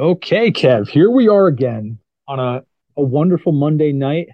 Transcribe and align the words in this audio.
Okay, 0.00 0.50
Kev, 0.50 0.88
here 0.88 1.10
we 1.10 1.28
are 1.28 1.46
again 1.46 1.98
on 2.26 2.40
a, 2.40 2.64
a 2.96 3.02
wonderful 3.02 3.52
Monday 3.52 3.92
night. 3.92 4.30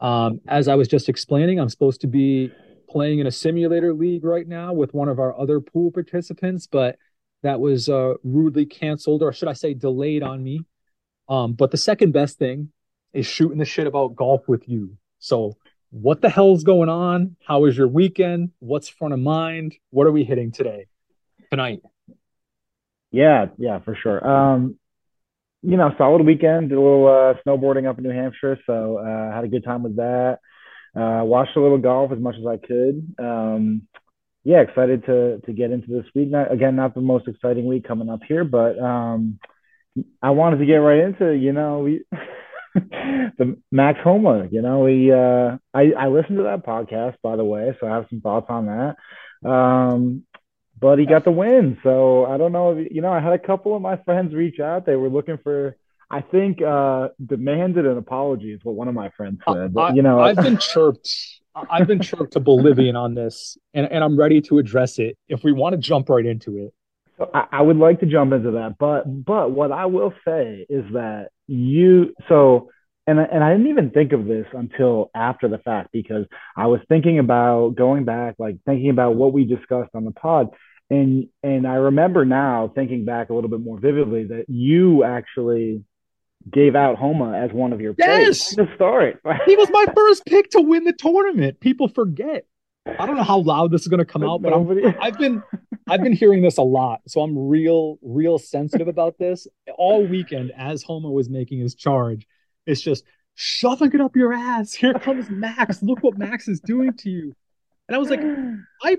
Um, 0.00 0.40
as 0.48 0.66
I 0.66 0.76
was 0.76 0.88
just 0.88 1.10
explaining, 1.10 1.60
I'm 1.60 1.68
supposed 1.68 2.00
to 2.00 2.06
be 2.06 2.50
playing 2.88 3.18
in 3.18 3.26
a 3.26 3.30
simulator 3.30 3.92
league 3.92 4.24
right 4.24 4.48
now 4.48 4.72
with 4.72 4.94
one 4.94 5.10
of 5.10 5.18
our 5.18 5.38
other 5.38 5.60
pool 5.60 5.90
participants, 5.90 6.66
but 6.66 6.96
that 7.42 7.60
was 7.60 7.90
uh, 7.90 8.14
rudely 8.24 8.64
canceled, 8.64 9.22
or 9.22 9.30
should 9.30 9.48
I 9.48 9.52
say, 9.52 9.74
delayed 9.74 10.22
on 10.22 10.42
me. 10.42 10.64
Um, 11.28 11.52
but 11.52 11.70
the 11.70 11.76
second 11.76 12.12
best 12.12 12.38
thing 12.38 12.72
is 13.12 13.26
shooting 13.26 13.58
the 13.58 13.66
shit 13.66 13.86
about 13.86 14.16
golf 14.16 14.48
with 14.48 14.66
you. 14.70 14.96
So, 15.18 15.58
what 15.90 16.22
the 16.22 16.30
hell's 16.30 16.64
going 16.64 16.88
on? 16.88 17.36
How 17.46 17.60
was 17.60 17.76
your 17.76 17.88
weekend? 17.88 18.52
What's 18.60 18.88
front 18.88 19.12
of 19.12 19.20
mind? 19.20 19.74
What 19.90 20.06
are 20.06 20.12
we 20.12 20.24
hitting 20.24 20.50
today, 20.50 20.86
tonight? 21.50 21.82
Yeah, 23.10 23.46
yeah, 23.56 23.78
for 23.80 23.96
sure. 24.02 24.26
Um, 24.26 24.76
you 25.62 25.76
know, 25.76 25.90
solid 25.98 26.24
weekend. 26.24 26.68
Did 26.68 26.78
a 26.78 26.80
little 26.80 27.06
uh, 27.06 27.34
snowboarding 27.46 27.88
up 27.88 27.98
in 27.98 28.04
New 28.04 28.10
Hampshire, 28.10 28.58
so 28.66 28.98
uh, 28.98 29.34
had 29.34 29.44
a 29.44 29.48
good 29.48 29.64
time 29.64 29.82
with 29.82 29.96
that. 29.96 30.38
Uh, 30.94 31.22
watched 31.24 31.56
a 31.56 31.60
little 31.60 31.78
golf 31.78 32.12
as 32.12 32.18
much 32.18 32.36
as 32.38 32.46
I 32.46 32.56
could. 32.56 33.14
Um, 33.18 33.82
yeah, 34.44 34.60
excited 34.60 35.04
to 35.06 35.40
to 35.40 35.52
get 35.52 35.70
into 35.70 35.88
this 35.88 36.06
week. 36.14 36.30
Not, 36.30 36.52
again, 36.52 36.76
not 36.76 36.94
the 36.94 37.00
most 37.00 37.28
exciting 37.28 37.66
week 37.66 37.86
coming 37.86 38.08
up 38.08 38.20
here, 38.26 38.44
but 38.44 38.78
um, 38.78 39.38
I 40.22 40.30
wanted 40.30 40.58
to 40.58 40.66
get 40.66 40.76
right 40.76 41.04
into 41.04 41.32
you 41.32 41.52
know 41.52 41.80
we 41.80 42.04
the 42.74 43.58
Max 43.70 43.98
Homa. 44.02 44.48
You 44.50 44.62
know, 44.62 44.80
we 44.80 45.12
uh, 45.12 45.58
I 45.74 45.92
I 45.98 46.08
listened 46.08 46.38
to 46.38 46.44
that 46.44 46.64
podcast 46.64 47.16
by 47.22 47.36
the 47.36 47.44
way, 47.44 47.76
so 47.80 47.86
I 47.86 47.94
have 47.94 48.06
some 48.10 48.20
thoughts 48.20 48.46
on 48.48 48.66
that. 48.66 49.48
Um, 49.48 50.24
but 50.80 50.98
he 50.98 51.06
got 51.06 51.24
the 51.24 51.30
win. 51.30 51.78
So 51.82 52.26
I 52.26 52.36
don't 52.36 52.52
know. 52.52 52.76
If, 52.76 52.92
you 52.92 53.02
know, 53.02 53.12
I 53.12 53.20
had 53.20 53.32
a 53.32 53.38
couple 53.38 53.74
of 53.74 53.82
my 53.82 53.96
friends 53.96 54.34
reach 54.34 54.60
out. 54.60 54.86
They 54.86 54.96
were 54.96 55.08
looking 55.08 55.38
for, 55.38 55.76
I 56.10 56.20
think, 56.20 56.62
uh, 56.62 57.08
demanded 57.24 57.86
an 57.86 57.98
apology 57.98 58.52
is 58.52 58.60
what 58.62 58.74
one 58.74 58.88
of 58.88 58.94
my 58.94 59.10
friends 59.10 59.40
said. 59.48 59.74
But, 59.74 59.96
you 59.96 60.02
know, 60.02 60.20
I, 60.20 60.28
have 60.28 60.36
been 60.36 60.58
chirped. 60.58 61.40
I've 61.54 61.86
been 61.86 62.00
chirped 62.00 62.34
to 62.34 62.40
Bolivian 62.40 62.96
on 62.96 63.14
this, 63.14 63.58
and, 63.74 63.90
and 63.90 64.04
I'm 64.04 64.18
ready 64.18 64.40
to 64.42 64.58
address 64.58 64.98
it 64.98 65.16
if 65.28 65.42
we 65.42 65.52
want 65.52 65.74
to 65.74 65.78
jump 65.78 66.08
right 66.08 66.24
into 66.24 66.58
it. 66.58 66.74
So 67.16 67.28
I, 67.34 67.46
I 67.50 67.62
would 67.62 67.76
like 67.76 68.00
to 68.00 68.06
jump 68.06 68.32
into 68.32 68.52
that, 68.52 68.76
but 68.78 69.02
but 69.02 69.50
what 69.50 69.72
I 69.72 69.86
will 69.86 70.14
say 70.24 70.64
is 70.68 70.84
that 70.92 71.30
you 71.48 72.14
so 72.28 72.70
and 73.08 73.18
and 73.18 73.42
I 73.42 73.52
didn't 73.52 73.68
even 73.68 73.90
think 73.90 74.12
of 74.12 74.26
this 74.26 74.46
until 74.52 75.10
after 75.14 75.48
the 75.48 75.58
fact 75.58 75.90
because 75.92 76.26
I 76.56 76.66
was 76.66 76.80
thinking 76.88 77.18
about 77.18 77.74
going 77.74 78.04
back, 78.04 78.36
like 78.38 78.58
thinking 78.64 78.90
about 78.90 79.16
what 79.16 79.32
we 79.32 79.44
discussed 79.44 79.90
on 79.94 80.04
the 80.04 80.12
pod, 80.12 80.50
and 80.90 81.28
and 81.42 81.66
I 81.66 81.74
remember 81.74 82.24
now 82.24 82.72
thinking 82.74 83.04
back 83.04 83.30
a 83.30 83.34
little 83.34 83.50
bit 83.50 83.60
more 83.60 83.78
vividly 83.78 84.24
that 84.24 84.46
you 84.48 85.04
actually 85.04 85.84
gave 86.50 86.74
out 86.74 86.96
Homa 86.96 87.36
as 87.36 87.52
one 87.52 87.72
of 87.72 87.80
your 87.80 87.94
yes 87.98 88.54
the 88.54 88.68
story. 88.74 89.14
he 89.46 89.56
was 89.56 89.68
my 89.70 89.86
first 89.94 90.24
pick 90.26 90.50
to 90.50 90.60
win 90.60 90.84
the 90.84 90.92
tournament. 90.92 91.60
People 91.60 91.88
forget. 91.88 92.46
I 92.86 93.04
don't 93.04 93.16
know 93.16 93.22
how 93.22 93.40
loud 93.40 93.70
this 93.70 93.82
is 93.82 93.88
going 93.88 93.98
to 93.98 94.06
come 94.06 94.24
out, 94.24 94.40
but 94.40 94.54
i 94.54 95.04
have 95.04 95.18
been 95.18 95.42
I've 95.90 96.02
been 96.02 96.14
hearing 96.14 96.42
this 96.42 96.56
a 96.56 96.62
lot, 96.62 97.00
so 97.06 97.20
I'm 97.20 97.36
real 97.36 97.98
real 98.02 98.38
sensitive 98.38 98.88
about 98.88 99.18
this 99.18 99.46
all 99.76 100.06
weekend. 100.06 100.52
As 100.56 100.82
Homa 100.82 101.10
was 101.10 101.28
making 101.28 101.60
his 101.60 101.74
charge, 101.74 102.26
it's 102.66 102.80
just 102.80 103.04
shoving 103.34 103.92
it 103.92 104.00
up 104.00 104.16
your 104.16 104.32
ass. 104.32 104.72
Here 104.72 104.94
comes 104.94 105.28
Max. 105.28 105.82
Look 105.82 106.02
what 106.02 106.16
Max 106.16 106.48
is 106.48 106.60
doing 106.60 106.94
to 106.98 107.10
you. 107.10 107.34
And 107.88 107.96
I 107.96 107.98
was 107.98 108.10
like, 108.10 108.20
I 108.82 108.96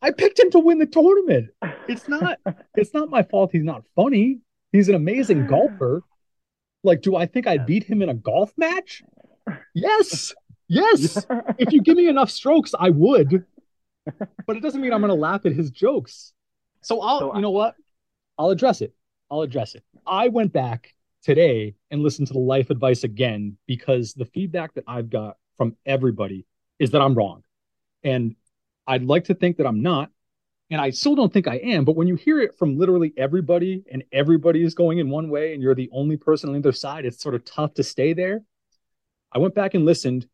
I 0.00 0.10
picked 0.10 0.38
him 0.38 0.50
to 0.52 0.58
win 0.58 0.78
the 0.78 0.86
tournament. 0.86 1.50
It's 1.88 2.08
not 2.08 2.38
it's 2.76 2.94
not 2.94 3.10
my 3.10 3.22
fault 3.22 3.50
he's 3.52 3.64
not 3.64 3.84
funny. 3.96 4.40
He's 4.72 4.88
an 4.88 4.94
amazing 4.94 5.46
golfer. 5.46 6.02
Like, 6.84 7.02
do 7.02 7.16
I 7.16 7.26
think 7.26 7.46
I'd 7.46 7.66
beat 7.66 7.84
him 7.84 8.02
in 8.02 8.08
a 8.08 8.14
golf 8.14 8.52
match? 8.56 9.02
Yes. 9.74 10.34
Yes. 10.68 11.26
if 11.56 11.72
you 11.72 11.80
give 11.80 11.96
me 11.96 12.06
enough 12.06 12.28
strokes, 12.28 12.74
I 12.78 12.90
would. 12.90 13.46
But 14.46 14.56
it 14.58 14.60
doesn't 14.60 14.82
mean 14.82 14.92
I'm 14.92 15.00
gonna 15.00 15.14
laugh 15.14 15.46
at 15.46 15.52
his 15.52 15.70
jokes. 15.70 16.34
So 16.82 17.00
I'll 17.00 17.18
so 17.20 17.34
you 17.34 17.40
know 17.40 17.50
what? 17.50 17.74
I'll 18.36 18.50
address 18.50 18.82
it. 18.82 18.94
I'll 19.30 19.40
address 19.40 19.74
it. 19.74 19.82
I 20.06 20.28
went 20.28 20.52
back 20.52 20.94
today 21.22 21.74
and 21.90 22.02
listened 22.02 22.26
to 22.28 22.34
the 22.34 22.38
life 22.40 22.68
advice 22.68 23.04
again 23.04 23.56
because 23.66 24.12
the 24.12 24.26
feedback 24.26 24.74
that 24.74 24.84
I've 24.86 25.08
got 25.08 25.36
from 25.56 25.76
everybody 25.86 26.46
is 26.78 26.90
that 26.90 27.00
I'm 27.00 27.14
wrong. 27.14 27.42
And 28.04 28.36
I'd 28.88 29.04
like 29.04 29.24
to 29.24 29.34
think 29.34 29.58
that 29.58 29.66
I'm 29.66 29.82
not, 29.82 30.10
and 30.70 30.80
I 30.80 30.90
still 30.90 31.14
don't 31.14 31.32
think 31.32 31.46
I 31.46 31.56
am. 31.56 31.84
But 31.84 31.94
when 31.94 32.08
you 32.08 32.16
hear 32.16 32.40
it 32.40 32.58
from 32.58 32.78
literally 32.78 33.12
everybody, 33.16 33.84
and 33.92 34.02
everybody 34.12 34.64
is 34.64 34.74
going 34.74 34.98
in 34.98 35.10
one 35.10 35.28
way, 35.28 35.54
and 35.54 35.62
you're 35.62 35.74
the 35.74 35.90
only 35.92 36.16
person 36.16 36.48
on 36.48 36.54
the 36.54 36.60
other 36.60 36.72
side, 36.72 37.04
it's 37.04 37.22
sort 37.22 37.34
of 37.34 37.44
tough 37.44 37.74
to 37.74 37.84
stay 37.84 38.14
there. 38.14 38.40
I 39.30 39.38
went 39.38 39.54
back 39.54 39.74
and 39.74 39.84
listened. 39.84 40.26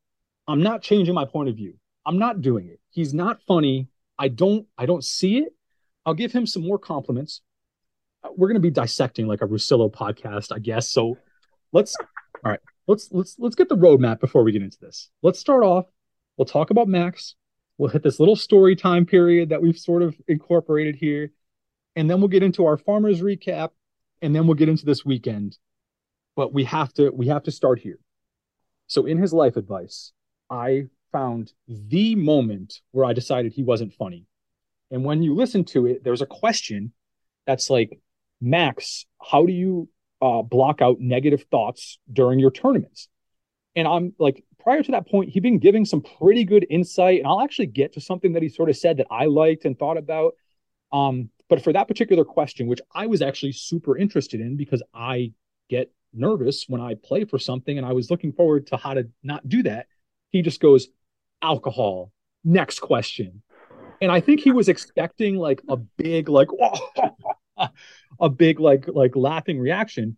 I'm 0.47 0.63
not 0.63 0.83
changing 0.83 1.15
my 1.15 1.25
point 1.25 1.49
of 1.49 1.57
view. 1.57 1.75
I'm 2.07 2.19
not 2.19 2.41
doing 2.41 2.69
it. 2.69 2.81
He's 2.91 3.13
not 3.13 3.43
funny. 3.43 3.89
I 4.19 4.29
don't. 4.29 4.67
I 4.79 4.87
don't 4.87 5.05
see 5.05 5.39
it. 5.39 5.53
I'll 6.07 6.15
give 6.15 6.33
him 6.33 6.47
some 6.47 6.63
more 6.63 6.79
compliments. 6.79 7.41
We're 8.37 8.49
going 8.49 8.55
to 8.55 8.61
be 8.61 8.71
dissecting 8.71 9.27
like 9.27 9.43
a 9.43 9.47
Russillo 9.47 9.93
podcast, 9.93 10.55
I 10.55 10.61
guess. 10.61 10.89
So 10.89 11.19
let's. 11.73 11.97
All 12.45 12.51
right. 12.51 12.61
Let's 12.87 13.09
let's 13.11 13.37
let's 13.39 13.57
get 13.57 13.69
the 13.69 13.77
roadmap 13.77 14.21
before 14.21 14.45
we 14.45 14.53
get 14.53 14.63
into 14.63 14.79
this. 14.81 15.11
Let's 15.23 15.39
start 15.39 15.65
off. 15.65 15.87
We'll 16.37 16.45
talk 16.45 16.71
about 16.71 16.87
Max. 16.89 17.35
We'll 17.79 17.91
hit 17.91 18.03
this 18.03 18.21
little 18.21 18.37
story 18.37 18.77
time 18.77 19.07
period 19.07 19.49
that 19.49 19.63
we've 19.63 19.79
sort 19.79 20.03
of 20.03 20.15
incorporated 20.29 20.97
here. 20.97 21.33
And 21.97 22.09
then 22.09 22.21
we'll 22.21 22.29
get 22.29 22.43
into 22.43 22.67
our 22.67 22.77
farmers 22.77 23.21
recap. 23.21 23.71
And 24.23 24.35
then 24.35 24.47
we'll 24.47 24.55
get 24.55 24.69
into 24.69 24.87
this 24.87 25.05
weekend. 25.05 25.59
But 26.37 26.53
we 26.53 26.65
have 26.65 26.93
to 26.95 27.11
we 27.11 27.29
have 27.29 27.45
to 27.45 27.51
start 27.51 27.79
here. 27.79 27.99
So 28.87 29.07
in 29.07 29.19
his 29.19 29.33
life 29.33 29.57
advice, 29.57 30.13
I 30.51 30.85
found 31.13 31.53
the 31.69 32.15
moment 32.17 32.81
where 32.91 33.05
I 33.05 33.13
decided 33.13 33.53
he 33.53 33.63
wasn't 33.63 33.95
funny. 33.95 34.27
And 34.91 35.05
when 35.05 35.23
you 35.23 35.35
listen 35.35 35.65
to 35.67 35.87
it, 35.87 36.05
there's 36.05 36.23
a 36.23 36.27
question 36.27 36.93
that's 37.47 37.71
like, 37.71 37.99
Max, 38.41 39.07
how 39.23 39.47
do 39.47 39.53
you 39.53 39.89
uh, 40.21 40.43
block 40.43 40.83
out 40.83 41.01
negative 41.01 41.45
thoughts 41.51 41.99
during 42.13 42.39
your 42.39 42.51
tournaments? 42.51 43.09
And 43.77 43.89
I'm 43.89 44.13
like, 44.19 44.45
prior 44.65 44.83
to 44.83 44.91
that 44.93 45.09
point, 45.09 45.31
he'd 45.31 45.43
been 45.43 45.59
giving 45.59 45.85
some 45.85 46.01
pretty 46.01 46.45
good 46.45 46.67
insight. 46.71 47.19
And 47.19 47.29
I'll 47.29 47.43
actually 47.43 47.67
get 47.67 47.93
to 47.93 48.01
something 48.01 48.33
that 48.33 48.43
he 48.43 48.49
sort 48.49 48.71
of 48.71 48.77
said 48.77 48.97
that 48.97 49.07
I 49.11 49.27
liked 49.27 49.65
and 49.65 49.79
thought 49.79 49.99
about. 49.99 50.35
Um, 50.93 51.31
but 51.49 51.63
for 51.63 51.73
that 51.73 51.87
particular 51.87 52.25
question, 52.25 52.67
which 52.67 52.81
I 52.95 53.07
was 53.07 53.23
actually 53.23 53.53
super 53.53 53.97
interested 53.97 54.41
in 54.41 54.57
because 54.57 54.83
I 54.93 55.33
get 55.69 55.93
nervous 56.13 56.65
when 56.69 56.81
I 56.81 56.95
play 56.95 57.25
for 57.25 57.39
something 57.39 57.77
and 57.77 57.87
I 57.87 57.93
was 57.93 58.11
looking 58.11 58.33
forward 58.33 58.67
to 58.69 58.77
how 58.77 58.95
to 58.95 59.09
not 59.23 59.49
do 59.49 59.63
that, 59.65 59.87
he 60.31 60.43
just 60.43 60.61
goes, 60.61 60.89
alcohol. 61.43 62.11
Next 62.43 62.81
question. 62.81 63.43
And 64.01 64.11
I 64.11 64.21
think 64.21 64.41
he 64.41 64.51
was 64.51 64.69
expecting 64.69 65.37
like 65.37 65.63
a 65.69 65.77
big, 65.77 66.29
like, 66.29 66.49
a 68.21 68.29
big, 68.31 68.59
like, 68.59 68.89
like 68.89 69.15
laughing 69.15 69.59
reaction 69.59 70.17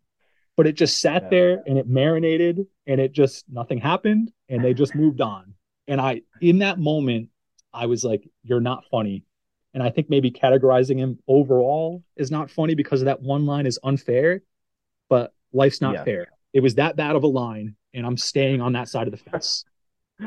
but 0.56 0.66
it 0.66 0.72
just 0.72 1.00
sat 1.00 1.24
yeah. 1.24 1.28
there 1.28 1.62
and 1.66 1.78
it 1.78 1.86
marinated 1.86 2.66
and 2.86 3.00
it 3.00 3.12
just 3.12 3.44
nothing 3.48 3.78
happened 3.78 4.32
and 4.48 4.64
they 4.64 4.74
just 4.74 4.94
moved 4.94 5.20
on. 5.20 5.54
And 5.88 6.00
I, 6.00 6.22
in 6.40 6.58
that 6.58 6.78
moment, 6.78 7.30
I 7.72 7.86
was 7.86 8.04
like, 8.04 8.28
you're 8.42 8.60
not 8.60 8.84
funny. 8.90 9.24
And 9.74 9.82
I 9.82 9.90
think 9.90 10.08
maybe 10.08 10.30
categorizing 10.30 10.98
him 10.98 11.18
overall 11.28 12.02
is 12.16 12.30
not 12.30 12.50
funny 12.50 12.74
because 12.74 13.02
of 13.02 13.06
that 13.06 13.20
one 13.20 13.44
line 13.44 13.66
is 13.66 13.78
unfair, 13.84 14.42
but 15.08 15.32
life's 15.52 15.80
not 15.80 15.94
yeah. 15.94 16.04
fair. 16.04 16.26
It 16.52 16.60
was 16.60 16.76
that 16.76 16.96
bad 16.96 17.16
of 17.16 17.22
a 17.22 17.26
line, 17.26 17.76
and 17.92 18.06
I'm 18.06 18.16
staying 18.16 18.62
on 18.62 18.72
that 18.72 18.88
side 18.88 19.06
of 19.06 19.10
the 19.10 19.18
fence. 19.18 19.64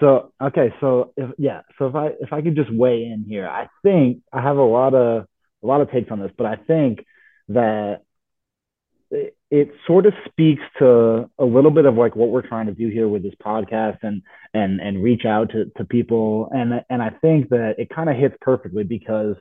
So 0.00 0.32
okay, 0.42 0.74
so 0.80 1.12
if 1.16 1.30
yeah, 1.38 1.60
so 1.78 1.86
if 1.86 1.94
I 1.94 2.06
if 2.20 2.32
I 2.32 2.42
could 2.42 2.56
just 2.56 2.72
weigh 2.72 3.04
in 3.04 3.24
here, 3.28 3.46
I 3.46 3.68
think 3.84 4.22
I 4.32 4.42
have 4.42 4.56
a 4.56 4.62
lot 4.62 4.94
of 4.94 5.26
a 5.62 5.66
lot 5.66 5.80
of 5.80 5.92
takes 5.92 6.10
on 6.10 6.18
this, 6.18 6.32
but 6.36 6.44
I 6.44 6.56
think 6.56 7.04
that 7.50 8.00
it 9.12 9.36
sort 9.86 10.06
of 10.06 10.14
speaks 10.26 10.62
to 10.78 11.28
a 11.38 11.44
little 11.44 11.70
bit 11.70 11.84
of 11.84 11.94
like 11.94 12.16
what 12.16 12.30
we're 12.30 12.46
trying 12.46 12.66
to 12.66 12.72
do 12.72 12.88
here 12.88 13.08
with 13.08 13.22
this 13.22 13.34
podcast 13.44 13.98
and 14.02 14.22
and 14.54 14.80
and 14.80 15.02
reach 15.02 15.24
out 15.26 15.50
to, 15.50 15.66
to 15.76 15.84
people. 15.84 16.48
And 16.52 16.82
and 16.88 17.02
I 17.02 17.10
think 17.10 17.50
that 17.50 17.74
it 17.78 17.90
kind 17.94 18.08
of 18.08 18.16
hits 18.16 18.34
perfectly 18.40 18.84
because 18.84 19.36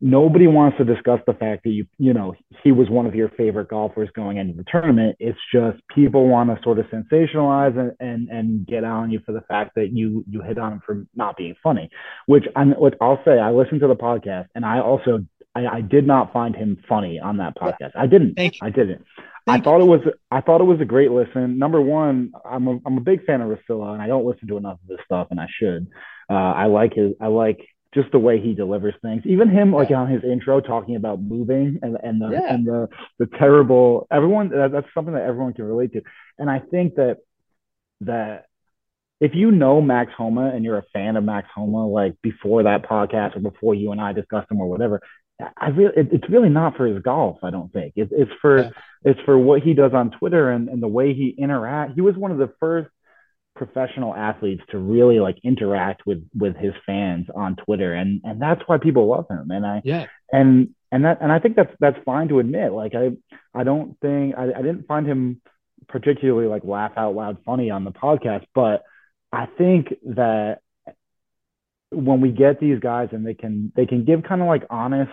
nobody 0.00 0.46
wants 0.46 0.78
to 0.78 0.84
discuss 0.84 1.20
the 1.26 1.34
fact 1.34 1.64
that 1.64 1.70
you 1.70 1.86
you 1.98 2.14
know 2.14 2.34
he 2.64 2.72
was 2.72 2.88
one 2.88 3.06
of 3.06 3.14
your 3.14 3.28
favorite 3.28 3.68
golfers 3.68 4.08
going 4.16 4.38
into 4.38 4.54
the 4.54 4.64
tournament. 4.70 5.16
It's 5.18 5.38
just 5.52 5.78
people 5.94 6.26
want 6.26 6.48
to 6.48 6.62
sort 6.62 6.78
of 6.78 6.86
sensationalize 6.86 7.78
and 7.78 7.92
and, 8.00 8.28
and 8.30 8.66
get 8.66 8.84
on 8.84 9.10
you 9.10 9.20
for 9.26 9.32
the 9.32 9.42
fact 9.42 9.72
that 9.74 9.92
you 9.92 10.24
you 10.30 10.40
hit 10.40 10.56
on 10.56 10.72
him 10.72 10.82
for 10.86 11.06
not 11.14 11.36
being 11.36 11.54
funny 11.62 11.90
which 12.26 12.44
i'm 12.56 12.70
what 12.72 12.94
i'll 13.00 13.20
say 13.24 13.38
i 13.38 13.50
listened 13.50 13.80
to 13.80 13.88
the 13.88 13.94
podcast 13.94 14.46
and 14.54 14.64
i 14.64 14.80
also 14.80 15.24
I, 15.66 15.76
I 15.76 15.80
did 15.80 16.06
not 16.06 16.32
find 16.32 16.54
him 16.54 16.78
funny 16.88 17.18
on 17.18 17.38
that 17.38 17.56
podcast. 17.56 17.92
I 17.94 18.06
didn't. 18.06 18.34
I 18.62 18.70
didn't. 18.70 19.04
Thank 19.46 19.62
I 19.62 19.64
thought 19.64 19.80
it 19.80 19.86
was 19.86 20.00
I 20.30 20.40
thought 20.42 20.60
it 20.60 20.64
was 20.64 20.80
a 20.80 20.84
great 20.84 21.10
listen. 21.10 21.58
Number 21.58 21.80
one, 21.80 22.32
I'm 22.44 22.68
a 22.68 22.78
I'm 22.86 22.98
a 22.98 23.00
big 23.00 23.24
fan 23.24 23.40
of 23.40 23.48
Russillo, 23.48 23.92
and 23.92 24.02
I 24.02 24.06
don't 24.06 24.24
listen 24.26 24.48
to 24.48 24.56
enough 24.56 24.78
of 24.84 24.88
his 24.90 24.98
stuff, 25.04 25.28
and 25.30 25.40
I 25.40 25.46
should. 25.58 25.88
Uh, 26.28 26.34
I 26.34 26.66
like 26.66 26.94
his 26.94 27.12
I 27.20 27.28
like 27.28 27.58
just 27.94 28.12
the 28.12 28.18
way 28.18 28.40
he 28.40 28.54
delivers 28.54 28.94
things. 29.02 29.22
Even 29.24 29.48
him, 29.48 29.72
like 29.72 29.90
on 29.90 30.08
his 30.08 30.22
intro, 30.22 30.60
talking 30.60 30.94
about 30.96 31.20
moving 31.20 31.78
and 31.82 31.96
and 32.02 32.20
the 32.20 32.28
Yeah. 32.30 32.54
and 32.54 32.66
the 32.66 32.88
the 33.18 33.26
terrible. 33.38 34.06
Everyone 34.10 34.50
that, 34.50 34.72
that's 34.72 34.88
something 34.94 35.14
that 35.14 35.24
everyone 35.24 35.54
can 35.54 35.64
relate 35.64 35.92
to. 35.94 36.02
And 36.38 36.50
I 36.50 36.60
think 36.60 36.94
that 36.96 37.18
that 38.02 38.44
if 39.20 39.34
you 39.34 39.50
know 39.50 39.80
Max 39.82 40.12
Homa 40.16 40.50
and 40.54 40.64
you're 40.64 40.78
a 40.78 40.84
fan 40.92 41.16
of 41.16 41.24
Max 41.24 41.48
Homa, 41.54 41.86
like 41.86 42.14
before 42.22 42.62
that 42.62 42.88
podcast 42.88 43.36
or 43.36 43.40
before 43.40 43.74
you 43.74 43.92
and 43.92 44.00
I 44.00 44.12
discussed 44.12 44.50
him 44.50 44.60
or 44.60 44.68
whatever, 44.68 45.02
I 45.56 45.68
really 45.68 45.92
it, 45.96 46.08
it's 46.12 46.28
really 46.30 46.48
not 46.48 46.76
for 46.76 46.86
his 46.86 47.02
golf. 47.02 47.38
I 47.42 47.50
don't 47.50 47.72
think 47.72 47.94
it, 47.96 48.08
it's 48.12 48.30
for 48.40 48.58
Yeah. 48.64 48.70
it's 49.04 49.20
for 49.24 49.38
what 49.38 49.62
he 49.62 49.74
does 49.74 49.92
on 49.94 50.10
Twitter 50.10 50.50
and 50.50 50.68
and 50.68 50.82
the 50.82 50.88
way 50.88 51.14
he 51.14 51.28
interact. 51.38 51.92
He 51.94 52.00
was 52.00 52.16
one 52.16 52.30
of 52.30 52.38
the 52.38 52.52
first 52.60 52.88
professional 53.56 54.14
athletes 54.14 54.62
to 54.70 54.78
really 54.78 55.20
like 55.20 55.38
interact 55.42 56.06
with 56.06 56.26
with 56.34 56.56
his 56.56 56.72
fans 56.86 57.26
on 57.34 57.56
Twitter 57.56 57.92
and 57.94 58.20
and 58.24 58.40
that's 58.40 58.62
why 58.66 58.78
people 58.78 59.06
love 59.06 59.26
him 59.28 59.50
and 59.50 59.66
I 59.66 59.82
Yeah. 59.84 60.06
and 60.32 60.70
and 60.92 61.04
that 61.04 61.18
and 61.20 61.30
I 61.30 61.38
think 61.40 61.56
that's 61.56 61.74
that's 61.80 61.98
fine 62.04 62.28
to 62.28 62.38
admit 62.38 62.72
like 62.72 62.94
I 62.94 63.10
I 63.52 63.64
don't 63.64 63.98
think 64.00 64.34
I, 64.36 64.44
I 64.52 64.62
didn't 64.62 64.86
find 64.86 65.06
him 65.06 65.42
particularly 65.88 66.46
like 66.48 66.64
laugh 66.64 66.92
out 66.96 67.14
loud 67.14 67.38
funny 67.44 67.70
on 67.70 67.84
the 67.84 67.90
podcast 67.90 68.44
but 68.54 68.82
I 69.32 69.46
think 69.58 69.94
that 70.06 70.60
when 71.90 72.20
we 72.20 72.30
get 72.30 72.60
these 72.60 72.78
guys 72.78 73.08
and 73.12 73.26
they 73.26 73.34
can 73.34 73.72
they 73.74 73.84
can 73.86 74.04
give 74.04 74.22
kind 74.22 74.40
of 74.40 74.46
like 74.46 74.64
honest 74.70 75.10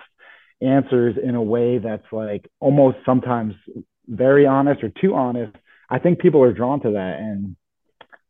answers 0.61 1.15
in 1.21 1.35
a 1.35 1.41
way 1.41 1.77
that's 1.77 2.05
like 2.11 2.49
almost 2.59 2.97
sometimes 3.05 3.53
very 4.07 4.45
honest 4.45 4.83
or 4.83 4.91
too 5.01 5.13
honest. 5.13 5.55
I 5.89 5.99
think 5.99 6.19
people 6.19 6.43
are 6.43 6.53
drawn 6.53 6.81
to 6.81 6.91
that 6.91 7.17
and 7.19 7.55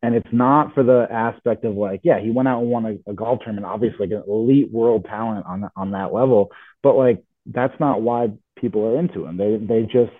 and 0.03 0.13
it's 0.13 0.27
not 0.31 0.75
for 0.75 0.83
the 0.83 1.07
aspect 1.09 1.65
of 1.65 1.75
like 1.75 2.01
yeah 2.03 2.19
he 2.19 2.29
went 2.29 2.47
out 2.47 2.61
and 2.61 2.69
won 2.69 2.85
a, 2.85 3.11
a 3.11 3.13
golf 3.13 3.39
tournament 3.43 3.65
obviously 3.65 4.07
like 4.07 4.11
an 4.11 4.23
elite 4.27 4.71
world 4.71 5.05
talent 5.05 5.45
on 5.47 5.69
on 5.75 5.91
that 5.91 6.13
level 6.13 6.51
but 6.83 6.95
like 6.95 7.23
that's 7.47 7.73
not 7.79 8.01
why 8.01 8.27
people 8.57 8.85
are 8.85 8.99
into 8.99 9.25
him. 9.25 9.37
They 9.37 9.57
they 9.57 9.83
just 9.83 10.11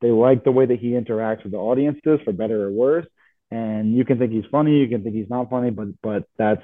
they 0.00 0.10
like 0.10 0.44
the 0.44 0.52
way 0.52 0.66
that 0.66 0.78
he 0.78 0.90
interacts 0.90 1.42
with 1.42 1.52
the 1.52 1.58
audiences 1.58 2.20
for 2.24 2.32
better 2.32 2.64
or 2.64 2.70
worse 2.70 3.06
and 3.50 3.94
you 3.94 4.04
can 4.04 4.18
think 4.18 4.32
he's 4.32 4.44
funny 4.50 4.78
you 4.78 4.88
can 4.88 5.02
think 5.02 5.14
he's 5.14 5.30
not 5.30 5.48
funny 5.48 5.70
but 5.70 5.88
but 6.02 6.24
that's 6.36 6.62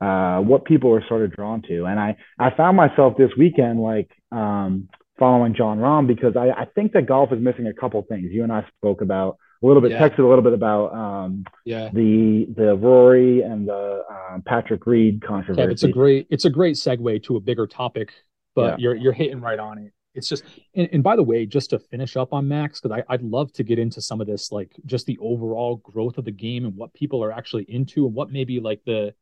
uh, 0.00 0.38
what 0.40 0.64
people 0.64 0.92
are 0.94 1.02
sort 1.08 1.22
of 1.22 1.32
drawn 1.32 1.62
to 1.62 1.84
and 1.86 1.98
i 1.98 2.16
i 2.38 2.50
found 2.54 2.76
myself 2.76 3.16
this 3.16 3.30
weekend 3.36 3.80
like 3.80 4.10
um 4.32 4.88
following 5.18 5.54
Jon 5.54 5.78
Rahm 5.78 6.06
because 6.06 6.36
I, 6.36 6.48
I 6.50 6.64
think 6.74 6.92
that 6.92 7.06
golf 7.06 7.32
is 7.32 7.40
missing 7.40 7.66
a 7.66 7.72
couple 7.74 8.02
things 8.02 8.32
you 8.32 8.42
and 8.42 8.52
i 8.52 8.66
spoke 8.78 9.02
about 9.02 9.36
a 9.62 9.66
little 9.66 9.82
bit 9.82 9.92
Yeah. 9.92 10.08
texted 10.08 10.20
a 10.20 10.26
little 10.26 10.42
bit 10.42 10.54
about 10.54 10.92
um 10.94 11.44
Yeah. 11.64 11.90
the 11.92 12.46
the 12.56 12.74
Rory 12.74 13.42
and 13.42 13.68
the 13.68 14.02
um, 14.10 14.42
Patrick 14.42 14.86
Reed 14.86 15.22
controversy. 15.22 15.62
Kev, 15.68 15.70
it's 15.70 15.82
a 15.84 15.88
great 15.88 16.26
it's 16.30 16.44
a 16.46 16.50
great 16.50 16.74
segue 16.76 17.22
to 17.24 17.36
a 17.36 17.40
bigger 17.40 17.66
topic, 17.66 18.12
but 18.56 18.70
Yeah. 18.70 18.76
you're 18.78 18.94
you're 18.96 19.12
hitting 19.12 19.40
right 19.40 19.58
on 19.58 19.78
it. 19.78 19.92
It's 20.14 20.28
just 20.28 20.42
and, 20.74 20.88
and 20.92 21.02
by 21.02 21.14
the 21.16 21.22
way, 21.22 21.46
just 21.46 21.70
to 21.70 21.78
finish 21.78 22.16
up 22.16 22.32
on 22.32 22.48
Max, 22.48 22.80
because 22.80 23.02
I'd 23.08 23.22
love 23.22 23.52
to 23.54 23.62
get 23.62 23.78
into 23.78 24.00
some 24.02 24.20
of 24.20 24.26
this, 24.26 24.50
like 24.52 24.72
just 24.84 25.06
the 25.06 25.16
overall 25.20 25.76
growth 25.76 26.18
of 26.18 26.24
the 26.24 26.32
game 26.32 26.64
and 26.66 26.74
what 26.76 26.92
people 26.92 27.22
are 27.24 27.32
actually 27.32 27.64
into 27.68 28.06
and 28.06 28.14
what 28.14 28.30
maybe 28.30 28.58
like 28.60 28.80
the 28.84 29.14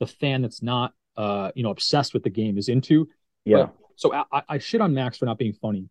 the 0.00 0.06
fan 0.06 0.40
that's 0.42 0.62
not 0.62 0.94
uh 1.18 1.50
you 1.54 1.62
know 1.62 1.70
obsessed 1.70 2.14
with 2.14 2.22
the 2.22 2.30
game 2.30 2.56
is 2.58 2.68
into. 2.70 3.08
yeah, 3.44 3.64
But- 3.64 3.74
so 3.96 4.12
I, 4.12 4.42
I- 4.48 4.58
shit 4.58 4.80
on 4.80 4.94
Max 4.94 5.18
for 5.18 5.26
not 5.26 5.38
being 5.38 5.52
funny. 5.52 5.88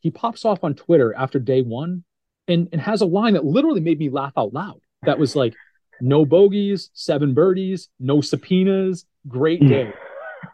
He 0.00 0.10
pops 0.10 0.44
off 0.44 0.64
on 0.64 0.74
Twitter 0.74 1.14
after 1.14 1.38
day 1.38 1.62
one 1.62 2.04
and, 2.48 2.68
and 2.72 2.80
has 2.80 3.02
a 3.02 3.06
line 3.06 3.34
that 3.34 3.44
literally 3.44 3.80
made 3.80 3.98
me 3.98 4.08
laugh 4.08 4.32
out 4.36 4.54
loud. 4.54 4.80
That 5.02 5.18
was 5.18 5.36
like, 5.36 5.54
no 6.00 6.24
bogeys, 6.24 6.90
seven 6.94 7.34
birdies, 7.34 7.88
no 7.98 8.20
subpoenas, 8.20 9.04
great 9.28 9.60
hmm. 9.60 9.68
day. 9.68 9.92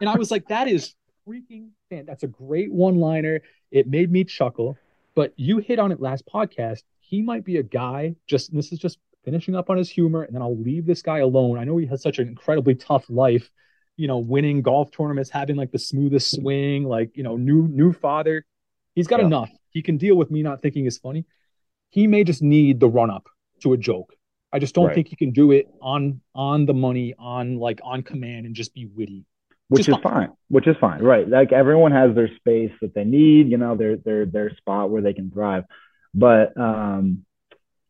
and 0.00 0.08
I 0.10 0.16
was 0.16 0.30
like, 0.30 0.48
that 0.48 0.68
is 0.68 0.94
freaking 1.26 1.70
fan. 1.90 2.06
That's 2.06 2.22
a 2.22 2.28
great 2.28 2.72
one 2.72 2.98
liner. 2.98 3.40
It 3.70 3.86
made 3.86 4.10
me 4.10 4.24
chuckle. 4.24 4.76
But 5.14 5.32
you 5.36 5.58
hit 5.58 5.78
on 5.78 5.92
it 5.92 6.00
last 6.00 6.26
podcast. 6.26 6.82
He 7.00 7.22
might 7.22 7.44
be 7.44 7.56
a 7.56 7.62
guy, 7.62 8.16
just 8.26 8.52
this 8.54 8.72
is 8.72 8.78
just 8.78 8.98
finishing 9.24 9.54
up 9.54 9.70
on 9.70 9.76
his 9.76 9.88
humor, 9.88 10.22
and 10.22 10.34
then 10.34 10.42
I'll 10.42 10.56
leave 10.56 10.86
this 10.86 11.02
guy 11.02 11.18
alone. 11.18 11.58
I 11.58 11.64
know 11.64 11.76
he 11.76 11.86
has 11.86 12.02
such 12.02 12.18
an 12.18 12.28
incredibly 12.28 12.74
tough 12.74 13.04
life 13.08 13.50
you 13.96 14.06
know, 14.08 14.18
winning 14.18 14.62
golf 14.62 14.90
tournaments, 14.90 15.30
having 15.30 15.56
like 15.56 15.72
the 15.72 15.78
smoothest 15.78 16.34
swing, 16.36 16.84
like, 16.84 17.16
you 17.16 17.22
know, 17.22 17.36
new 17.36 17.66
new 17.68 17.92
father. 17.92 18.44
He's 18.94 19.06
got 19.06 19.20
Yeah. 19.20 19.26
enough. 19.26 19.50
He 19.70 19.82
can 19.82 19.96
deal 19.98 20.16
with 20.16 20.30
me 20.30 20.42
not 20.42 20.62
thinking 20.62 20.86
is 20.86 20.98
funny. 20.98 21.24
He 21.90 22.06
may 22.06 22.24
just 22.24 22.42
need 22.42 22.80
the 22.80 22.88
run 22.88 23.10
up 23.10 23.26
to 23.62 23.72
a 23.72 23.76
joke. 23.76 24.14
I 24.52 24.58
just 24.58 24.74
don't 24.74 24.86
Right. 24.86 24.94
think 24.94 25.08
he 25.08 25.16
can 25.16 25.32
do 25.32 25.52
it 25.52 25.66
on 25.82 26.20
on 26.34 26.66
the 26.66 26.74
money, 26.74 27.14
on 27.18 27.58
like 27.58 27.80
on 27.82 28.02
command 28.02 28.46
and 28.46 28.54
just 28.54 28.72
be 28.74 28.86
witty. 28.86 29.24
which 29.68 29.86
just 29.86 29.98
is 29.98 30.02
fine. 30.02 30.30
Which 30.48 30.68
is 30.68 30.76
fine, 30.80 31.02
right? 31.02 31.28
Like 31.28 31.50
everyone 31.52 31.90
has 31.90 32.14
their 32.14 32.28
space 32.36 32.70
that 32.80 32.94
they 32.94 33.02
need, 33.04 33.50
you 33.50 33.58
know, 33.58 33.74
their 33.76 33.96
their 33.96 34.24
their 34.24 34.54
spot 34.56 34.90
where 34.90 35.02
they 35.02 35.12
can 35.12 35.28
thrive. 35.30 35.64
But 36.14 36.56
um, 36.56 37.25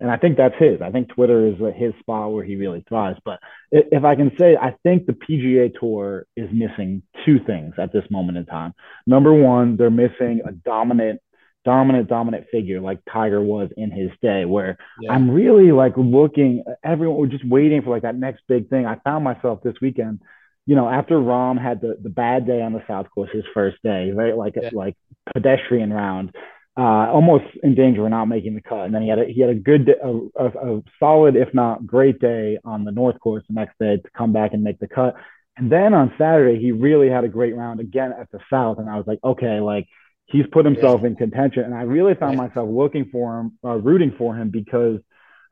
and 0.00 0.10
I 0.10 0.16
think 0.19 0.37
that's 0.37 0.54
his. 0.58 0.82
I 0.82 0.90
think 0.90 1.08
Twitter 1.08 1.46
is 1.46 1.54
his 1.76 1.93
spot 2.00 2.32
where 2.32 2.44
he 2.44 2.56
really 2.56 2.84
thrives. 2.88 3.19
But 3.25 3.40
if 3.72 4.04
I 4.04 4.14
can 4.14 4.31
say, 4.38 4.56
I 4.56 4.75
think 4.82 5.06
the 5.06 5.14
PGA 5.14 5.72
Tour 5.78 6.26
is 6.37 6.48
missing 6.52 7.02
two 7.25 7.38
things 7.46 7.75
at 7.78 7.93
this 7.93 8.04
moment 8.10 8.38
in 8.38 8.46
time. 8.46 8.75
Number 9.06 9.32
one, 9.32 9.76
they're 9.76 9.90
missing 9.90 10.43
a 10.46 10.52
dominant, 10.52 11.20
dominant, 11.64 12.08
dominant 12.08 12.46
figure 12.52 12.81
like 12.81 13.00
Tiger 13.10 13.40
was 13.40 13.70
in 13.76 13.90
his 13.90 14.10
day, 14.20 14.44
where 14.44 14.76
Yeah. 15.00 15.12
I'm 15.12 15.31
really 15.31 15.72
like 15.72 15.94
looking. 15.96 16.62
Everyone 16.84 17.19
was 17.19 17.31
just 17.31 17.46
waiting 17.49 17.82
for 17.82 17.90
like 17.90 18.02
that 18.02 18.16
next 18.16 18.42
big 18.49 18.69
thing. 18.69 18.87
I 18.87 18.96
found 19.04 19.25
myself 19.25 19.62
this 19.62 19.76
weekend. 19.81 20.20
You 20.66 20.75
know, 20.75 20.88
after 20.88 21.14
Rahm 21.14 21.62
had 21.62 21.81
the, 21.81 21.96
the 22.02 22.10
bad 22.10 22.44
day 22.46 22.60
on 22.60 22.72
the 22.72 22.82
South 22.88 23.06
Course, 23.14 23.31
his 23.32 23.44
first 23.54 23.76
day, 23.82 24.10
right? 24.12 24.37
Like 24.37 24.54
Yeah. 24.60 24.70
like 24.72 24.96
pedestrian 25.32 25.92
round, 25.92 26.34
uh, 26.78 27.11
almost 27.11 27.44
in 27.62 27.75
danger 27.75 28.05
of 28.05 28.11
not 28.11 28.26
making 28.26 28.55
the 28.55 28.61
cut. 28.61 28.84
And 28.84 28.94
then 28.94 29.02
he 29.02 29.08
had 29.08 29.19
a, 29.19 29.25
he 29.25 29.40
had 29.40 29.50
a 29.50 29.55
good, 29.55 29.88
a, 29.88 30.08
a, 30.44 30.46
a 30.76 30.82
solid, 30.99 31.34
if 31.37 31.52
not 31.55 31.87
great 31.87 32.19
day 32.20 32.58
on 32.64 32.84
the 32.84 32.93
North 32.93 33.19
Course 33.20 33.44
the 33.49 33.55
next 33.55 33.78
day 33.78 33.96
to 33.96 34.11
come 34.17 34.32
back 34.32 34.52
and 34.52 34.62
make 34.62 34.78
the 34.78 34.88
cut. 34.88 35.14
And 35.56 35.73
then 35.73 35.94
on 35.94 36.12
Saturday, 36.19 36.61
he 36.61 36.73
really 36.73 37.08
had 37.08 37.25
a 37.25 37.28
great 37.28 37.56
round 37.56 37.81
again 37.81 38.12
at 38.19 38.31
the 38.31 38.40
South. 38.50 38.78
And 38.78 38.90
I 38.90 38.96
was 38.96 39.06
like, 39.06 39.20
okay, 39.25 39.58
like 39.61 39.87
he's 40.26 40.44
put 40.52 40.67
himself 40.67 41.02
in 41.05 41.17
contention. 41.17 41.64
And 41.64 41.75
I 41.75 41.82
really 41.82 42.14
found 42.14 42.37
Right. 42.38 42.49
myself 42.49 42.69
looking 42.70 43.08
for 43.11 43.40
him, 43.40 43.58
uh, 43.64 43.76
rooting 43.76 44.14
for 44.19 44.37
him 44.37 44.50
because 44.50 44.99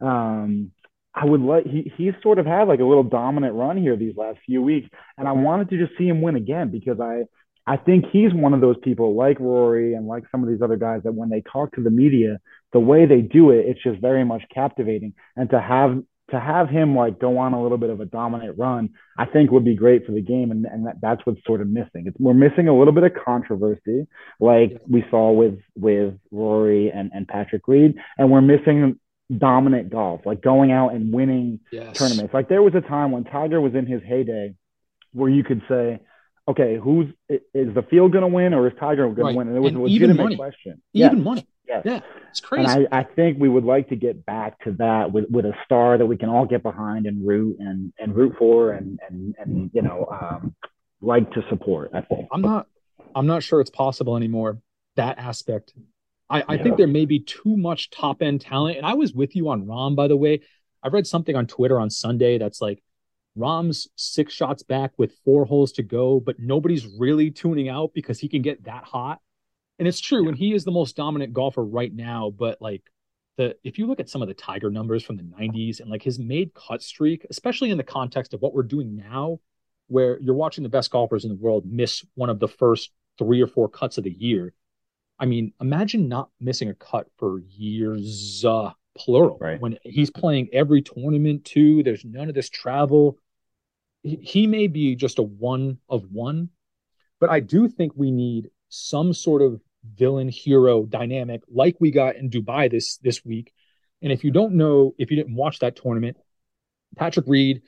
um, 0.03 0.73
I 1.15 1.25
would 1.25 1.41
like, 1.41 1.65
he, 1.65 1.91
he's 1.97 2.13
sort 2.23 2.39
of 2.39 2.45
had 2.45 2.69
like 2.69 2.81
a 2.81 2.85
little 2.85 3.03
dominant 3.05 3.55
run 3.55 3.79
here 3.79 3.97
these 3.97 4.17
last 4.17 4.41
few 4.45 4.61
weeks. 4.63 4.89
And 5.17 5.27
I 5.27 5.33
wanted 5.33 5.71
to 5.71 5.79
just 5.79 5.97
see 5.97 6.07
him 6.07 6.21
win 6.21 6.37
again 6.37 6.71
because 6.71 7.01
I, 7.01 7.23
I 7.67 7.77
think 7.77 8.05
he's 8.13 8.33
one 8.33 8.53
of 8.53 8.61
those 8.61 8.77
people 8.83 9.15
like 9.15 9.41
Rory 9.41 9.95
and 9.95 10.07
like 10.07 10.25
some 10.31 10.43
of 10.43 10.49
these 10.49 10.61
other 10.61 10.77
guys 10.77 11.03
that 11.05 11.15
when 11.15 11.31
they 11.31 11.43
talk 11.51 11.73
to 11.75 11.83
the 11.83 11.91
media, 11.91 12.39
the 12.73 12.81
way 12.81 13.07
they 13.07 13.23
do 13.23 13.51
it, 13.51 13.67
it's 13.67 13.83
just 13.83 14.01
very 14.01 14.25
much 14.25 14.43
captivating. 14.53 15.15
And 15.37 15.49
to 15.51 15.61
have 15.61 16.03
to 16.31 16.41
have 16.41 16.69
him 16.69 16.97
like 16.97 17.19
go 17.19 17.39
on 17.39 17.53
a 17.53 17.63
little 17.63 17.79
bit 17.79 17.91
of 17.91 18.01
a 18.01 18.07
dominant 18.07 18.59
run, 18.59 18.91
I 19.19 19.27
think 19.27 19.51
would 19.51 19.65
be 19.65 19.77
great 19.77 20.07
for 20.07 20.13
the 20.13 20.23
game. 20.23 20.51
And, 20.51 20.65
and 20.65 20.87
that, 20.87 20.97
that's 21.01 21.21
what's 21.25 21.45
sort 21.47 21.61
of 21.61 21.69
missing. 21.69 22.07
It's, 22.07 22.17
we're 22.19 22.35
missing 22.35 22.69
a 22.69 22.77
little 22.77 22.95
bit 22.95 23.05
of 23.05 23.13
controversy, 23.25 24.07
like 24.41 24.81
we 24.89 25.05
saw 25.11 25.33
with 25.33 25.59
with 25.77 26.15
Rory 26.31 26.91
and, 26.91 27.11
and 27.15 27.29
Patrick 27.29 27.69
Reed, 27.69 27.97
and 28.19 28.31
we're 28.31 28.41
missing 28.43 28.99
dominant 29.37 29.91
golf, 29.91 30.23
like 30.27 30.43
going 30.43 30.71
out 30.71 30.95
and 30.95 31.13
winning 31.13 31.61
yes. 31.73 31.97
tournaments. 31.97 32.35
Like 32.35 32.49
there 32.49 32.63
was 32.63 32.75
a 32.75 32.81
time 32.83 33.11
when 33.11 33.25
Tiger 33.25 33.61
was 33.61 33.75
in 33.75 33.87
his 33.87 34.03
heyday 34.03 34.55
where 35.13 35.31
you 35.31 35.45
could 35.45 35.63
say, 35.69 36.01
okay, 36.49 36.77
who's 36.83 37.07
is 37.29 37.75
the 37.75 37.83
field 37.91 38.13
going 38.13 38.23
to 38.23 38.29
win 38.29 38.53
or 38.55 38.67
is 38.69 38.75
Tiger 38.79 39.05
going 39.09 39.17
Right. 39.17 39.33
to 39.33 39.39
win? 39.39 39.49
And 39.49 39.57
it 39.57 39.61
was 39.61 39.73
And 39.73 39.81
a 39.81 39.83
legitimate 39.83 40.37
question. 40.37 40.83
Even 40.93 41.17
Yes, 41.19 41.25
money. 41.25 41.49
yes. 41.67 41.83
Yeah. 41.85 42.01
It's 42.31 42.41
And 42.53 42.67
crazy. 42.67 42.87
I, 42.93 43.01
I 43.01 43.05
think 43.05 43.39
we 43.41 43.49
would 43.49 43.65
like 43.65 43.89
to 43.91 43.97
get 43.97 44.25
back 44.27 44.63
to 44.65 44.73
that 44.73 45.13
with, 45.13 45.27
with 45.31 45.45
a 45.47 45.55
star 45.65 45.97
that 45.99 46.07
we 46.07 46.17
can 46.17 46.29
all 46.29 46.45
get 46.47 46.63
behind 46.63 47.07
and 47.07 47.27
root 47.27 47.57
and, 47.61 47.93
and 47.99 48.15
root 48.15 48.35
for 48.39 48.73
and, 48.73 48.99
and, 49.09 49.35
and 49.39 49.71
you 49.73 49.83
know, 49.83 50.07
um, 50.11 50.55
like 51.01 51.31
to 51.33 51.43
support, 51.49 51.91
I 51.95 52.01
think. 52.03 52.29
I'm 52.33 52.43
not 52.43 52.67
I'm 53.15 53.27
not 53.27 53.43
sure 53.43 53.61
it's 53.61 53.71
possible 53.71 54.17
anymore. 54.17 54.59
That 54.97 55.19
aspect. 55.19 55.73
I, 56.29 56.43
I 56.49 56.55
Yeah. 56.57 56.63
think 56.63 56.77
there 56.79 56.87
may 56.89 57.05
be 57.05 57.21
too 57.21 57.57
much 57.57 57.91
top 57.91 58.23
end 58.23 58.41
talent. 58.41 58.77
And 58.77 58.85
I 58.87 58.95
was 58.95 59.13
with 59.13 59.37
you 59.37 59.49
on 59.49 59.67
Rahm, 59.67 59.95
by 59.97 60.09
the 60.09 60.17
way. 60.17 60.41
I 60.83 60.89
read 60.89 61.07
something 61.07 61.35
on 61.37 61.47
Twitter 61.47 61.79
on 61.81 61.89
Sunday 61.91 62.37
that's 62.39 62.61
like 62.61 62.83
Rahm's 63.37 63.89
six 63.97 64.33
shots 64.33 64.63
back 64.63 64.93
with 64.97 65.19
four 65.25 65.45
holes 65.45 65.73
to 65.73 65.83
go, 65.83 66.21
but 66.21 66.39
nobody's 66.39 66.87
really 66.87 67.31
tuning 67.31 67.69
out 67.69 67.93
because 67.95 68.19
he 68.19 68.29
can 68.29 68.43
get 68.43 68.65
that 68.65 68.85
hot. 68.85 69.21
And 69.79 69.89
it's 69.89 70.01
true, 70.01 70.29
and 70.29 70.37
he 70.37 70.55
is 70.55 70.65
the 70.65 70.71
most 70.71 70.97
dominant 70.97 71.33
golfer 71.33 71.65
right 71.65 71.93
now. 71.93 72.33
But 72.37 72.63
like 72.63 72.83
the 73.37 73.57
if 73.65 73.79
you 73.79 73.87
look 73.87 74.01
at 74.01 74.09
some 74.09 74.23
of 74.23 74.29
the 74.29 74.35
Tiger 74.35 74.71
numbers 74.71 75.03
from 75.03 75.17
the 75.17 75.25
90s 75.25 75.81
and 75.81 75.91
like 75.91 76.03
his 76.03 76.19
made 76.19 76.55
cut 76.55 76.83
streak, 76.83 77.27
especially 77.31 77.71
in 77.71 77.79
the 77.79 77.85
context 77.85 78.35
of 78.35 78.41
what 78.41 78.55
we're 78.55 78.63
doing 78.63 78.95
now, 78.95 79.41
where 79.89 80.19
you're 80.21 80.35
watching 80.35 80.63
the 80.63 80.71
best 80.71 80.91
golfers 80.91 81.25
in 81.25 81.31
the 81.31 81.37
world 81.37 81.65
miss 81.67 82.05
one 82.15 82.31
of 82.31 82.39
the 82.39 82.49
first 82.49 82.91
three 83.19 83.41
or 83.41 83.47
four 83.47 83.69
cuts 83.69 83.99
of 83.99 84.05
the 84.05 84.13
year. 84.13 84.53
I 85.19 85.27
mean, 85.27 85.53
imagine 85.61 86.09
not 86.09 86.31
missing 86.41 86.69
a 86.69 86.75
cut 86.75 87.07
for 87.19 87.41
years, 87.41 88.45
uh, 88.45 88.71
plural. 88.97 89.39
Right. 89.41 89.61
When 89.61 89.79
he's 89.83 90.11
playing 90.11 90.49
every 90.53 90.83
tournament 90.83 91.45
too, 91.45 91.83
there's 91.83 92.05
none 92.05 92.29
of 92.29 92.35
this 92.35 92.49
travel. 92.49 93.19
He 94.05 94.47
may 94.47 94.67
be 94.67 94.95
just 94.95 95.19
a 95.19 95.23
one 95.23 95.79
of 95.89 96.05
one, 96.13 96.51
but 97.21 97.31
I 97.31 97.41
do 97.41 97.69
think 97.69 97.93
we 97.97 98.11
need 98.11 98.51
some 98.69 99.13
sort 99.13 99.41
of 99.43 99.61
villain 99.97 100.29
hero 100.29 100.85
dynamic 100.85 101.43
like 101.51 101.77
we 101.81 101.91
got 101.91 102.17
in 102.17 102.31
Dubai 102.31 102.71
this 102.71 102.99
this 102.99 103.25
week. 103.25 103.53
And 104.03 104.13
if 104.13 104.23
you 104.23 104.31
don't 104.31 104.55
know, 104.55 104.95
if 104.99 105.11
you 105.11 105.17
didn't 105.17 105.35
watch 105.35 105.61
that 105.61 105.77
tournament, 105.77 106.19
Patrick 106.97 107.27
Reed, 107.27 107.63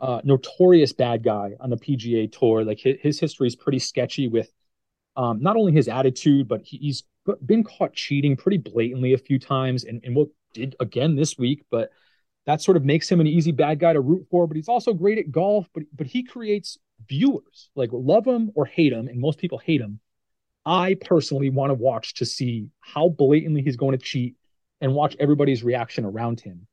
uh, 0.00 0.22
notorious 0.24 0.92
bad 0.92 1.22
guy 1.22 1.52
on 1.60 1.68
the 1.68 1.76
PGA 1.76 2.30
Tour. 2.32 2.64
Like 2.64 2.80
his, 2.80 2.96
his 3.00 3.20
history 3.20 3.46
is 3.46 3.56
pretty 3.56 3.78
sketchy 3.78 4.28
with 4.28 4.50
um, 5.16 5.42
not 5.42 5.56
only 5.56 5.72
his 5.72 5.88
attitude, 5.88 6.48
but 6.48 6.62
he, 6.62 6.78
he's 6.78 7.04
been 7.44 7.64
caught 7.64 7.92
cheating 7.92 8.36
pretty 8.36 8.58
blatantly 8.58 9.12
a 9.12 9.18
few 9.18 9.38
times, 9.38 9.84
and 9.84 10.00
and 10.04 10.16
what 10.16 10.28
did 10.54 10.74
again 10.80 11.16
this 11.16 11.36
week. 11.36 11.64
But 11.70 11.90
that 12.46 12.60
sort 12.60 12.76
of 12.76 12.84
makes 12.84 13.10
him 13.10 13.20
an 13.20 13.26
easy 13.26 13.52
bad 13.52 13.78
guy 13.78 13.92
to 13.92 14.00
root 14.00 14.26
for. 14.30 14.46
But 14.46 14.56
he's 14.56 14.68
also 14.68 14.92
great 14.92 15.18
at 15.18 15.30
golf. 15.30 15.68
But 15.74 15.84
but 15.94 16.06
he 16.06 16.22
creates 16.22 16.78
viewers 17.08 17.70
like 17.74 17.90
love 17.92 18.26
him 18.26 18.50
or 18.54 18.66
hate 18.66 18.92
him, 18.92 19.08
and 19.08 19.18
most 19.18 19.38
people 19.38 19.58
hate 19.58 19.80
him. 19.80 20.00
I 20.64 20.94
personally 20.94 21.50
want 21.50 21.70
to 21.70 21.74
watch 21.74 22.14
to 22.14 22.24
see 22.24 22.68
how 22.80 23.08
blatantly 23.08 23.62
he's 23.62 23.76
going 23.76 23.98
to 23.98 24.04
cheat 24.04 24.36
and 24.80 24.94
watch 24.94 25.16
everybody's 25.18 25.64
reaction 25.64 26.04
around 26.04 26.40
him. 26.40 26.66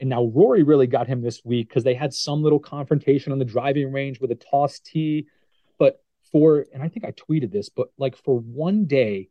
And 0.00 0.10
now 0.10 0.24
Rory 0.24 0.62
really 0.62 0.86
got 0.86 1.06
him 1.06 1.22
this 1.22 1.42
week 1.44 1.68
because 1.68 1.84
they 1.84 1.94
had 1.94 2.12
some 2.12 2.42
little 2.42 2.58
confrontation 2.58 3.32
on 3.32 3.38
the 3.38 3.44
driving 3.44 3.92
range 3.92 4.20
with 4.20 4.30
a 4.30 4.34
toss 4.34 4.78
tee. 4.80 5.26
But 5.78 6.02
for, 6.32 6.66
and 6.72 6.82
I 6.82 6.88
think 6.88 7.06
I 7.06 7.12
tweeted 7.12 7.52
this, 7.52 7.68
but 7.68 7.88
like 7.98 8.16
for 8.16 8.38
one 8.38 8.86
day, 8.86 9.28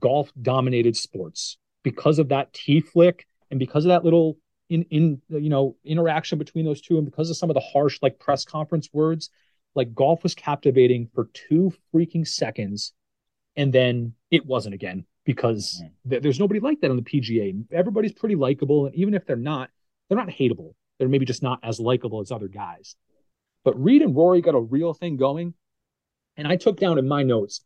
golf 0.00 0.32
dominated 0.40 0.96
sports 0.96 1.58
because 1.82 2.18
of 2.18 2.28
that 2.28 2.52
tee 2.52 2.80
flick 2.80 3.26
and 3.50 3.58
because 3.58 3.84
of 3.84 3.90
that 3.90 4.04
little 4.04 4.36
in 4.68 4.82
in 4.90 5.20
you 5.28 5.48
know 5.50 5.76
interaction 5.84 6.38
between 6.38 6.64
those 6.64 6.80
two 6.80 6.96
and 6.98 7.04
because 7.04 7.30
of 7.30 7.36
some 7.36 7.50
of 7.50 7.54
the 7.54 7.60
harsh 7.60 7.98
like 8.02 8.18
press 8.18 8.44
conference 8.44 8.88
words 8.92 9.30
like 9.74 9.94
golf 9.94 10.22
was 10.22 10.34
captivating 10.34 11.08
for 11.14 11.28
two 11.34 11.72
freaking 11.94 12.26
seconds 12.26 12.92
and 13.56 13.72
then 13.72 14.12
it 14.30 14.44
wasn't 14.44 14.74
again 14.74 15.04
because 15.26 15.82
mm. 15.82 16.10
th- 16.10 16.22
there's 16.22 16.40
nobody 16.40 16.60
like 16.60 16.80
that 16.80 16.90
on 16.90 16.96
the 16.96 17.02
PGA. 17.02 17.64
Everybody's 17.70 18.12
pretty 18.12 18.36
likable, 18.36 18.86
and 18.86 18.94
even 18.94 19.12
if 19.12 19.26
they're 19.26 19.36
not, 19.36 19.68
they're 20.08 20.16
not 20.16 20.28
hateable. 20.28 20.74
They're 20.98 21.08
maybe 21.08 21.26
just 21.26 21.42
not 21.42 21.58
as 21.62 21.78
likable 21.78 22.20
as 22.20 22.30
other 22.30 22.48
guys. 22.48 22.96
But 23.64 23.82
Reed 23.82 24.00
and 24.00 24.16
Rory 24.16 24.40
got 24.40 24.54
a 24.54 24.60
real 24.60 24.94
thing 24.94 25.16
going, 25.16 25.52
and 26.36 26.46
I 26.46 26.56
took 26.56 26.78
down 26.78 26.98
in 26.98 27.06
my 27.06 27.22
notes. 27.22 27.62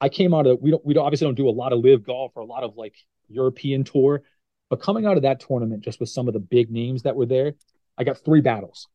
I 0.00 0.08
came 0.08 0.34
out 0.34 0.46
of 0.46 0.60
we 0.60 0.72
don't 0.72 0.84
we 0.84 0.92
don't, 0.92 1.06
obviously 1.06 1.26
don't 1.26 1.36
do 1.36 1.48
a 1.48 1.50
lot 1.50 1.72
of 1.72 1.78
LIV 1.78 2.04
golf 2.04 2.32
or 2.34 2.42
a 2.42 2.46
lot 2.46 2.64
of 2.64 2.76
like 2.76 2.96
European 3.28 3.84
tour, 3.84 4.22
but 4.70 4.80
coming 4.80 5.06
out 5.06 5.16
of 5.16 5.22
that 5.22 5.40
tournament 5.40 5.84
just 5.84 6.00
with 6.00 6.08
some 6.08 6.28
of 6.28 6.34
the 6.34 6.40
big 6.40 6.70
names 6.70 7.02
that 7.02 7.16
were 7.16 7.26
there, 7.26 7.54
I 7.96 8.04
got 8.04 8.18
three 8.18 8.40
battles: 8.40 8.88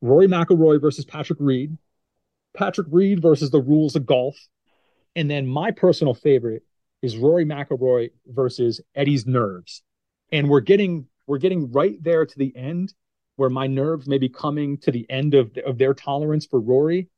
Rory 0.00 0.26
McIlroy 0.26 0.80
versus 0.80 1.04
Patrick 1.04 1.38
Reed, 1.40 1.76
Patrick 2.54 2.88
Reed 2.90 3.20
versus 3.20 3.50
the 3.50 3.60
rules 3.60 3.96
of 3.96 4.06
golf, 4.06 4.36
and 5.14 5.30
then 5.30 5.46
my 5.46 5.70
personal 5.70 6.14
favorite 6.14 6.62
is 7.02 7.16
Rory 7.16 7.44
McIlroy 7.44 8.10
versus 8.26 8.80
Eddie's 8.94 9.26
nerves, 9.26 9.82
and 10.32 10.48
we're 10.48 10.60
getting 10.60 11.06
we're 11.26 11.38
getting 11.38 11.70
right 11.72 12.02
there 12.02 12.24
to 12.24 12.38
the 12.38 12.56
end 12.56 12.94
where 13.38 13.50
my 13.50 13.68
nerves 13.68 14.08
may 14.08 14.18
be 14.18 14.28
coming 14.28 14.76
to 14.78 14.90
the 14.90 15.06
end 15.08 15.32
of, 15.32 15.56
of 15.64 15.78
their 15.78 15.94
tolerance 15.94 16.44
for 16.44 16.58
Rory. 16.58 17.08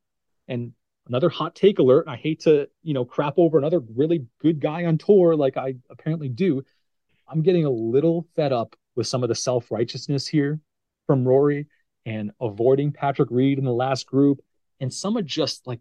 And 0.49 0.73
another 1.07 1.31
hot 1.31 1.55
take 1.55 1.79
alert. 1.79 2.05
I 2.07 2.17
hate 2.17 2.41
to, 2.41 2.69
you 2.83 2.93
know, 2.93 3.07
crap 3.07 3.35
over 3.39 3.57
another 3.57 3.81
really 3.97 4.27
good 4.39 4.61
guy 4.61 4.85
on 4.85 4.99
tour 4.99 5.35
like 5.35 5.57
I 5.57 5.77
apparently 5.89 6.29
do. 6.29 6.63
I'm 7.31 7.43
getting 7.43 7.65
a 7.65 7.71
little 7.71 8.27
fed 8.35 8.53
up 8.53 8.77
with 8.97 9.07
some 9.07 9.23
of 9.23 9.29
the 9.29 9.35
self 9.35 9.71
righteousness 9.71 10.27
here 10.27 10.61
from 11.07 11.27
Rory 11.27 11.67
and 12.07 12.33
avoiding 12.41 12.93
Patrick 12.93 13.31
Reed 13.31 13.59
in 13.59 13.65
the 13.65 13.73
last 13.73 14.07
group. 14.07 14.41
And 14.81 14.93
some 14.93 15.17
of 15.17 15.27
just 15.27 15.67
like, 15.67 15.81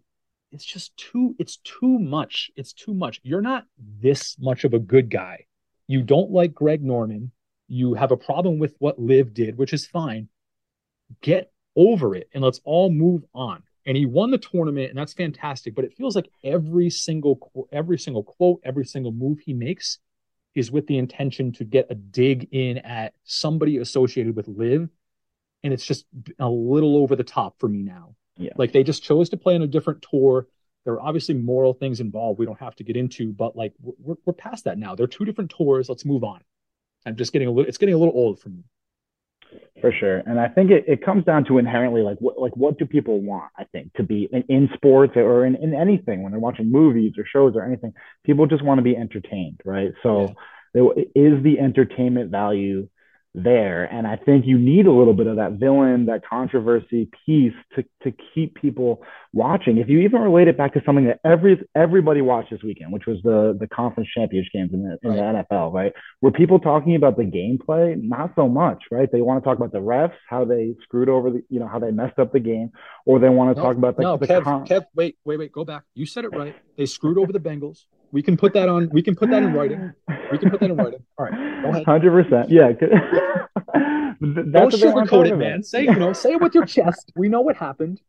it's 0.52 0.64
just 0.64 0.96
too, 0.96 1.34
it's 1.38 1.56
too 1.58 1.98
much. 1.98 2.50
It's 2.56 2.72
too 2.72 2.94
much. 2.94 3.20
You're 3.22 3.40
not 3.40 3.64
this 3.78 4.36
much 4.38 4.64
of 4.64 4.74
a 4.74 4.78
good 4.78 5.10
guy. 5.10 5.46
You 5.86 6.02
don't 6.02 6.30
like 6.30 6.52
Greg 6.54 6.82
Norman 6.82 7.32
you 7.70 7.94
have 7.94 8.10
a 8.10 8.16
problem 8.16 8.58
with 8.58 8.74
what 8.80 9.00
LIV 9.00 9.32
did, 9.32 9.56
which 9.56 9.72
is 9.72 9.86
fine. 9.86 10.28
Get 11.22 11.52
over 11.76 12.16
it 12.16 12.28
and 12.34 12.42
let's 12.42 12.60
all 12.64 12.90
move 12.90 13.22
on. 13.32 13.62
And 13.86 13.96
he 13.96 14.06
won 14.06 14.30
the 14.30 14.38
tournament, 14.38 14.90
and 14.90 14.98
that's 14.98 15.14
fantastic. 15.14 15.74
But 15.74 15.84
it 15.84 15.94
feels 15.94 16.14
like 16.14 16.28
every 16.44 16.90
single 16.90 17.68
every 17.72 17.98
single 17.98 18.24
quote, 18.24 18.60
every 18.64 18.84
single 18.84 19.12
move 19.12 19.38
he 19.38 19.54
makes 19.54 19.98
is 20.54 20.70
with 20.70 20.86
the 20.86 20.98
intention 20.98 21.52
to 21.52 21.64
get 21.64 21.86
a 21.90 21.94
dig 21.94 22.48
in 22.50 22.78
at 22.78 23.14
somebody 23.24 23.78
associated 23.78 24.34
with 24.34 24.48
LIV, 24.48 24.88
And 25.62 25.72
it's 25.72 25.84
just 25.84 26.06
a 26.38 26.48
little 26.48 26.96
over 26.96 27.14
the 27.14 27.24
top 27.24 27.58
for 27.60 27.68
me 27.68 27.82
now. 27.82 28.14
Yeah. 28.36 28.52
Like 28.56 28.72
they 28.72 28.82
just 28.82 29.02
chose 29.02 29.28
to 29.30 29.36
play 29.36 29.54
on 29.54 29.62
a 29.62 29.66
different 29.66 30.04
tour. 30.08 30.48
There 30.84 30.94
are 30.94 31.00
obviously 31.00 31.34
moral 31.34 31.74
things 31.74 32.00
involved 32.00 32.38
we 32.38 32.46
don't 32.46 32.58
have 32.58 32.74
to 32.76 32.84
get 32.84 32.96
into, 32.96 33.32
but 33.32 33.54
like 33.54 33.74
we're, 33.80 34.16
we're 34.24 34.32
past 34.32 34.64
that 34.64 34.78
now. 34.78 34.94
They're 34.94 35.06
two 35.06 35.26
different 35.26 35.50
tours. 35.50 35.88
Let's 35.88 36.06
move 36.06 36.24
on. 36.24 36.40
I'm 37.04 37.16
just 37.16 37.32
getting 37.32 37.48
a 37.48 37.50
little. 37.50 37.68
It's 37.68 37.78
getting 37.78 37.94
a 37.94 37.98
little 37.98 38.14
old 38.14 38.40
for 38.40 38.48
me. 38.48 38.64
For 39.80 39.92
sure, 39.92 40.18
and 40.18 40.38
I 40.38 40.48
think 40.48 40.70
it, 40.70 40.84
it 40.86 41.04
comes 41.04 41.24
down 41.24 41.44
to 41.46 41.58
inherently 41.58 42.02
like 42.02 42.18
what 42.18 42.38
like 42.38 42.54
what 42.54 42.78
do 42.78 42.84
people 42.84 43.20
want? 43.20 43.50
I 43.58 43.64
think 43.64 43.92
to 43.94 44.02
be 44.02 44.28
in, 44.30 44.44
in 44.48 44.70
sports 44.74 45.14
or 45.16 45.46
in, 45.46 45.56
in 45.56 45.74
anything 45.74 46.22
when 46.22 46.32
they're 46.32 46.40
watching 46.40 46.70
movies 46.70 47.14
or 47.16 47.24
shows 47.24 47.54
or 47.56 47.64
anything, 47.64 47.94
people 48.24 48.46
just 48.46 48.62
want 48.62 48.78
to 48.78 48.82
be 48.82 48.96
entertained, 48.96 49.60
right? 49.64 49.92
So, 50.02 50.34
yeah. 50.74 50.82
is 51.14 51.42
the 51.42 51.56
entertainment 51.58 52.30
value 52.30 52.88
there. 53.34 53.84
And 53.84 54.06
I 54.06 54.16
think 54.16 54.44
you 54.46 54.58
need 54.58 54.86
a 54.86 54.92
little 54.92 55.14
bit 55.14 55.26
of 55.26 55.36
that 55.36 55.52
villain, 55.52 56.06
that 56.06 56.26
controversy 56.28 57.08
piece 57.24 57.54
to, 57.76 57.84
to 58.02 58.12
keep 58.34 58.56
people 58.56 59.02
watching. 59.32 59.78
If 59.78 59.88
you 59.88 60.00
even 60.00 60.20
relate 60.20 60.48
it 60.48 60.58
back 60.58 60.74
to 60.74 60.82
something 60.84 61.04
that 61.06 61.20
every 61.24 61.64
everybody 61.76 62.22
watched 62.22 62.50
this 62.50 62.62
weekend, 62.62 62.92
which 62.92 63.06
was 63.06 63.18
the 63.22 63.56
the 63.58 63.68
conference 63.68 64.08
championship 64.14 64.52
games 64.52 64.70
in 64.72 64.82
the, 64.82 64.98
in 65.08 65.14
the 65.14 65.22
NFL, 65.22 65.72
right? 65.72 65.92
Were 66.20 66.32
people 66.32 66.58
talking 66.58 66.96
about 66.96 67.16
the 67.16 67.22
gameplay? 67.22 68.00
Not 68.02 68.32
so 68.34 68.48
much, 68.48 68.82
right? 68.90 69.10
They 69.10 69.20
want 69.20 69.42
to 69.42 69.48
talk 69.48 69.56
about 69.56 69.72
the 69.72 69.78
refs, 69.78 70.14
how 70.28 70.44
they 70.44 70.74
screwed 70.82 71.08
over 71.08 71.30
the, 71.30 71.44
you 71.48 71.60
know, 71.60 71.68
how 71.68 71.78
they 71.78 71.92
messed 71.92 72.18
up 72.18 72.32
the 72.32 72.40
game, 72.40 72.72
or 73.06 73.20
they 73.20 73.28
want 73.28 73.54
to 73.54 73.60
no, 73.60 73.66
talk 73.66 73.76
about 73.76 73.96
the, 73.96 74.02
no, 74.02 74.16
the 74.16 74.26
Kev, 74.26 74.42
con- 74.42 74.66
Kev, 74.66 74.86
wait, 74.94 75.18
wait, 75.24 75.38
wait, 75.38 75.52
go 75.52 75.64
back. 75.64 75.84
You 75.94 76.06
said 76.06 76.24
it 76.24 76.36
right. 76.36 76.56
They 76.76 76.86
screwed 76.86 77.18
over 77.18 77.32
the 77.32 77.40
Bengals. 77.40 77.84
We 78.12 78.22
can 78.22 78.36
put 78.36 78.54
that 78.54 78.68
on. 78.68 78.88
We 78.92 79.02
can 79.02 79.14
put 79.14 79.30
that 79.30 79.42
in 79.42 79.52
writing. 79.52 79.92
We 80.32 80.38
can 80.38 80.50
put 80.50 80.60
that 80.60 80.70
in 80.70 80.76
writing. 80.76 81.04
All 81.18 81.26
right, 81.26 81.62
go 81.62 81.70
ahead. 81.70 81.84
Hundred 81.84 82.10
percent. 82.10 82.50
Yeah. 82.50 82.72
Don't 84.20 84.72
sugarcoat 84.72 85.30
it, 85.30 85.36
man. 85.36 85.62
Say 85.62 85.84
you 85.84 85.94
know, 85.94 86.12
say 86.12 86.32
it 86.32 86.40
with 86.40 86.54
your 86.54 86.66
chest. 86.66 87.12
We 87.16 87.28
know 87.28 87.40
what 87.40 87.56
happened. 87.56 88.00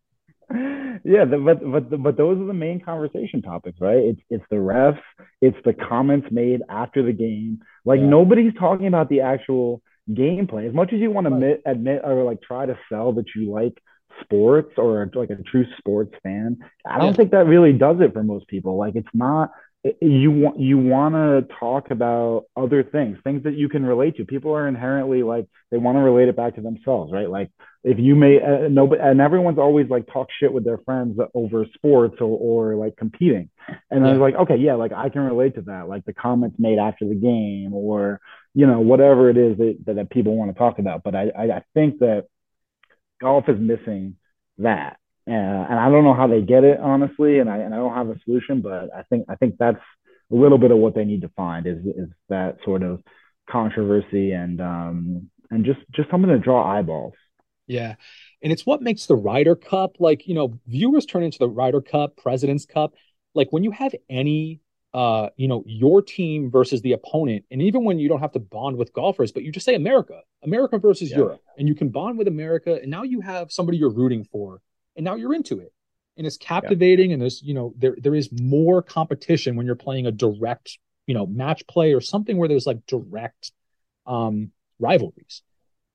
Yeah, 1.03 1.25
the, 1.25 1.37
but 1.37 1.59
but 1.89 2.03
but 2.03 2.17
those 2.17 2.39
are 2.39 2.45
the 2.45 2.53
main 2.53 2.81
conversation 2.81 3.41
topics, 3.41 3.79
right? 3.79 3.97
It's 3.97 4.21
it's 4.29 4.45
the 4.49 4.57
refs, 4.57 5.01
it's 5.41 5.57
the 5.63 5.73
comments 5.73 6.27
made 6.31 6.61
after 6.69 7.03
the 7.03 7.13
game. 7.13 7.61
Like 7.85 7.99
yeah. 7.99 8.07
nobody's 8.07 8.53
talking 8.59 8.87
about 8.87 9.09
the 9.09 9.21
actual 9.21 9.81
gameplay. 10.09 10.67
As 10.67 10.73
much 10.73 10.93
as 10.93 10.99
you 10.99 11.11
want 11.11 11.27
to 11.27 11.33
admit, 11.33 11.61
admit 11.65 12.01
or 12.03 12.23
like 12.23 12.41
try 12.41 12.65
to 12.65 12.77
sell 12.89 13.13
that 13.13 13.25
you 13.35 13.51
like 13.51 13.81
sports 14.21 14.73
or 14.77 15.09
like 15.15 15.29
a 15.29 15.41
true 15.43 15.65
sports 15.77 16.13
fan, 16.21 16.57
I 16.85 16.97
don't 16.97 17.07
yeah. 17.07 17.13
think 17.13 17.31
that 17.31 17.45
really 17.45 17.73
does 17.73 17.97
it 18.01 18.13
for 18.13 18.23
most 18.23 18.47
people. 18.47 18.77
Like 18.77 18.95
it's 18.95 19.07
not 19.13 19.51
you 19.99 20.29
want 20.29 20.59
you 20.59 20.77
want 20.77 21.15
to 21.15 21.55
talk 21.59 21.89
about 21.89 22.45
other 22.55 22.83
things 22.83 23.17
things 23.23 23.43
that 23.43 23.55
you 23.55 23.67
can 23.67 23.83
relate 23.83 24.17
to. 24.17 24.25
People 24.25 24.53
are 24.53 24.67
inherently 24.67 25.23
like 25.23 25.47
they 25.71 25.77
want 25.77 25.97
to 25.97 26.01
relate 26.01 26.29
it 26.29 26.35
back 26.35 26.55
to 26.55 26.61
themselves 26.61 27.11
right? 27.11 27.29
Like 27.29 27.49
if 27.83 27.97
you 27.97 28.15
may 28.15 28.39
uh, 28.39 28.67
no 28.69 28.93
and 28.93 29.19
everyone's 29.19 29.57
always 29.57 29.89
like 29.89 30.05
talk 30.11 30.27
shit 30.39 30.53
with 30.53 30.63
their 30.63 30.77
friends 30.79 31.17
over 31.33 31.65
sports 31.73 32.17
or, 32.19 32.37
or 32.73 32.75
like 32.75 32.95
competing. 32.95 33.49
And 33.89 34.03
yeah. 34.03 34.09
i 34.09 34.11
was 34.11 34.19
like 34.19 34.35
okay 34.35 34.57
yeah 34.57 34.75
like 34.75 34.91
i 34.91 35.09
can 35.09 35.21
relate 35.21 35.55
to 35.55 35.61
that 35.63 35.89
like 35.89 36.05
the 36.05 36.13
comments 36.13 36.57
made 36.59 36.77
after 36.77 37.07
the 37.07 37.15
game 37.15 37.73
or 37.73 38.21
you 38.53 38.67
know 38.67 38.81
whatever 38.81 39.31
it 39.31 39.37
is 39.37 39.57
that, 39.57 39.77
that, 39.85 39.95
that 39.95 40.09
people 40.11 40.35
want 40.35 40.53
to 40.53 40.59
talk 40.59 40.77
about. 40.77 41.01
But 41.03 41.15
I, 41.15 41.31
I 41.35 41.43
i 41.43 41.63
think 41.73 41.99
that 41.99 42.27
golf 43.19 43.49
is 43.49 43.59
missing 43.59 44.17
that 44.59 44.97
uh, 45.27 45.33
and 45.33 45.79
I 45.79 45.89
don't 45.89 46.03
know 46.03 46.13
how 46.13 46.27
they 46.27 46.41
get 46.41 46.63
it 46.63 46.79
honestly, 46.79 47.39
and 47.39 47.49
I 47.49 47.57
and 47.57 47.73
I 47.73 47.77
don't 47.77 47.93
have 47.93 48.09
a 48.09 48.19
solution, 48.25 48.61
but 48.61 48.89
I 48.95 49.03
think 49.03 49.25
I 49.29 49.35
think 49.35 49.55
that's 49.57 49.81
a 50.31 50.35
little 50.35 50.57
bit 50.57 50.71
of 50.71 50.77
what 50.77 50.95
they 50.95 51.05
need 51.05 51.21
to 51.21 51.29
find 51.29 51.67
is 51.67 51.77
is 51.85 52.09
that 52.29 52.57
sort 52.65 52.83
of 52.83 53.01
controversy 53.49 54.31
and 54.31 54.61
um 54.61 55.29
and 55.49 55.65
just 55.65 55.79
just 55.91 56.09
something 56.09 56.29
to 56.29 56.39
draw 56.39 56.65
eyeballs. 56.65 57.13
Yeah. 57.67 57.95
And 58.41 58.51
it's 58.51 58.65
what 58.65 58.81
makes 58.81 59.05
the 59.05 59.15
Ryder 59.15 59.55
Cup 59.55 59.97
like, 59.99 60.27
you 60.27 60.33
know, 60.33 60.59
viewers 60.67 61.05
turn 61.05 61.23
into 61.23 61.37
the 61.37 61.49
Ryder 61.49 61.81
Cup, 61.81 62.17
President's 62.17 62.65
Cup. 62.65 62.93
Like 63.33 63.47
when 63.51 63.63
you 63.63 63.71
have 63.71 63.93
any 64.09 64.61
uh, 64.93 65.29
you 65.37 65.47
know, 65.47 65.63
your 65.65 66.01
team 66.01 66.51
versus 66.51 66.81
the 66.81 66.91
opponent, 66.91 67.45
and 67.49 67.61
even 67.61 67.85
when 67.85 67.97
you 67.97 68.09
don't 68.09 68.19
have 68.19 68.33
to 68.33 68.39
bond 68.39 68.75
with 68.75 68.91
golfers, 68.91 69.31
but 69.31 69.41
you 69.41 69.49
just 69.49 69.65
say 69.65 69.73
America, 69.73 70.19
America 70.43 70.77
versus 70.77 71.09
yeah. 71.11 71.17
Europe, 71.17 71.41
and 71.57 71.65
you 71.67 71.75
can 71.75 71.87
bond 71.87 72.17
with 72.17 72.27
America, 72.27 72.77
and 72.81 72.91
now 72.91 73.03
you 73.03 73.21
have 73.21 73.53
somebody 73.53 73.77
you're 73.77 73.93
rooting 73.93 74.25
for 74.25 74.61
and 74.95 75.03
now 75.03 75.15
you're 75.15 75.33
into 75.33 75.59
it 75.59 75.73
and 76.17 76.27
it's 76.27 76.37
captivating 76.37 77.09
yeah. 77.09 77.13
and 77.13 77.21
there's 77.21 77.41
you 77.41 77.53
know 77.53 77.73
there 77.77 77.95
there 77.99 78.15
is 78.15 78.29
more 78.31 78.81
competition 78.81 79.55
when 79.55 79.65
you're 79.65 79.75
playing 79.75 80.07
a 80.07 80.11
direct 80.11 80.77
you 81.07 81.13
know 81.13 81.25
match 81.25 81.65
play 81.67 81.93
or 81.93 82.01
something 82.01 82.37
where 82.37 82.47
there's 82.47 82.67
like 82.67 82.85
direct 82.85 83.51
um 84.05 84.51
rivalries 84.79 85.43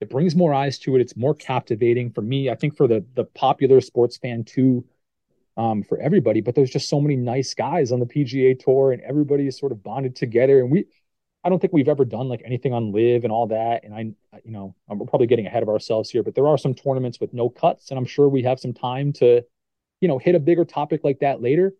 it 0.01 0.11
brings 0.11 0.37
more 0.37 0.53
eyes 0.53 0.79
to 0.81 0.95
it. 0.95 1.01
It's 1.01 1.17
more 1.17 1.35
captivating 1.35 2.11
for 2.11 2.21
me. 2.21 2.51
I 2.51 2.55
think 2.55 2.77
for 2.77 2.87
the 2.87 3.05
the 3.15 3.25
popular 3.25 3.81
sports 3.81 4.17
fan 4.17 4.45
too, 4.45 4.85
um, 5.57 5.83
for 5.83 5.99
everybody. 5.99 6.41
But 6.41 6.55
there's 6.55 6.71
just 6.71 6.89
so 6.89 7.01
many 7.01 7.17
nice 7.17 7.55
guys 7.55 7.93
on 7.93 8.01
the 8.01 8.07
PGA 8.07 8.59
Tour, 8.59 8.93
and 8.93 9.01
everybody 9.03 9.47
is 9.47 9.59
sort 9.59 9.73
of 9.73 9.83
bonded 9.83 10.15
together. 10.15 10.61
And 10.61 10.71
we, 10.71 10.87
I 11.47 11.49
don't 11.49 11.61
think 11.61 11.73
we've 11.73 11.89
ever 11.89 12.05
done 12.05 12.29
like 12.29 12.43
anything 12.45 12.73
on 12.73 12.91
LIV 12.91 13.23
and 13.23 13.33
all 13.33 13.47
that. 13.47 13.85
And 13.85 13.95
I, 13.95 14.01
you 14.45 14.51
know, 14.51 14.75
we're 14.89 15.07
probably 15.07 15.29
getting 15.29 15.47
ahead 15.47 15.63
of 15.63 15.69
ourselves 15.69 16.11
here, 16.11 16.25
but 16.25 16.35
there 16.35 16.49
are 16.49 16.59
some 16.59 16.75
tournaments 16.75 17.21
with 17.21 17.33
no 17.33 17.49
cuts, 17.49 17.91
and 17.91 17.99
I'm 17.99 18.05
sure 18.05 18.29
we 18.29 18.43
have 18.43 18.59
some 18.59 18.75
time 18.75 19.13
to, 19.15 19.45
you 20.01 20.09
know, 20.09 20.19
hit 20.19 20.35
a 20.35 20.41
bigger 20.41 20.65
topic 20.65 21.05
like 21.05 21.21
that 21.21 21.41
later. 21.41 21.73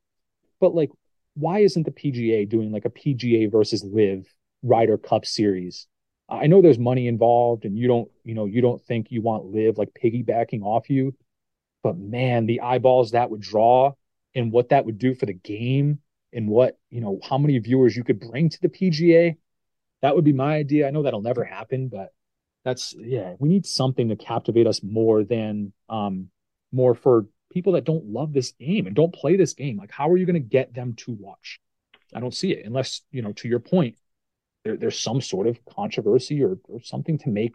But 0.61 0.77
like, 0.77 0.91
why 1.35 1.59
isn't 1.59 1.83
the 1.83 1.91
PGA 1.91 2.49
doing 2.49 2.71
like 2.71 2.85
a 2.85 2.91
PGA 2.91 3.51
versus 3.51 3.83
LIV 3.83 4.33
Ryder 4.63 4.99
Cup 4.99 5.27
series? 5.27 5.89
I 6.29 6.47
know 6.47 6.63
there's 6.63 6.79
money 6.79 7.09
involved, 7.09 7.65
and 7.65 7.77
you 7.77 7.89
don't, 7.89 8.09
you 8.23 8.35
know, 8.35 8.45
you 8.45 8.63
don't 8.63 8.81
think 8.81 9.11
you 9.11 9.21
want 9.21 9.47
LIV 9.47 9.79
like 9.79 9.91
piggybacking 10.01 10.63
off 10.63 10.89
you, 10.89 11.13
but 11.83 11.99
man, 11.99 12.47
the 12.47 12.61
eyeballs 12.61 13.11
that 13.11 13.31
would 13.31 13.41
draw 13.41 13.95
and 14.33 14.53
what 14.53 14.69
that 14.69 14.87
would 14.87 14.99
do 14.99 15.13
for 15.17 15.27
the 15.27 15.35
game 15.35 15.99
and 16.33 16.47
what, 16.47 16.79
you 16.89 17.01
know, 17.01 17.19
how 17.29 17.37
many 17.37 17.59
viewers 17.59 17.97
you 17.97 18.05
could 18.05 18.21
bring 18.21 18.49
to 18.49 18.61
the 18.63 18.69
PGA. 18.69 19.37
That 20.03 20.15
would 20.15 20.25
be 20.25 20.33
my 20.33 20.57
idea. 20.57 20.87
I 20.87 20.91
know 20.91 21.03
that'll 21.03 21.23
never 21.23 21.45
happen, 21.45 21.89
but 21.89 22.13
that's 22.65 22.95
yeah, 22.99 23.35
we 23.39 23.49
need 23.49 23.67
something 23.67 24.09
to 24.09 24.17
captivate 24.17 24.67
us 24.67 24.83
more 24.83 25.25
than 25.25 25.73
um 25.89 26.29
more 26.73 26.95
for 26.95 27.27
people 27.53 27.73
that 27.75 27.85
don't 27.85 28.07
love 28.07 28.33
this 28.33 28.53
game 28.53 28.87
and 28.87 28.97
don't 28.97 29.15
play 29.15 29.37
this 29.37 29.55
game. 29.55 29.77
Like 29.77 29.93
how 29.93 30.11
are 30.11 30.17
you 30.17 30.27
going 30.27 30.35
to 30.35 30.41
get 30.41 30.75
them 30.75 30.95
to 30.99 31.13
watch? 31.13 31.61
I 32.15 32.21
don't 32.21 32.35
see 32.35 32.53
it 32.53 32.67
unless, 32.67 33.03
you 33.11 33.23
know, 33.23 33.33
to 33.33 33.49
your 33.49 33.61
point, 33.61 33.97
there, 34.65 34.77
there's 34.77 34.99
some 34.99 35.21
sort 35.21 35.47
of 35.47 35.59
controversy 35.65 36.43
or, 36.43 36.59
or 36.69 36.81
something 36.83 37.19
to 37.19 37.29
make 37.31 37.53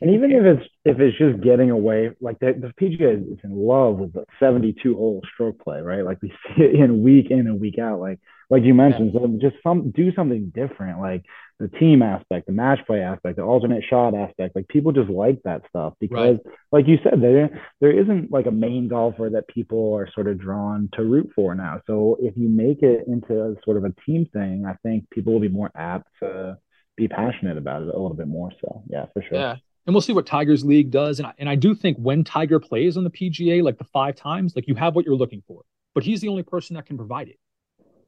and 0.00 0.14
even 0.14 0.32
if 0.32 0.44
it's 0.44 0.66
if 0.84 0.98
it's 0.98 1.18
just 1.18 1.42
getting 1.42 1.70
away, 1.70 2.10
like 2.20 2.38
the, 2.38 2.54
the 2.58 2.72
PGA 2.80 3.32
is 3.32 3.38
in 3.44 3.54
love 3.54 3.98
with 3.98 4.14
the 4.14 4.24
72 4.38 4.94
hole 4.94 5.20
stroke 5.34 5.62
play, 5.62 5.80
right? 5.80 6.04
Like 6.04 6.22
we 6.22 6.30
see 6.56 6.62
it 6.62 6.74
in 6.74 7.02
week 7.02 7.30
in 7.30 7.40
and 7.40 7.60
week 7.60 7.78
out. 7.78 8.00
Like 8.00 8.18
like 8.48 8.64
you 8.64 8.74
mentioned, 8.74 9.12
so 9.12 9.28
just 9.40 9.62
some 9.62 9.90
do 9.90 10.12
something 10.14 10.50
different, 10.54 11.00
like 11.00 11.24
the 11.60 11.68
team 11.68 12.02
aspect, 12.02 12.46
the 12.46 12.52
match 12.52 12.80
play 12.86 13.00
aspect, 13.00 13.36
the 13.36 13.42
alternate 13.42 13.84
shot 13.88 14.14
aspect. 14.14 14.56
Like 14.56 14.68
people 14.68 14.90
just 14.90 15.10
like 15.10 15.42
that 15.44 15.62
stuff 15.68 15.92
because, 16.00 16.38
right. 16.44 16.54
like 16.72 16.88
you 16.88 16.98
said, 17.04 17.20
there 17.20 17.62
there 17.80 17.92
isn't 17.92 18.32
like 18.32 18.46
a 18.46 18.50
main 18.50 18.88
golfer 18.88 19.28
that 19.34 19.48
people 19.48 19.94
are 19.94 20.10
sort 20.14 20.28
of 20.28 20.40
drawn 20.40 20.88
to 20.94 21.04
root 21.04 21.30
for 21.34 21.54
now. 21.54 21.82
So 21.86 22.16
if 22.20 22.38
you 22.38 22.48
make 22.48 22.82
it 22.82 23.06
into 23.06 23.54
sort 23.64 23.76
of 23.76 23.84
a 23.84 23.94
team 24.06 24.26
thing, 24.32 24.64
I 24.66 24.76
think 24.82 25.10
people 25.10 25.34
will 25.34 25.40
be 25.40 25.48
more 25.48 25.70
apt 25.74 26.08
to 26.20 26.56
be 26.96 27.06
passionate 27.06 27.58
about 27.58 27.82
it 27.82 27.88
a 27.88 27.92
little 27.98 28.14
bit 28.14 28.28
more. 28.28 28.50
So 28.62 28.82
yeah, 28.88 29.06
for 29.12 29.22
sure. 29.22 29.38
Yeah 29.38 29.56
and 29.86 29.94
we'll 29.94 30.02
see 30.02 30.12
what 30.12 30.26
Tiger's 30.26 30.64
league 30.64 30.90
does. 30.90 31.18
And 31.18 31.26
I, 31.26 31.32
and 31.38 31.48
I 31.48 31.54
do 31.54 31.74
think 31.74 31.96
when 31.98 32.24
Tiger 32.24 32.60
plays 32.60 32.96
on 32.96 33.04
the 33.04 33.10
PGA, 33.10 33.62
like 33.62 33.78
the 33.78 33.84
five 33.84 34.14
times, 34.16 34.54
like 34.54 34.68
you 34.68 34.74
have 34.74 34.94
what 34.94 35.04
you're 35.04 35.16
looking 35.16 35.42
for. 35.46 35.62
But 35.94 36.04
he's 36.04 36.20
the 36.20 36.28
only 36.28 36.42
person 36.42 36.76
that 36.76 36.86
can 36.86 36.96
provide 36.96 37.28
it. 37.28 37.38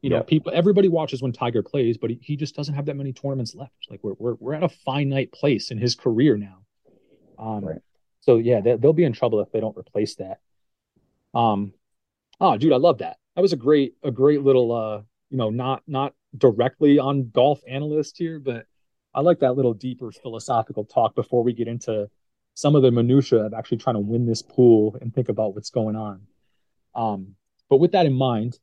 You 0.03 0.11
know, 0.11 0.23
people, 0.23 0.53
everybody 0.53 0.89
watches 0.89 1.23
when 1.23 1.33
Tiger 1.33 1.63
plays, 1.63 1.97
but 1.97 2.11
he, 2.11 2.19
he 2.21 2.37
just 2.37 2.57
doesn't 2.57 2.75
have 2.75 2.87
that 2.87 2.97
many 2.97 3.13
tournaments 3.13 3.55
left. 3.55 3.87
Like 3.89 4.01
we're 4.03 4.15
we're 4.19 4.35
we're 4.35 4.55
at 4.55 4.65
a 4.65 4.69
finite 4.69 5.31
place 5.31 5.71
in 5.71 5.79
his 5.79 5.95
career 5.95 6.37
now. 6.37 6.59
Um, 7.39 7.65
right. 7.65 7.79
so 8.21 8.39
yeah, 8.39 8.61
they, 8.61 8.77
they'll 8.77 8.93
be 8.93 9.05
in 9.05 9.13
trouble 9.13 9.41
if 9.41 9.53
they 9.53 9.61
don't 9.61 9.77
replace 9.77 10.17
that. 10.17 10.41
Um, 11.35 11.73
oh, 12.41 12.57
dude, 12.57 12.73
I 12.73 12.79
love 12.79 12.99
that. 12.99 13.17
That 13.37 13.43
was 13.43 13.53
a 13.53 13.57
great 13.57 13.95
a 14.03 14.11
great 14.11 14.43
little 14.43 14.73
uh, 14.73 15.03
you 15.33 15.39
know, 15.39 15.51
not 15.51 15.83
not 15.87 16.15
directly 16.37 16.99
on 16.99 17.31
golf 17.31 17.61
analyst 17.67 18.19
here, 18.19 18.39
but 18.39 18.67
I 19.15 19.21
like 19.21 19.41
that 19.41 19.57
little 19.57 19.75
deeper 19.75 20.11
philosophical 20.11 20.85
talk 20.85 21.15
before 21.15 21.43
we 21.43 21.53
get 21.53 21.69
into 21.69 22.09
some 22.55 22.75
of 22.75 22.83
the 22.83 22.91
minutia 22.91 23.47
of 23.47 23.55
actually 23.55 23.79
trying 23.79 23.97
to 23.97 24.01
win 24.01 24.27
this 24.27 24.43
pool 24.43 24.97
and 25.01 25.15
think 25.15 25.29
about 25.29 25.55
what's 25.55 25.71
going 25.71 25.97
on. 25.97 26.23
Um, 26.95 27.35
but 27.69 27.79
with 27.79 27.93
that 27.93 28.07
in 28.07 28.13
mind, 28.13 28.59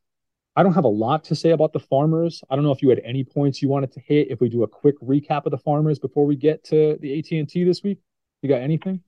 I 0.56 0.62
don't 0.62 0.74
have 0.74 0.84
a 0.84 0.88
lot 0.88 1.24
to 1.24 1.34
say 1.34 1.50
about 1.50 1.72
the 1.72 1.80
farmers. 1.80 2.42
I 2.50 2.56
don't 2.56 2.64
know 2.64 2.72
if 2.72 2.82
you 2.82 2.88
had 2.90 3.00
any 3.04 3.24
points 3.24 3.62
you 3.62 3.68
wanted 3.68 3.92
to 3.92 4.00
hit. 4.00 4.30
If 4.30 4.40
we 4.40 4.48
do 4.48 4.62
a 4.62 4.68
quick 4.68 4.98
recap 5.00 5.46
of 5.46 5.52
the 5.52 5.58
farmers 5.58 5.98
before 5.98 6.26
we 6.26 6.36
get 6.36 6.64
to 6.64 6.98
the 7.00 7.18
AT 7.18 7.30
and 7.32 7.48
T 7.48 7.64
this 7.64 7.82
week, 7.82 7.98
you 8.42 8.48
got 8.48 8.60
anything? 8.60 9.02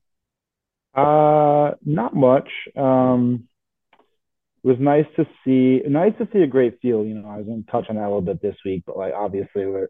Uh, 0.93 1.71
not 1.85 2.15
much. 2.15 2.49
Um, 2.75 3.47
it 4.63 4.67
was 4.67 4.77
nice 4.79 5.05
to 5.17 5.25
see, 5.43 5.81
nice 5.87 6.13
to 6.19 6.27
see 6.31 6.39
a 6.39 6.47
great 6.47 6.79
field. 6.81 7.07
You 7.07 7.15
know, 7.15 7.27
I 7.27 7.37
was 7.37 7.45
going 7.45 7.63
to 7.63 7.71
touch 7.71 7.87
on 7.89 7.97
that 7.97 8.03
a 8.03 8.07
little 8.07 8.21
bit 8.21 8.41
this 8.41 8.55
week, 8.63 8.83
but 8.85 8.97
like 8.97 9.13
obviously 9.13 9.65
we're 9.65 9.89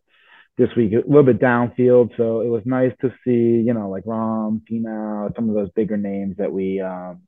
this 0.57 0.69
week 0.77 0.93
a 0.93 1.07
little 1.07 1.23
bit 1.23 1.39
downfield. 1.39 2.11
So 2.17 2.41
it 2.41 2.47
was 2.47 2.61
nice 2.65 2.91
to 3.01 3.09
see, 3.25 3.63
you 3.65 3.73
know, 3.73 3.89
like 3.89 4.03
Rahm, 4.03 4.61
Finau, 4.69 5.35
some 5.35 5.49
of 5.49 5.55
those 5.55 5.71
bigger 5.71 5.97
names 5.97 6.37
that 6.37 6.51
we 6.51 6.79
um, 6.79 7.21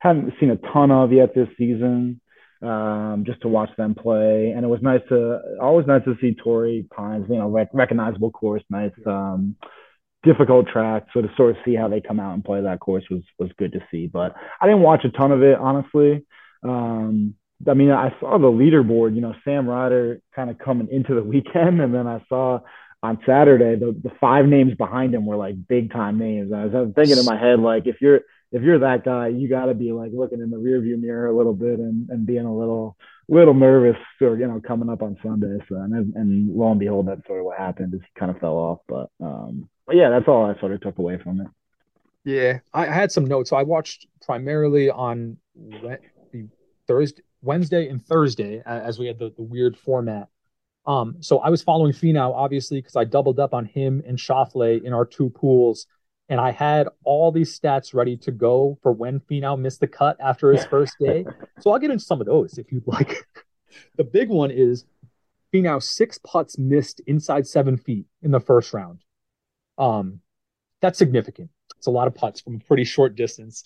haven't 0.00 0.32
seen 0.40 0.50
a 0.50 0.56
ton 0.56 0.90
of 0.90 1.12
yet 1.12 1.34
this 1.34 1.48
season. 1.56 2.20
Um, 2.62 3.24
just 3.26 3.42
to 3.42 3.48
watch 3.48 3.70
them 3.76 3.96
play, 3.96 4.52
and 4.54 4.64
it 4.64 4.68
was 4.68 4.78
nice 4.82 5.00
to 5.08 5.40
always 5.60 5.84
nice 5.88 6.04
to 6.04 6.14
see 6.20 6.32
Torrey 6.32 6.86
Pines, 6.94 7.26
you 7.28 7.34
know, 7.34 7.48
rec- 7.48 7.70
recognizable 7.72 8.30
course, 8.30 8.62
nice, 8.70 8.92
um, 9.04 9.56
difficult 10.22 10.68
track. 10.68 11.06
So 11.12 11.22
to 11.22 11.28
sort 11.36 11.50
of 11.50 11.56
see 11.64 11.74
how 11.74 11.88
they 11.88 12.00
come 12.00 12.20
out 12.20 12.34
and 12.34 12.44
play 12.44 12.60
that 12.62 12.78
course 12.78 13.02
was 13.10 13.22
was 13.36 13.50
good 13.58 13.72
to 13.72 13.80
see. 13.90 14.06
But 14.06 14.36
I 14.60 14.66
didn't 14.66 14.82
watch 14.82 15.04
a 15.04 15.10
ton 15.10 15.32
of 15.32 15.42
it, 15.42 15.58
honestly. 15.58 16.24
Um, 16.62 17.34
I 17.68 17.74
mean, 17.74 17.90
I 17.90 18.14
saw 18.20 18.38
the 18.38 18.48
leaderboard, 18.48 19.14
you 19.14 19.20
know, 19.20 19.34
Sam 19.44 19.68
Ryder 19.68 20.20
kind 20.34 20.50
of 20.50 20.58
coming 20.58 20.88
into 20.90 21.14
the 21.14 21.22
weekend, 21.24 21.80
and 21.80 21.94
then 21.94 22.06
I 22.06 22.24
saw 22.28 22.60
on 23.02 23.18
Saturday 23.26 23.74
the, 23.76 23.92
the 24.00 24.12
five 24.20 24.46
names 24.46 24.74
behind 24.74 25.14
him 25.14 25.26
were 25.26 25.36
like 25.36 25.54
big 25.66 25.92
time 25.92 26.18
names. 26.18 26.52
I 26.52 26.66
was 26.66 26.92
thinking 26.94 27.18
in 27.18 27.24
my 27.24 27.38
head, 27.38 27.58
like 27.58 27.86
if 27.86 28.00
you're 28.00 28.20
if 28.52 28.62
you're 28.62 28.80
that 28.80 29.04
guy, 29.04 29.28
you 29.28 29.48
got 29.48 29.66
to 29.66 29.74
be 29.74 29.92
like 29.92 30.12
looking 30.14 30.40
in 30.40 30.50
the 30.50 30.58
rearview 30.58 31.00
mirror 31.00 31.26
a 31.26 31.36
little 31.36 31.54
bit 31.54 31.78
and, 31.78 32.08
and 32.10 32.26
being 32.26 32.44
a 32.44 32.56
little 32.56 32.96
little 33.28 33.54
nervous 33.54 33.96
or 34.20 34.36
you 34.36 34.46
know 34.46 34.60
coming 34.60 34.88
up 34.88 35.02
on 35.02 35.16
Sunday. 35.22 35.58
So 35.68 35.76
and 35.76 36.14
and 36.14 36.54
lo 36.54 36.70
and 36.70 36.80
behold, 36.80 37.08
that's 37.08 37.26
sort 37.26 37.40
of 37.40 37.46
what 37.46 37.58
happened. 37.58 37.94
Is 37.94 38.00
he 38.00 38.20
kind 38.20 38.30
of 38.30 38.38
fell 38.38 38.56
off, 38.56 38.80
but 38.86 39.10
um, 39.20 39.68
but 39.86 39.96
yeah, 39.96 40.10
that's 40.10 40.28
all 40.28 40.44
I 40.44 40.58
sort 40.60 40.72
of 40.72 40.80
took 40.80 40.98
away 40.98 41.18
from 41.18 41.40
it. 41.40 41.48
Yeah, 42.24 42.60
I 42.72 42.86
had 42.86 43.10
some 43.10 43.24
notes. 43.24 43.50
So 43.50 43.56
I 43.56 43.64
watched 43.64 44.06
primarily 44.24 44.90
on 44.90 45.38
Thursday 46.86 47.22
Wednesday 47.42 47.88
and 47.88 48.04
Thursday 48.04 48.62
as 48.64 48.98
we 48.98 49.06
had 49.06 49.18
the, 49.18 49.32
the 49.36 49.42
weird 49.42 49.76
format. 49.76 50.28
Um, 50.86 51.16
so 51.20 51.38
I 51.38 51.50
was 51.50 51.62
following 51.62 51.92
Finau 51.92 52.32
obviously 52.34 52.78
because 52.78 52.96
I 52.96 53.04
doubled 53.04 53.38
up 53.38 53.54
on 53.54 53.66
him 53.66 54.02
and 54.06 54.18
Schauffele 54.18 54.82
in 54.82 54.92
our 54.92 55.04
two 55.04 55.30
pools, 55.30 55.86
and 56.28 56.40
I 56.40 56.50
had 56.50 56.88
all 57.04 57.30
these 57.30 57.58
stats 57.58 57.94
ready 57.94 58.16
to 58.18 58.32
go 58.32 58.78
for 58.82 58.92
when 58.92 59.20
Finau 59.20 59.58
missed 59.58 59.80
the 59.80 59.86
cut 59.86 60.16
after 60.20 60.52
his 60.52 60.64
first 60.70 60.94
day. 60.98 61.24
so 61.60 61.70
I'll 61.70 61.78
get 61.78 61.90
into 61.90 62.04
some 62.04 62.20
of 62.20 62.26
those 62.26 62.58
if 62.58 62.72
you'd 62.72 62.86
like. 62.86 63.26
the 63.96 64.04
big 64.04 64.28
one 64.28 64.50
is 64.50 64.84
Finau 65.52 65.82
six 65.82 66.18
putts 66.18 66.58
missed 66.58 67.00
inside 67.06 67.46
seven 67.46 67.76
feet 67.76 68.06
in 68.22 68.30
the 68.30 68.40
first 68.40 68.72
round. 68.72 69.00
Um, 69.78 70.20
that's 70.80 70.98
significant. 70.98 71.50
It's 71.76 71.86
a 71.86 71.90
lot 71.90 72.06
of 72.06 72.14
putts 72.14 72.40
from 72.40 72.56
a 72.56 72.58
pretty 72.58 72.84
short 72.84 73.14
distance. 73.14 73.64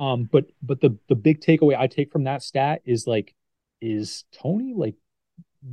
Um, 0.00 0.24
but 0.24 0.46
but 0.62 0.80
the 0.80 0.96
the 1.08 1.14
big 1.14 1.40
takeaway 1.40 1.78
I 1.78 1.86
take 1.86 2.10
from 2.10 2.24
that 2.24 2.42
stat 2.42 2.80
is 2.86 3.06
like, 3.06 3.34
is 3.82 4.24
Tony 4.32 4.72
like 4.74 4.94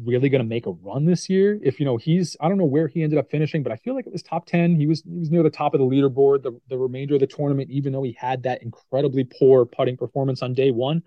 really 0.03 0.27
going 0.27 0.43
to 0.43 0.47
make 0.47 0.65
a 0.65 0.71
run 0.71 1.05
this 1.05 1.29
year? 1.29 1.57
If 1.63 1.79
you 1.79 1.85
know 1.85 1.95
he's 1.95 2.35
I 2.41 2.49
don't 2.49 2.57
know 2.57 2.65
where 2.65 2.89
he 2.89 3.01
ended 3.01 3.19
up 3.19 3.31
finishing, 3.31 3.63
but 3.63 3.71
I 3.71 3.77
feel 3.77 3.95
like 3.95 4.05
it 4.05 4.11
was 4.11 4.21
top 4.21 4.45
ten. 4.45 4.75
He 4.75 4.85
was 4.85 5.01
he 5.01 5.17
was 5.17 5.31
near 5.31 5.43
the 5.43 5.49
top 5.49 5.73
of 5.73 5.79
the 5.79 5.85
leaderboard 5.85 6.43
the 6.43 6.59
the 6.69 6.77
remainder 6.77 7.13
of 7.13 7.21
the 7.21 7.27
tournament, 7.27 7.71
even 7.71 7.93
though 7.93 8.03
he 8.03 8.17
had 8.19 8.43
that 8.43 8.61
incredibly 8.61 9.23
poor 9.23 9.65
putting 9.65 9.95
performance 9.95 10.43
on 10.43 10.53
day 10.53 10.71
one. 10.71 11.03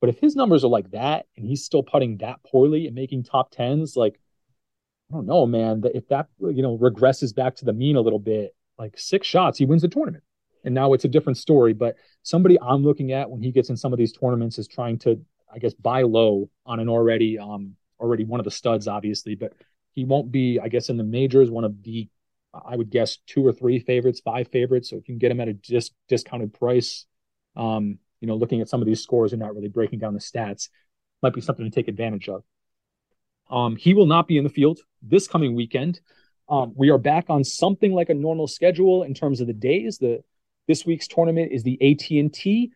But 0.00 0.10
if 0.10 0.18
his 0.18 0.34
numbers 0.34 0.64
are 0.64 0.68
like 0.68 0.90
that 0.90 1.26
and 1.36 1.46
he's 1.46 1.64
still 1.64 1.84
putting 1.84 2.18
that 2.18 2.42
poorly 2.44 2.86
and 2.86 2.94
making 2.94 3.22
top 3.22 3.52
tens, 3.52 3.94
like 3.96 4.18
I 5.12 5.14
don't 5.14 5.26
know, 5.26 5.46
man. 5.46 5.82
If 5.94 6.08
that 6.08 6.26
you 6.40 6.62
know 6.62 6.76
regresses 6.76 7.32
back 7.32 7.54
to 7.56 7.64
the 7.64 7.72
mean 7.72 7.94
a 7.94 8.00
little 8.00 8.18
bit, 8.18 8.56
like 8.78 8.98
six 8.98 9.28
shots, 9.28 9.58
he 9.58 9.64
wins 9.64 9.82
the 9.82 9.88
tournament 9.88 10.24
and 10.64 10.74
now 10.74 10.92
it's 10.92 11.04
a 11.04 11.08
different 11.08 11.38
story. 11.38 11.72
But 11.72 11.96
somebody 12.22 12.58
I'm 12.60 12.82
looking 12.82 13.12
at 13.12 13.30
when 13.30 13.42
he 13.42 13.52
gets 13.52 13.70
in 13.70 13.76
some 13.76 13.92
of 13.92 13.98
these 13.98 14.12
tournaments 14.12 14.58
is 14.58 14.68
trying 14.68 14.98
to, 15.00 15.20
I 15.52 15.58
guess, 15.58 15.74
buy 15.74 16.02
low 16.02 16.50
on 16.66 16.80
an 16.80 16.88
already 16.88 17.38
um 17.38 17.76
already 18.00 18.24
one 18.24 18.40
of 18.40 18.44
the 18.44 18.50
studs, 18.50 18.86
obviously, 18.86 19.34
but 19.34 19.52
he 19.92 20.04
won't 20.04 20.30
be, 20.30 20.60
I 20.60 20.68
guess, 20.68 20.88
in 20.88 20.96
the 20.96 21.04
majors 21.04 21.50
one 21.50 21.64
of 21.64 21.82
the, 21.82 22.08
I 22.54 22.76
would 22.76 22.90
guess, 22.90 23.18
two 23.26 23.44
or 23.44 23.52
three 23.52 23.80
favorites, 23.80 24.20
five 24.20 24.48
favorites. 24.48 24.90
So 24.90 24.96
if 24.96 25.08
you 25.08 25.14
can 25.14 25.18
get 25.18 25.32
him 25.32 25.40
at 25.40 25.48
a 25.48 25.54
dis- 25.54 25.90
discounted 26.08 26.54
price, 26.54 27.06
um, 27.56 27.98
you 28.20 28.28
know, 28.28 28.36
looking 28.36 28.60
at 28.60 28.68
some 28.68 28.80
of 28.80 28.86
these 28.86 29.02
scores 29.02 29.32
and 29.32 29.40
not 29.40 29.54
really 29.54 29.68
breaking 29.68 29.98
down 29.98 30.14
the 30.14 30.20
stats, 30.20 30.68
might 31.22 31.34
be 31.34 31.40
something 31.40 31.64
to 31.64 31.70
take 31.70 31.88
advantage 31.88 32.28
of. 32.28 32.44
Um, 33.50 33.76
he 33.76 33.94
will 33.94 34.06
not 34.06 34.28
be 34.28 34.38
in 34.38 34.44
the 34.44 34.50
field 34.50 34.78
this 35.02 35.26
coming 35.26 35.54
weekend. 35.54 36.00
Um, 36.48 36.72
we 36.76 36.90
are 36.90 36.98
back 36.98 37.26
on 37.28 37.44
something 37.44 37.92
like 37.92 38.08
a 38.08 38.14
normal 38.14 38.46
schedule 38.46 39.02
in 39.02 39.14
terms 39.14 39.40
of 39.40 39.46
the 39.46 39.52
days. 39.52 39.98
The 39.98 40.22
this 40.68 40.86
week's 40.86 41.08
tournament 41.08 41.50
is 41.50 41.64
the 41.64 41.78
AT&T 41.80 42.70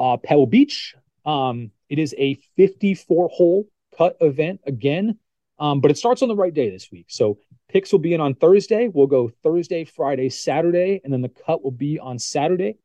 uh, 0.00 0.16
Pebble 0.16 0.46
Beach. 0.46 0.94
Um, 1.24 1.70
it 1.88 1.98
is 1.98 2.14
a 2.18 2.34
54 2.56 3.28
hole 3.28 3.68
cut 3.96 4.16
event 4.20 4.60
again. 4.66 5.18
Um, 5.58 5.80
but 5.80 5.90
it 5.90 5.96
starts 5.96 6.22
on 6.22 6.28
the 6.28 6.36
right 6.36 6.52
day 6.52 6.70
this 6.70 6.90
week. 6.90 7.06
So 7.08 7.38
picks 7.68 7.92
will 7.92 7.98
be 7.98 8.12
in 8.12 8.20
on 8.20 8.34
Thursday. 8.34 8.88
We'll 8.92 9.06
go 9.06 9.30
Thursday, 9.42 9.84
Friday, 9.84 10.28
Saturday, 10.28 11.00
and 11.02 11.12
then 11.12 11.22
the 11.22 11.30
cut 11.30 11.62
will 11.62 11.70
be 11.70 11.98
on 11.98 12.18
Saturday. 12.18 12.76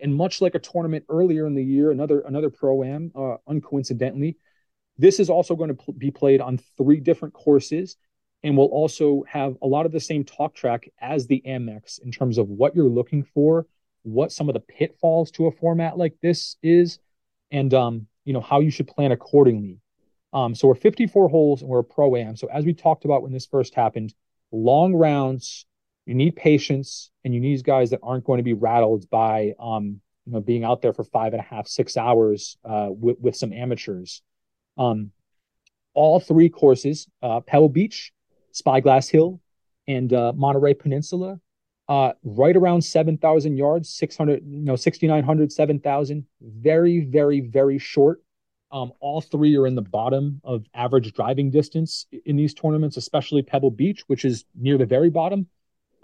And 0.00 0.14
much 0.14 0.40
like 0.40 0.54
a 0.54 0.58
tournament 0.58 1.04
earlier 1.08 1.46
in 1.46 1.54
the 1.54 1.64
year, 1.64 1.90
another 1.90 2.20
another 2.20 2.50
pro 2.50 2.84
am, 2.84 3.10
uh, 3.16 3.36
uncoincidentally, 3.48 4.36
this 4.96 5.18
is 5.18 5.30
also 5.30 5.56
going 5.56 5.68
to 5.68 5.74
pl- 5.74 5.94
be 5.94 6.10
played 6.10 6.40
on 6.40 6.58
three 6.76 7.00
different 7.00 7.34
courses, 7.34 7.96
and 8.44 8.56
we'll 8.56 8.66
also 8.66 9.24
have 9.26 9.56
a 9.60 9.66
lot 9.66 9.86
of 9.86 9.92
the 9.92 9.98
same 9.98 10.22
talk 10.22 10.54
track 10.54 10.88
as 11.00 11.26
the 11.26 11.42
Amex 11.44 12.00
in 12.00 12.12
terms 12.12 12.38
of 12.38 12.48
what 12.48 12.76
you're 12.76 12.88
looking 12.88 13.24
for, 13.24 13.66
what 14.02 14.32
some 14.32 14.48
of 14.48 14.54
the 14.54 14.60
pitfalls 14.60 15.30
to 15.32 15.46
a 15.46 15.52
format 15.52 15.98
like 15.98 16.14
this 16.22 16.56
is, 16.62 16.98
and 17.50 17.72
um, 17.74 18.06
you 18.24 18.32
know 18.32 18.40
how 18.40 18.60
you 18.60 18.70
should 18.70 18.88
plan 18.88 19.12
accordingly. 19.12 19.78
Um, 20.32 20.54
so 20.54 20.68
we're 20.68 20.74
54 20.74 21.28
holes 21.28 21.62
and 21.62 21.70
we're 21.70 21.78
a 21.78 21.84
pro 21.84 22.14
am. 22.16 22.36
So 22.36 22.48
as 22.52 22.64
we 22.64 22.74
talked 22.74 23.04
about 23.04 23.22
when 23.22 23.32
this 23.32 23.46
first 23.46 23.74
happened, 23.74 24.12
long 24.52 24.94
rounds, 24.94 25.64
you 26.04 26.14
need 26.14 26.36
patience, 26.36 27.10
and 27.24 27.34
you 27.34 27.40
need 27.40 27.62
guys 27.64 27.90
that 27.90 28.00
aren't 28.02 28.24
going 28.24 28.38
to 28.38 28.44
be 28.44 28.54
rattled 28.54 29.08
by 29.10 29.54
um, 29.58 30.00
you 30.26 30.32
know 30.32 30.40
being 30.40 30.64
out 30.64 30.82
there 30.82 30.92
for 30.92 31.04
five 31.04 31.32
and 31.32 31.40
a 31.40 31.44
half, 31.44 31.66
six 31.66 31.96
hours 31.96 32.56
uh, 32.64 32.88
with, 32.90 33.18
with 33.20 33.36
some 33.36 33.52
amateurs. 33.52 34.22
Um, 34.76 35.10
all 35.94 36.20
three 36.20 36.48
courses, 36.48 37.08
uh, 37.22 37.40
Pebble 37.40 37.68
Beach, 37.68 38.12
Spyglass 38.52 39.08
Hill, 39.08 39.40
and 39.86 40.12
uh, 40.12 40.32
Monterey 40.34 40.74
Peninsula, 40.74 41.40
uh, 41.88 42.12
right 42.22 42.56
around 42.56 42.82
7,000 42.82 43.56
yards, 43.56 43.88
600, 43.90 44.42
you 44.46 44.64
know, 44.64 44.76
6,900, 44.76 45.52
7,000. 45.52 46.26
Very, 46.40 47.00
very, 47.00 47.40
very 47.40 47.78
short. 47.78 48.22
Um, 48.70 48.92
all 49.00 49.22
three 49.22 49.56
are 49.56 49.66
in 49.66 49.74
the 49.74 49.82
bottom 49.82 50.42
of 50.44 50.66
average 50.74 51.14
driving 51.14 51.50
distance 51.50 52.06
in 52.26 52.36
these 52.36 52.52
tournaments, 52.52 52.98
especially 52.98 53.40
Pebble 53.40 53.70
Beach, 53.70 54.02
which 54.08 54.26
is 54.26 54.44
near 54.54 54.76
the 54.76 54.84
very 54.84 55.08
bottom. 55.08 55.46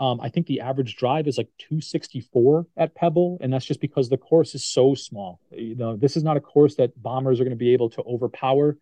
Um, 0.00 0.20
I 0.20 0.28
think 0.28 0.46
the 0.46 0.60
average 0.60 0.96
drive 0.96 1.28
is 1.28 1.38
like 1.38 1.50
264 1.58 2.66
at 2.78 2.94
Pebble, 2.94 3.38
and 3.40 3.52
that's 3.52 3.66
just 3.66 3.80
because 3.80 4.08
the 4.08 4.16
course 4.16 4.54
is 4.54 4.64
so 4.64 4.94
small. 4.94 5.40
You 5.52 5.76
know, 5.76 5.96
this 5.96 6.16
is 6.16 6.24
not 6.24 6.36
a 6.36 6.40
course 6.40 6.74
that 6.76 7.00
bombers 7.00 7.38
are 7.38 7.44
going 7.44 7.50
to 7.50 7.56
be 7.56 7.72
able 7.74 7.90
to 7.90 8.02
overpower. 8.02 8.78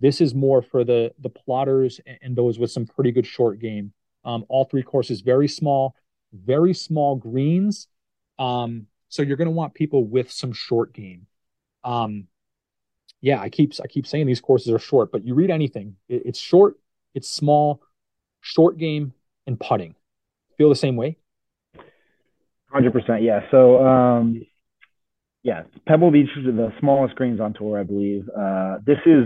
This 0.00 0.20
is 0.20 0.34
more 0.34 0.62
for 0.62 0.82
the 0.82 1.12
the 1.20 1.28
plotters 1.28 2.00
and 2.22 2.34
those 2.34 2.58
with 2.58 2.72
some 2.72 2.86
pretty 2.86 3.12
good 3.12 3.26
short 3.26 3.60
game. 3.60 3.92
Um, 4.24 4.44
all 4.48 4.64
three 4.64 4.82
courses 4.82 5.20
very 5.20 5.48
small, 5.48 5.94
very 6.32 6.74
small 6.74 7.16
greens. 7.16 7.88
Um, 8.38 8.86
so 9.08 9.22
you're 9.22 9.36
going 9.36 9.46
to 9.46 9.52
want 9.52 9.74
people 9.74 10.04
with 10.04 10.30
some 10.30 10.52
short 10.52 10.92
game. 10.92 11.26
Um, 11.84 12.28
yeah, 13.20 13.40
I 13.40 13.48
keep 13.48 13.72
I 13.82 13.86
keep 13.86 14.06
saying 14.06 14.26
these 14.26 14.40
courses 14.40 14.72
are 14.72 14.78
short, 14.78 15.10
but 15.10 15.24
you 15.24 15.34
read 15.34 15.50
anything, 15.50 15.96
it, 16.08 16.22
it's 16.26 16.38
short, 16.38 16.78
it's 17.14 17.28
small, 17.28 17.82
short 18.40 18.78
game, 18.78 19.12
and 19.46 19.58
putting 19.58 19.94
feel 20.58 20.68
the 20.68 20.76
same 20.76 20.96
way? 20.96 21.16
Hundred 22.70 22.92
percent, 22.92 23.22
yeah. 23.22 23.40
So, 23.50 23.82
um, 23.86 24.42
yeah, 25.42 25.62
Pebble 25.86 26.10
Beach 26.10 26.28
is 26.36 26.44
the 26.44 26.72
smallest 26.80 27.14
greens 27.14 27.40
on 27.40 27.54
tour, 27.54 27.78
I 27.78 27.84
believe. 27.84 28.28
Uh, 28.28 28.78
this 28.84 28.98
is 29.06 29.24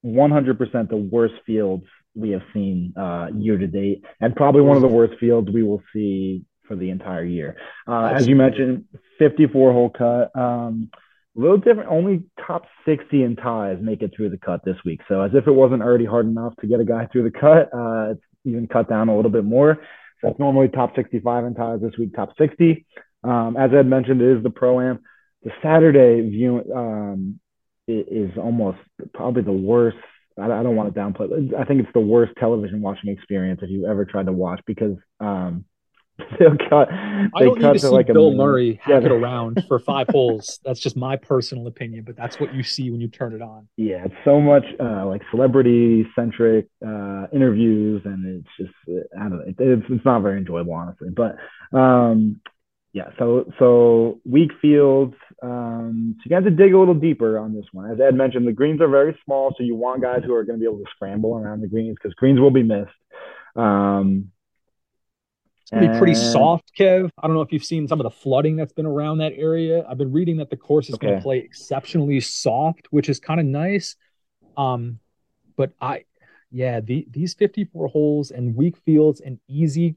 one 0.00 0.30
hundred 0.30 0.56
percent 0.56 0.88
the 0.88 0.96
worst 0.96 1.34
fields 1.44 1.84
we 2.14 2.30
have 2.30 2.42
seen 2.52 2.92
uh, 2.96 3.28
year 3.34 3.56
to 3.56 3.66
date, 3.66 4.04
and 4.20 4.34
probably 4.34 4.62
one 4.62 4.76
of 4.76 4.82
the 4.82 4.88
worst 4.88 5.18
fields 5.18 5.48
we 5.52 5.62
will 5.62 5.82
see 5.92 6.44
for 6.66 6.76
the 6.76 6.90
entire 6.90 7.24
year. 7.24 7.56
Uh, 7.86 8.06
as 8.06 8.26
you 8.26 8.36
mentioned, 8.36 8.84
fifty-four 9.18 9.72
hole 9.72 9.90
cut. 9.90 10.34
Um, 10.38 10.90
a 11.36 11.40
little 11.40 11.58
different. 11.58 11.88
Only 11.90 12.24
top 12.44 12.64
60 12.84 13.22
in 13.22 13.36
ties 13.36 13.78
make 13.80 14.02
it 14.02 14.12
through 14.16 14.30
the 14.30 14.38
cut 14.38 14.64
this 14.64 14.76
week. 14.84 15.00
So 15.08 15.20
as 15.20 15.30
if 15.32 15.46
it 15.46 15.52
wasn't 15.52 15.82
already 15.82 16.04
hard 16.04 16.26
enough 16.26 16.54
to 16.60 16.66
get 16.66 16.80
a 16.80 16.84
guy 16.84 17.06
through 17.06 17.22
the 17.22 17.30
cut, 17.30 17.70
uh, 17.72 18.12
it's 18.12 18.22
even 18.44 18.66
cut 18.66 18.88
down 18.88 19.08
a 19.08 19.14
little 19.14 19.30
bit 19.30 19.44
more. 19.44 19.78
So 20.20 20.28
it's 20.28 20.38
normally 20.38 20.68
top 20.68 20.94
65 20.96 21.44
in 21.44 21.54
ties 21.54 21.80
this 21.80 21.96
week, 21.98 22.14
top 22.14 22.30
60. 22.36 22.84
Um, 23.22 23.56
as 23.56 23.70
Ed 23.72 23.86
mentioned, 23.86 24.20
it 24.20 24.38
is 24.38 24.42
the 24.42 24.50
pro 24.50 24.80
am. 24.80 25.00
The 25.42 25.52
Saturday 25.62 26.28
view 26.28 26.62
um, 26.74 27.40
is 27.86 28.30
almost 28.36 28.78
probably 29.14 29.42
the 29.42 29.52
worst. 29.52 29.96
I, 30.40 30.60
I 30.60 30.62
don't 30.62 30.76
want 30.76 30.92
to 30.92 31.00
downplay. 31.00 31.54
I 31.54 31.64
think 31.64 31.80
it's 31.80 31.92
the 31.92 32.00
worst 32.00 32.32
television 32.38 32.80
watching 32.80 33.10
experience 33.10 33.60
if 33.62 33.70
you 33.70 33.86
ever 33.86 34.04
tried 34.04 34.26
to 34.26 34.32
watch 34.32 34.60
because 34.66 34.96
um, 35.20 35.64
They'll 36.38 36.56
cut. 36.56 36.88
I 36.90 37.28
don't 37.38 37.60
need 37.60 37.72
to 37.72 37.78
see 37.78 37.86
like 37.88 38.06
Bill 38.06 38.34
Murray 38.34 38.80
hack 38.82 39.02
yeah. 39.02 39.06
it 39.06 39.12
around 39.12 39.64
for 39.68 39.78
five 39.78 40.08
holes. 40.08 40.58
That's 40.64 40.80
just 40.80 40.96
my 40.96 41.16
personal 41.16 41.66
opinion, 41.66 42.04
but 42.04 42.16
that's 42.16 42.38
what 42.38 42.54
you 42.54 42.62
see 42.62 42.90
when 42.90 43.00
you 43.00 43.08
turn 43.08 43.34
it 43.34 43.42
on. 43.42 43.68
Yeah, 43.76 44.04
it's 44.04 44.14
so 44.24 44.40
much 44.40 44.64
uh, 44.78 45.06
like 45.06 45.22
celebrity 45.30 46.06
centric 46.14 46.68
uh, 46.86 47.26
interviews, 47.32 48.02
and 48.04 48.44
it's 48.44 48.48
just 48.58 49.10
I 49.16 49.20
don't 49.20 49.38
know. 49.38 49.44
It, 49.46 49.56
it's 49.58 49.86
it's 49.88 50.04
not 50.04 50.22
very 50.22 50.38
enjoyable, 50.38 50.72
honestly. 50.72 51.08
But 51.10 51.36
um, 51.76 52.40
yeah, 52.92 53.10
so 53.18 53.50
so 53.58 54.20
weak 54.24 54.50
fields. 54.60 55.14
Um, 55.42 56.16
so 56.18 56.28
you 56.28 56.34
have 56.34 56.44
to 56.44 56.50
dig 56.50 56.74
a 56.74 56.78
little 56.78 56.94
deeper 56.94 57.38
on 57.38 57.54
this 57.54 57.66
one. 57.72 57.90
As 57.90 58.00
Ed 58.00 58.14
mentioned, 58.14 58.46
the 58.46 58.52
greens 58.52 58.80
are 58.80 58.88
very 58.88 59.18
small, 59.24 59.54
so 59.56 59.62
you 59.62 59.76
want 59.76 60.02
guys 60.02 60.22
who 60.24 60.34
are 60.34 60.44
going 60.44 60.58
to 60.58 60.60
be 60.60 60.66
able 60.66 60.84
to 60.84 60.90
scramble 60.94 61.36
around 61.36 61.60
the 61.60 61.68
greens 61.68 61.96
because 62.00 62.14
greens 62.14 62.40
will 62.40 62.50
be 62.50 62.62
missed. 62.62 62.90
Um, 63.54 64.32
it's 65.62 65.80
gonna 65.80 65.92
be 65.92 65.98
pretty 65.98 66.14
soft, 66.16 66.72
Kev. 66.76 67.10
I 67.16 67.28
don't 67.28 67.36
know 67.36 67.42
if 67.42 67.52
you've 67.52 67.64
seen 67.64 67.86
some 67.86 68.00
of 68.00 68.04
the 68.04 68.10
flooding 68.10 68.56
that's 68.56 68.72
been 68.72 68.86
around 68.86 69.18
that 69.18 69.34
area. 69.36 69.86
I've 69.88 69.98
been 69.98 70.10
reading 70.10 70.38
that 70.38 70.50
the 70.50 70.56
course 70.56 70.88
is 70.88 70.96
okay. 70.96 71.06
going 71.06 71.18
to 71.18 71.22
play 71.22 71.38
exceptionally 71.38 72.18
soft, 72.20 72.88
which 72.90 73.08
is 73.08 73.20
kind 73.20 73.38
of 73.38 73.46
nice. 73.46 73.94
Um, 74.56 74.98
but 75.56 75.72
I, 75.80 76.06
yeah, 76.50 76.80
the, 76.80 77.06
these 77.08 77.34
54 77.34 77.86
holes 77.86 78.32
and 78.32 78.56
weak 78.56 78.76
fields 78.78 79.20
and 79.20 79.38
easy, 79.46 79.94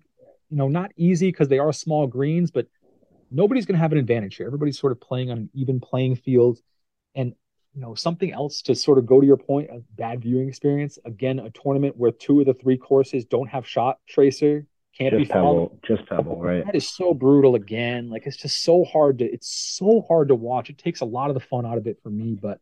you 0.50 0.58
know, 0.58 0.68
not 0.68 0.92
easy 0.96 1.30
because 1.30 1.48
they 1.48 1.58
are 1.58 1.74
small 1.74 2.06
greens, 2.06 2.52
but 2.52 2.68
nobody's 3.34 3.66
going 3.66 3.76
to 3.76 3.82
have 3.82 3.92
an 3.92 3.98
advantage 3.98 4.36
here. 4.36 4.46
Everybody's 4.48 4.80
sort 4.80 4.92
of 4.92 5.02
playing 5.02 5.32
on 5.32 5.38
an 5.38 5.50
even 5.54 5.80
playing 5.80 6.16
field, 6.16 6.60
and 7.16 7.34
you 7.74 7.82
know 7.82 7.96
something 7.96 8.32
else 8.32 8.62
to 8.64 8.76
sort 8.76 8.98
of 8.98 9.06
go 9.06 9.20
to 9.20 9.28
your 9.28 9.38
point, 9.38 9.70
a 9.70 9.82
bad 9.96 10.22
viewing 10.22 10.48
experience. 10.48 11.00
Again, 11.06 11.40
a 11.40 11.50
tournament 11.50 11.98
where 11.98 12.12
two 12.12 12.40
of 12.40 12.46
the 12.46 12.54
three 12.54 12.78
courses 12.78 13.26
don't 13.26 13.48
have 13.50 13.68
shot 13.68 13.98
tracer 14.08 14.66
can't 14.98 15.12
just 15.12 15.30
be 15.30 15.34
pebble, 15.34 15.80
just 15.84 16.06
pebble, 16.06 16.40
right? 16.40 16.66
That 16.66 16.76
is 16.76 16.88
so 16.88 17.14
brutal 17.14 17.56
again. 17.56 18.10
Like 18.10 18.28
it's 18.28 18.38
just 18.38 18.64
so 18.64 18.84
hard 18.84 19.20
to 19.20 19.26
it's 19.26 19.50
so 19.50 20.06
hard 20.08 20.28
to 20.28 20.36
watch. 20.36 20.70
It 20.70 20.78
takes 20.78 21.02
a 21.02 21.06
lot 21.06 21.30
of 21.30 21.34
the 21.34 21.40
fun 21.40 21.66
out 21.66 21.78
of 21.78 21.88
it 21.88 22.00
for 22.04 22.10
me, 22.10 22.38
but 22.40 22.60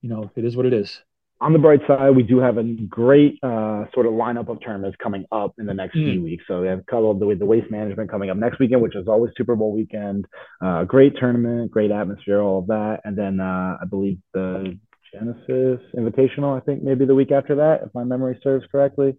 you 0.00 0.08
know, 0.08 0.30
it 0.36 0.44
is 0.44 0.56
what 0.56 0.66
it 0.66 0.72
is. 0.72 1.02
On 1.40 1.52
the 1.52 1.58
bright 1.58 1.80
side, 1.86 2.10
we 2.16 2.24
do 2.24 2.38
have 2.38 2.58
a 2.58 2.64
great 2.64 3.38
uh, 3.42 3.84
sort 3.94 4.06
of 4.06 4.12
lineup 4.12 4.48
of 4.48 4.58
tournaments 4.60 4.96
coming 5.00 5.24
up 5.30 5.54
in 5.58 5.66
the 5.66 5.74
next 5.74 5.96
mm. 5.96 6.12
few 6.12 6.22
weeks. 6.22 6.44
So 6.48 6.62
we 6.62 6.66
have 6.66 6.80
a 6.80 6.82
couple 6.82 7.12
of 7.12 7.20
the, 7.20 7.36
the 7.38 7.46
waste 7.46 7.70
management 7.70 8.10
coming 8.10 8.28
up 8.28 8.36
next 8.36 8.58
weekend, 8.58 8.82
which 8.82 8.96
is 8.96 9.06
always 9.06 9.32
Super 9.36 9.54
Bowl 9.54 9.72
weekend. 9.72 10.26
Uh, 10.60 10.82
great 10.84 11.14
tournament, 11.18 11.70
great 11.70 11.92
atmosphere, 11.92 12.40
all 12.40 12.58
of 12.58 12.66
that, 12.66 13.00
and 13.04 13.16
then 13.16 13.38
uh, 13.38 13.76
I 13.80 13.84
believe 13.88 14.18
the 14.34 14.76
Genesis 15.12 15.80
Invitational. 15.96 16.56
I 16.56 16.60
think 16.64 16.82
maybe 16.82 17.04
the 17.04 17.14
week 17.14 17.30
after 17.30 17.54
that, 17.56 17.82
if 17.86 17.94
my 17.94 18.02
memory 18.02 18.38
serves 18.42 18.66
correctly 18.72 19.16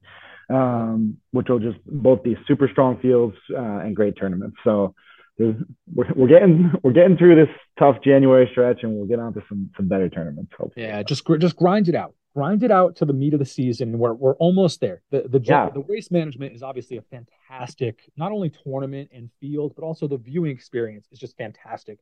um, 0.50 1.18
which 1.32 1.48
will 1.50 1.60
just 1.60 1.78
both 1.86 2.24
be 2.24 2.36
super 2.48 2.68
strong 2.72 3.00
fields 3.00 3.36
uh, 3.56 3.80
and 3.80 3.96
great 3.96 4.18
tournaments. 4.18 4.58
So 4.64 4.96
we're, 5.40 6.14
we're 6.16 6.28
getting 6.28 6.72
we're 6.84 6.92
getting 6.92 7.18
through 7.18 7.36
this 7.36 7.54
tough 7.78 7.98
January 8.04 8.48
stretch, 8.52 8.84
and 8.84 8.94
we'll 8.96 9.08
get 9.08 9.20
on 9.20 9.34
to 9.34 9.42
some 9.48 9.70
some 9.76 9.88
better 9.88 10.10
tournaments. 10.10 10.52
Hopefully. 10.58 10.86
Yeah, 10.86 11.02
just 11.04 11.26
just 11.40 11.56
grind 11.56 11.88
it 11.88 11.96
out, 11.96 12.14
grind 12.36 12.64
it 12.64 12.72
out 12.72 12.98
to 12.98 13.06
the 13.06 13.14
meat 13.14 13.34
of 13.34 13.40
the 13.40 13.46
season. 13.46 13.98
We're 13.98 14.14
we're 14.14 14.36
almost 14.36 14.82
there. 14.82 15.02
The 15.12 15.28
the 15.28 15.40
yeah. 15.44 15.70
the 15.74 15.82
waste 15.82 16.12
management 16.12 16.54
is 16.54 16.64
obviously 16.64 16.98
a 16.98 17.02
fantastic 17.04 18.02
not 18.18 18.32
only 18.32 18.52
tournament 18.64 19.10
and 19.14 19.30
field, 19.40 19.74
but 19.76 19.84
also 19.84 20.08
the 20.08 20.18
viewing 20.18 20.52
experience 20.52 21.08
is 21.12 21.20
just 21.20 21.38
fantastic. 21.38 22.00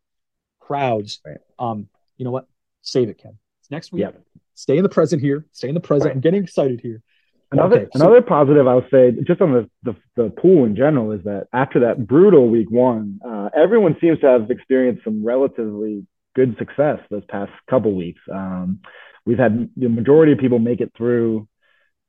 Crowds, 0.59 1.21
right. 1.25 1.37
um, 1.59 1.87
you 2.17 2.25
know 2.25 2.31
what? 2.31 2.47
Save 2.81 3.09
it, 3.09 3.17
Ken. 3.17 3.37
It's 3.61 3.71
next 3.71 3.91
week. 3.91 4.01
Yep. 4.01 4.21
Stay 4.55 4.77
in 4.77 4.83
the 4.83 4.89
present 4.89 5.21
here. 5.21 5.45
Stay 5.51 5.69
in 5.69 5.75
the 5.75 5.79
present. 5.79 6.09
Right. 6.09 6.15
I'm 6.15 6.21
getting 6.21 6.43
excited 6.43 6.81
here. 6.81 7.03
Another 7.51 7.81
okay, 7.81 7.87
so, 7.93 8.01
another 8.01 8.21
positive 8.21 8.67
I 8.67 8.75
would 8.75 8.89
say, 8.91 9.11
just 9.25 9.39
on 9.39 9.53
the, 9.53 9.69
the, 9.83 9.95
the 10.15 10.29
pool 10.29 10.65
in 10.65 10.75
general, 10.75 11.11
is 11.11 11.23
that 11.23 11.47
after 11.53 11.81
that 11.81 12.05
brutal 12.05 12.49
week 12.49 12.69
one, 12.69 13.19
uh, 13.25 13.49
everyone 13.55 13.95
seems 14.01 14.19
to 14.19 14.27
have 14.27 14.51
experienced 14.51 15.03
some 15.05 15.23
relatively 15.23 16.05
good 16.35 16.57
success 16.57 16.99
this 17.09 17.23
past 17.29 17.51
couple 17.69 17.95
weeks. 17.95 18.21
Um, 18.31 18.81
we've 19.25 19.37
had 19.37 19.69
the 19.77 19.87
majority 19.87 20.33
of 20.33 20.39
people 20.39 20.59
make 20.59 20.81
it 20.81 20.91
through 20.97 21.47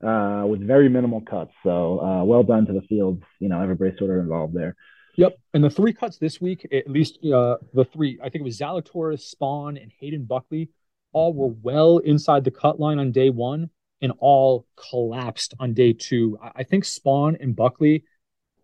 uh, 0.05 0.45
with 0.47 0.67
very 0.67 0.89
minimal 0.89 1.21
cuts. 1.21 1.53
So 1.63 2.01
uh, 2.01 2.25
well 2.25 2.43
done 2.43 2.67
to 2.67 2.73
the 2.73 2.83
fields. 2.83 3.23
You 3.39 3.49
know, 3.49 3.61
everybody's 3.61 3.99
sort 3.99 4.11
of 4.11 4.19
involved 4.19 4.55
there. 4.55 4.75
Yep, 5.17 5.37
and 5.55 5.65
the 5.65 5.71
three 5.71 5.93
cuts 5.93 6.19
this 6.19 6.41
week, 6.41 6.67
at 6.73 6.89
least 6.89 7.19
uh, 7.25 7.57
the 7.75 7.85
three, 7.85 8.19
I 8.21 8.29
think 8.29 8.43
it 8.43 8.45
was 8.45 8.59
Zalatoris, 8.59 9.35
Spaun, 9.35 9.81
and 9.81 9.91
Hayden 9.99 10.25
Buckley, 10.25 10.71
all 11.13 11.33
were 11.33 11.55
well 11.63 11.99
inside 11.99 12.45
the 12.45 12.53
cut 12.53 12.79
line 12.79 12.99
on 12.99 13.11
day 13.11 13.31
one 13.31 13.71
and 14.01 14.13
all 14.19 14.67
collapsed 14.77 15.55
on 15.59 15.75
day 15.75 15.93
two. 15.93 16.39
I 16.55 16.63
think 16.65 16.85
Spaun 16.85 17.43
and 17.43 17.55
Buckley, 17.55 18.05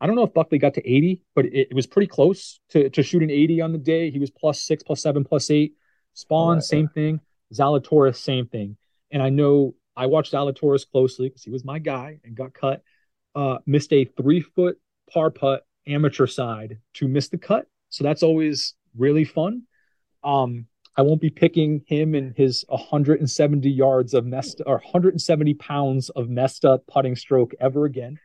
I 0.00 0.06
don't 0.06 0.16
know 0.16 0.24
if 0.24 0.34
Buckley 0.34 0.58
got 0.58 0.74
to 0.74 0.88
80, 0.88 1.22
but 1.34 1.46
it, 1.46 1.68
it 1.70 1.74
was 1.74 1.86
pretty 1.86 2.06
close 2.06 2.60
to, 2.70 2.88
to 2.90 3.02
shooting 3.02 3.30
80 3.30 3.60
on 3.60 3.72
the 3.72 3.78
day. 3.78 4.10
He 4.10 4.18
was 4.18 4.30
plus 4.30 4.60
six, 4.60 4.82
plus 4.82 5.02
seven, 5.02 5.24
plus 5.24 5.50
eight. 5.50 5.74
Spaun, 6.16 6.54
right. 6.54 6.62
same 6.62 6.88
thing. 6.88 7.20
Zalatoris, 7.52 8.16
same 8.16 8.46
thing. 8.46 8.76
And 9.10 9.22
I 9.22 9.30
know 9.30 9.74
I 9.96 10.06
watched 10.06 10.32
Zalatoris 10.32 10.88
closely 10.88 11.28
because 11.28 11.42
he 11.42 11.50
was 11.50 11.64
my 11.64 11.78
guy 11.78 12.20
and 12.24 12.34
got 12.34 12.54
cut. 12.54 12.82
Uh, 13.34 13.58
missed 13.66 13.92
a 13.92 14.04
three 14.04 14.40
foot 14.40 14.78
par 15.12 15.30
putt 15.30 15.66
amateur 15.86 16.26
side 16.26 16.78
to 16.94 17.08
miss 17.08 17.28
the 17.28 17.38
cut. 17.38 17.66
So 17.90 18.04
that's 18.04 18.22
always 18.22 18.74
really 18.96 19.24
fun. 19.24 19.62
Um, 20.22 20.66
I 20.96 21.02
won't 21.02 21.20
be 21.20 21.30
picking 21.30 21.82
him 21.86 22.14
and 22.14 22.36
his 22.36 22.64
170 22.68 23.68
yards 23.68 24.14
of 24.14 24.24
messed 24.24 24.60
or 24.64 24.74
170 24.74 25.54
pounds 25.54 26.08
of 26.10 26.28
messed 26.28 26.64
up 26.64 26.86
putting 26.86 27.16
stroke 27.16 27.52
ever 27.60 27.84
again. 27.84 28.18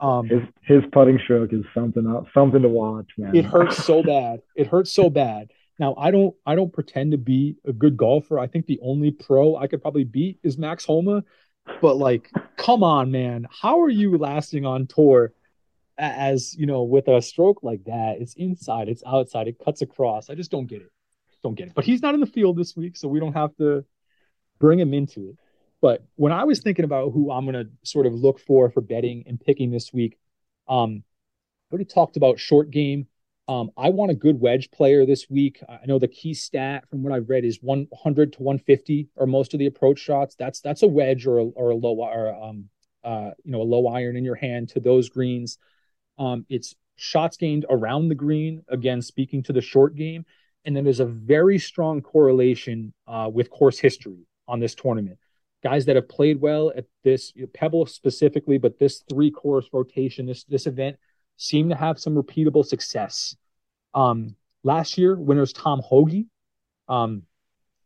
Um, 0.00 0.28
his 0.28 0.42
his 0.62 0.82
putting 0.92 1.18
stroke 1.24 1.52
is 1.52 1.64
something 1.74 2.06
else, 2.06 2.28
something 2.32 2.62
to 2.62 2.68
watch, 2.68 3.10
man. 3.16 3.34
It 3.34 3.44
hurts 3.44 3.84
so 3.84 4.02
bad. 4.04 4.42
It 4.54 4.68
hurts 4.68 4.92
so 4.92 5.10
bad. 5.10 5.50
Now 5.80 5.96
I 5.96 6.12
don't 6.12 6.36
I 6.46 6.54
don't 6.54 6.72
pretend 6.72 7.12
to 7.12 7.18
be 7.18 7.56
a 7.66 7.72
good 7.72 7.96
golfer. 7.96 8.38
I 8.38 8.46
think 8.46 8.66
the 8.66 8.78
only 8.80 9.10
pro 9.10 9.56
I 9.56 9.66
could 9.66 9.82
probably 9.82 10.04
beat 10.04 10.38
is 10.44 10.56
Max 10.56 10.84
Homa. 10.84 11.24
But 11.82 11.96
like, 11.96 12.30
come 12.56 12.84
on, 12.84 13.10
man. 13.10 13.46
How 13.50 13.82
are 13.82 13.90
you 13.90 14.16
lasting 14.16 14.64
on 14.64 14.86
tour 14.86 15.32
as 15.98 16.54
you 16.56 16.66
know 16.66 16.84
with 16.84 17.08
a 17.08 17.20
stroke 17.20 17.64
like 17.64 17.84
that? 17.84 18.18
It's 18.20 18.34
inside, 18.34 18.88
it's 18.88 19.02
outside, 19.04 19.48
it 19.48 19.58
cuts 19.62 19.82
across. 19.82 20.30
I 20.30 20.36
just 20.36 20.52
don't 20.52 20.66
get 20.66 20.82
it. 20.82 20.92
Don't 21.42 21.54
get 21.54 21.68
it. 21.68 21.74
But 21.74 21.84
he's 21.84 22.02
not 22.02 22.14
in 22.14 22.20
the 22.20 22.26
field 22.26 22.56
this 22.56 22.76
week, 22.76 22.96
so 22.96 23.08
we 23.08 23.20
don't 23.20 23.34
have 23.34 23.54
to 23.56 23.84
bring 24.58 24.78
him 24.78 24.92
into 24.92 25.30
it. 25.30 25.36
But 25.80 26.04
when 26.16 26.32
I 26.32 26.44
was 26.44 26.60
thinking 26.60 26.84
about 26.84 27.12
who 27.12 27.30
I'm 27.30 27.44
gonna 27.44 27.66
sort 27.84 28.06
of 28.06 28.14
look 28.14 28.40
for 28.40 28.70
for 28.70 28.80
betting 28.80 29.24
and 29.26 29.40
picking 29.40 29.70
this 29.70 29.92
week, 29.92 30.18
um, 30.68 31.04
already 31.70 31.84
talked 31.84 32.16
about 32.16 32.38
short 32.38 32.70
game. 32.70 33.06
Um, 33.46 33.70
I 33.78 33.88
want 33.88 34.10
a 34.10 34.14
good 34.14 34.40
wedge 34.40 34.70
player 34.70 35.06
this 35.06 35.30
week. 35.30 35.62
I 35.68 35.86
know 35.86 35.98
the 35.98 36.08
key 36.08 36.34
stat 36.34 36.84
from 36.90 37.02
what 37.02 37.14
I've 37.14 37.30
read 37.30 37.44
is 37.44 37.60
100 37.62 38.34
to 38.34 38.42
150 38.42 39.08
or 39.16 39.26
most 39.26 39.54
of 39.54 39.58
the 39.58 39.66
approach 39.66 39.98
shots. 39.98 40.34
That's 40.34 40.60
that's 40.60 40.82
a 40.82 40.88
wedge 40.88 41.26
or 41.26 41.38
a, 41.38 41.44
or 41.44 41.70
a 41.70 41.76
low 41.76 41.96
or 41.96 42.34
um 42.34 42.68
uh 43.04 43.30
you 43.44 43.52
know 43.52 43.62
a 43.62 43.64
low 43.64 43.86
iron 43.86 44.16
in 44.16 44.24
your 44.24 44.34
hand 44.34 44.70
to 44.70 44.80
those 44.80 45.08
greens. 45.08 45.58
Um, 46.18 46.44
it's 46.50 46.74
shots 46.96 47.36
gained 47.36 47.64
around 47.70 48.08
the 48.08 48.14
green. 48.14 48.64
Again, 48.68 49.00
speaking 49.00 49.42
to 49.44 49.52
the 49.52 49.62
short 49.62 49.94
game, 49.94 50.26
and 50.68 50.76
then 50.76 50.84
there's 50.84 51.00
a 51.00 51.06
very 51.06 51.58
strong 51.58 52.02
correlation 52.02 52.92
uh, 53.06 53.30
with 53.32 53.48
course 53.48 53.78
history 53.78 54.26
on 54.46 54.60
this 54.60 54.74
tournament. 54.74 55.18
Guys 55.64 55.86
that 55.86 55.96
have 55.96 56.06
played 56.10 56.38
well 56.42 56.70
at 56.76 56.84
this 57.04 57.32
Pebble 57.54 57.86
specifically, 57.86 58.58
but 58.58 58.78
this 58.78 59.02
three 59.08 59.30
course 59.30 59.66
rotation, 59.72 60.26
this 60.26 60.44
this 60.44 60.66
event 60.66 60.98
seem 61.38 61.70
to 61.70 61.74
have 61.74 61.98
some 61.98 62.14
repeatable 62.14 62.66
success. 62.66 63.34
Um, 63.94 64.36
last 64.62 64.98
year, 64.98 65.16
winners 65.16 65.54
Tom 65.54 65.80
Hoge, 65.80 66.26
um, 66.86 67.22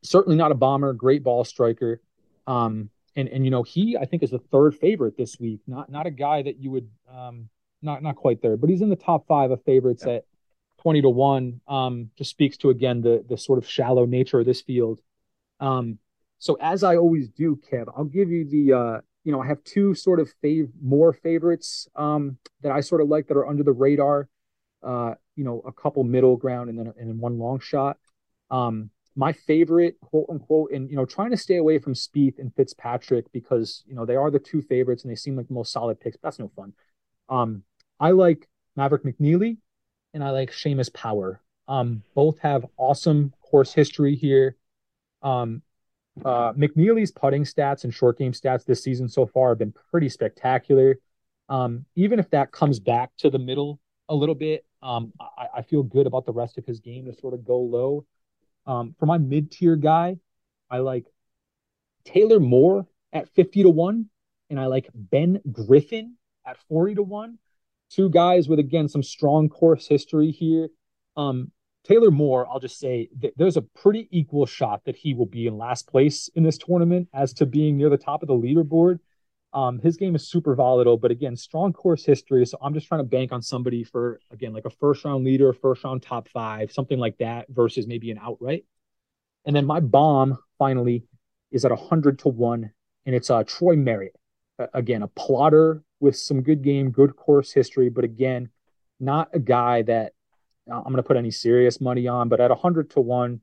certainly 0.02 0.36
not 0.36 0.50
a 0.50 0.56
bomber, 0.56 0.92
great 0.92 1.22
ball 1.22 1.44
striker. 1.44 2.00
Um, 2.48 2.90
and 3.14 3.28
and 3.28 3.44
you 3.44 3.52
know 3.52 3.62
he 3.62 3.96
I 3.96 4.06
think 4.06 4.24
is 4.24 4.30
the 4.30 4.40
third 4.40 4.74
favorite 4.74 5.16
this 5.16 5.38
week. 5.38 5.60
Not 5.68 5.88
not 5.88 6.08
a 6.08 6.10
guy 6.10 6.42
that 6.42 6.58
you 6.58 6.72
would 6.72 6.88
um, 7.08 7.48
not 7.80 8.02
not 8.02 8.16
quite 8.16 8.42
there, 8.42 8.56
but 8.56 8.68
he's 8.68 8.82
in 8.82 8.90
the 8.90 8.96
top 8.96 9.24
five 9.28 9.52
of 9.52 9.62
favorites 9.62 10.02
yeah. 10.04 10.14
at 10.14 10.24
twenty 10.82 11.02
to 11.02 11.08
one. 11.08 11.60
Um, 11.68 12.10
just 12.16 12.30
speaks 12.30 12.56
to 12.58 12.70
again 12.70 13.00
the 13.00 13.24
the 13.28 13.38
sort 13.38 13.58
of 13.58 13.68
shallow 13.68 14.04
nature 14.04 14.40
of 14.40 14.46
this 14.46 14.60
field. 14.60 15.00
Um, 15.60 15.98
so 16.38 16.58
as 16.60 16.82
I 16.82 16.96
always 16.96 17.28
do, 17.28 17.58
Kev, 17.70 17.86
I'll 17.96 18.04
give 18.04 18.30
you 18.30 18.44
the 18.44 18.72
uh, 18.72 19.00
you 19.24 19.32
know, 19.32 19.40
I 19.40 19.46
have 19.46 19.62
two 19.64 19.94
sort 19.94 20.20
of 20.20 20.30
fav- 20.42 20.72
more 20.82 21.12
favorites 21.12 21.88
um, 21.94 22.38
that 22.62 22.72
I 22.72 22.80
sort 22.80 23.00
of 23.00 23.08
like 23.08 23.28
that 23.28 23.36
are 23.36 23.46
under 23.46 23.62
the 23.62 23.72
radar. 23.72 24.28
Uh, 24.82 25.14
you 25.36 25.44
know, 25.44 25.62
a 25.64 25.72
couple 25.72 26.02
middle 26.02 26.36
ground 26.36 26.68
and 26.68 26.78
then 26.78 26.92
and 26.98 27.08
then 27.08 27.18
one 27.18 27.38
long 27.38 27.60
shot. 27.60 27.98
Um, 28.50 28.90
my 29.14 29.32
favorite, 29.32 29.96
quote 30.00 30.26
unquote, 30.28 30.72
and 30.72 30.90
you 30.90 30.96
know, 30.96 31.04
trying 31.04 31.30
to 31.30 31.36
stay 31.36 31.56
away 31.56 31.78
from 31.78 31.94
Spieth 31.94 32.38
and 32.38 32.54
Fitzpatrick 32.54 33.30
because 33.32 33.84
you 33.86 33.94
know 33.94 34.04
they 34.04 34.16
are 34.16 34.30
the 34.30 34.40
two 34.40 34.60
favorites 34.60 35.04
and 35.04 35.10
they 35.10 35.16
seem 35.16 35.36
like 35.36 35.46
the 35.46 35.54
most 35.54 35.72
solid 35.72 36.00
picks. 36.00 36.16
But 36.16 36.28
that's 36.28 36.38
no 36.40 36.50
fun. 36.56 36.72
Um, 37.28 37.62
I 38.00 38.10
like 38.10 38.48
Maverick 38.74 39.04
McNealy 39.04 39.58
and 40.14 40.22
I 40.22 40.30
like 40.30 40.50
Seamus 40.50 40.92
Power. 40.92 41.40
Um, 41.68 42.02
both 42.14 42.38
have 42.40 42.66
awesome 42.76 43.32
course 43.42 43.72
history 43.72 44.14
here. 44.14 44.56
Um, 45.22 45.62
uh, 46.24 46.52
McNealy's 46.52 47.10
putting 47.10 47.44
stats 47.44 47.84
and 47.84 47.94
short 47.94 48.18
game 48.18 48.32
stats 48.32 48.64
this 48.64 48.82
season 48.82 49.08
so 49.08 49.26
far 49.26 49.50
have 49.50 49.58
been 49.58 49.74
pretty 49.90 50.08
spectacular. 50.08 50.98
Um, 51.48 51.84
even 51.96 52.18
if 52.18 52.30
that 52.30 52.52
comes 52.52 52.80
back 52.80 53.10
to 53.18 53.30
the 53.30 53.38
middle 53.38 53.80
a 54.08 54.14
little 54.14 54.34
bit, 54.34 54.64
um, 54.82 55.12
I, 55.20 55.48
I, 55.56 55.62
feel 55.62 55.82
good 55.82 56.06
about 56.06 56.26
the 56.26 56.32
rest 56.32 56.58
of 56.58 56.66
his 56.66 56.80
game 56.80 57.04
to 57.06 57.14
sort 57.14 57.34
of 57.34 57.44
go 57.44 57.58
low. 57.58 58.04
Um, 58.66 58.94
for 58.98 59.06
my 59.06 59.18
mid 59.18 59.50
tier 59.50 59.76
guy, 59.76 60.16
I 60.70 60.78
like 60.78 61.06
Taylor 62.04 62.40
Moore 62.40 62.86
at 63.12 63.28
50 63.34 63.62
to 63.62 63.70
1, 63.70 64.08
and 64.50 64.60
I 64.60 64.66
like 64.66 64.88
Ben 64.94 65.40
Griffin 65.50 66.14
at 66.46 66.58
40 66.68 66.96
to 66.96 67.02
1. 67.02 67.38
Two 67.92 68.08
guys 68.08 68.48
with, 68.48 68.58
again, 68.58 68.88
some 68.88 69.02
strong 69.02 69.48
course 69.48 69.86
history 69.86 70.30
here. 70.30 70.70
Um, 71.16 71.52
Taylor 71.84 72.10
Moore, 72.10 72.46
I'll 72.48 72.60
just 72.60 72.78
say 72.78 73.08
there's 73.36 73.56
a 73.56 73.62
pretty 73.62 74.08
equal 74.10 74.46
shot 74.46 74.82
that 74.86 74.96
he 74.96 75.14
will 75.14 75.26
be 75.26 75.46
in 75.46 75.58
last 75.58 75.88
place 75.88 76.30
in 76.34 76.42
this 76.42 76.56
tournament 76.56 77.08
as 77.12 77.32
to 77.34 77.46
being 77.46 77.76
near 77.76 77.90
the 77.90 77.98
top 77.98 78.22
of 78.22 78.28
the 78.28 78.34
leaderboard. 78.34 79.00
Um, 79.52 79.80
his 79.80 79.96
game 79.96 80.14
is 80.14 80.26
super 80.26 80.54
volatile, 80.54 80.96
but 80.96 81.10
again, 81.10 81.36
strong 81.36 81.72
course 81.72 82.04
history. 82.04 82.46
So 82.46 82.56
I'm 82.62 82.72
just 82.72 82.86
trying 82.86 83.00
to 83.00 83.04
bank 83.04 83.32
on 83.32 83.42
somebody 83.42 83.84
for 83.84 84.20
again, 84.30 84.54
like 84.54 84.64
a 84.64 84.70
first 84.70 85.04
round 85.04 85.24
leader, 85.24 85.52
first 85.52 85.84
round 85.84 86.02
top 86.02 86.28
five, 86.28 86.72
something 86.72 86.98
like 86.98 87.18
that, 87.18 87.46
versus 87.50 87.86
maybe 87.86 88.10
an 88.10 88.18
outright. 88.22 88.64
And 89.44 89.54
then 89.54 89.66
my 89.66 89.80
bomb 89.80 90.38
finally 90.56 91.04
is 91.50 91.64
at 91.64 91.72
hundred 91.72 92.20
to 92.20 92.28
one, 92.28 92.70
and 93.04 93.14
it's 93.14 93.28
uh, 93.28 93.42
Troy 93.44 93.76
Merritt. 93.76 94.16
Again, 94.72 95.02
a 95.02 95.08
plotter 95.08 95.82
with 96.02 96.16
some 96.16 96.42
good 96.42 96.62
game, 96.62 96.90
good 96.90 97.14
course 97.14 97.52
history, 97.52 97.88
but 97.88 98.02
again, 98.02 98.50
not 98.98 99.28
a 99.32 99.38
guy 99.38 99.82
that 99.82 100.12
I'm 100.70 100.82
going 100.82 100.96
to 100.96 101.02
put 101.02 101.16
any 101.16 101.30
serious 101.30 101.80
money 101.80 102.08
on, 102.08 102.28
but 102.28 102.40
at 102.40 102.50
100 102.50 102.90
to 102.90 103.00
1, 103.00 103.40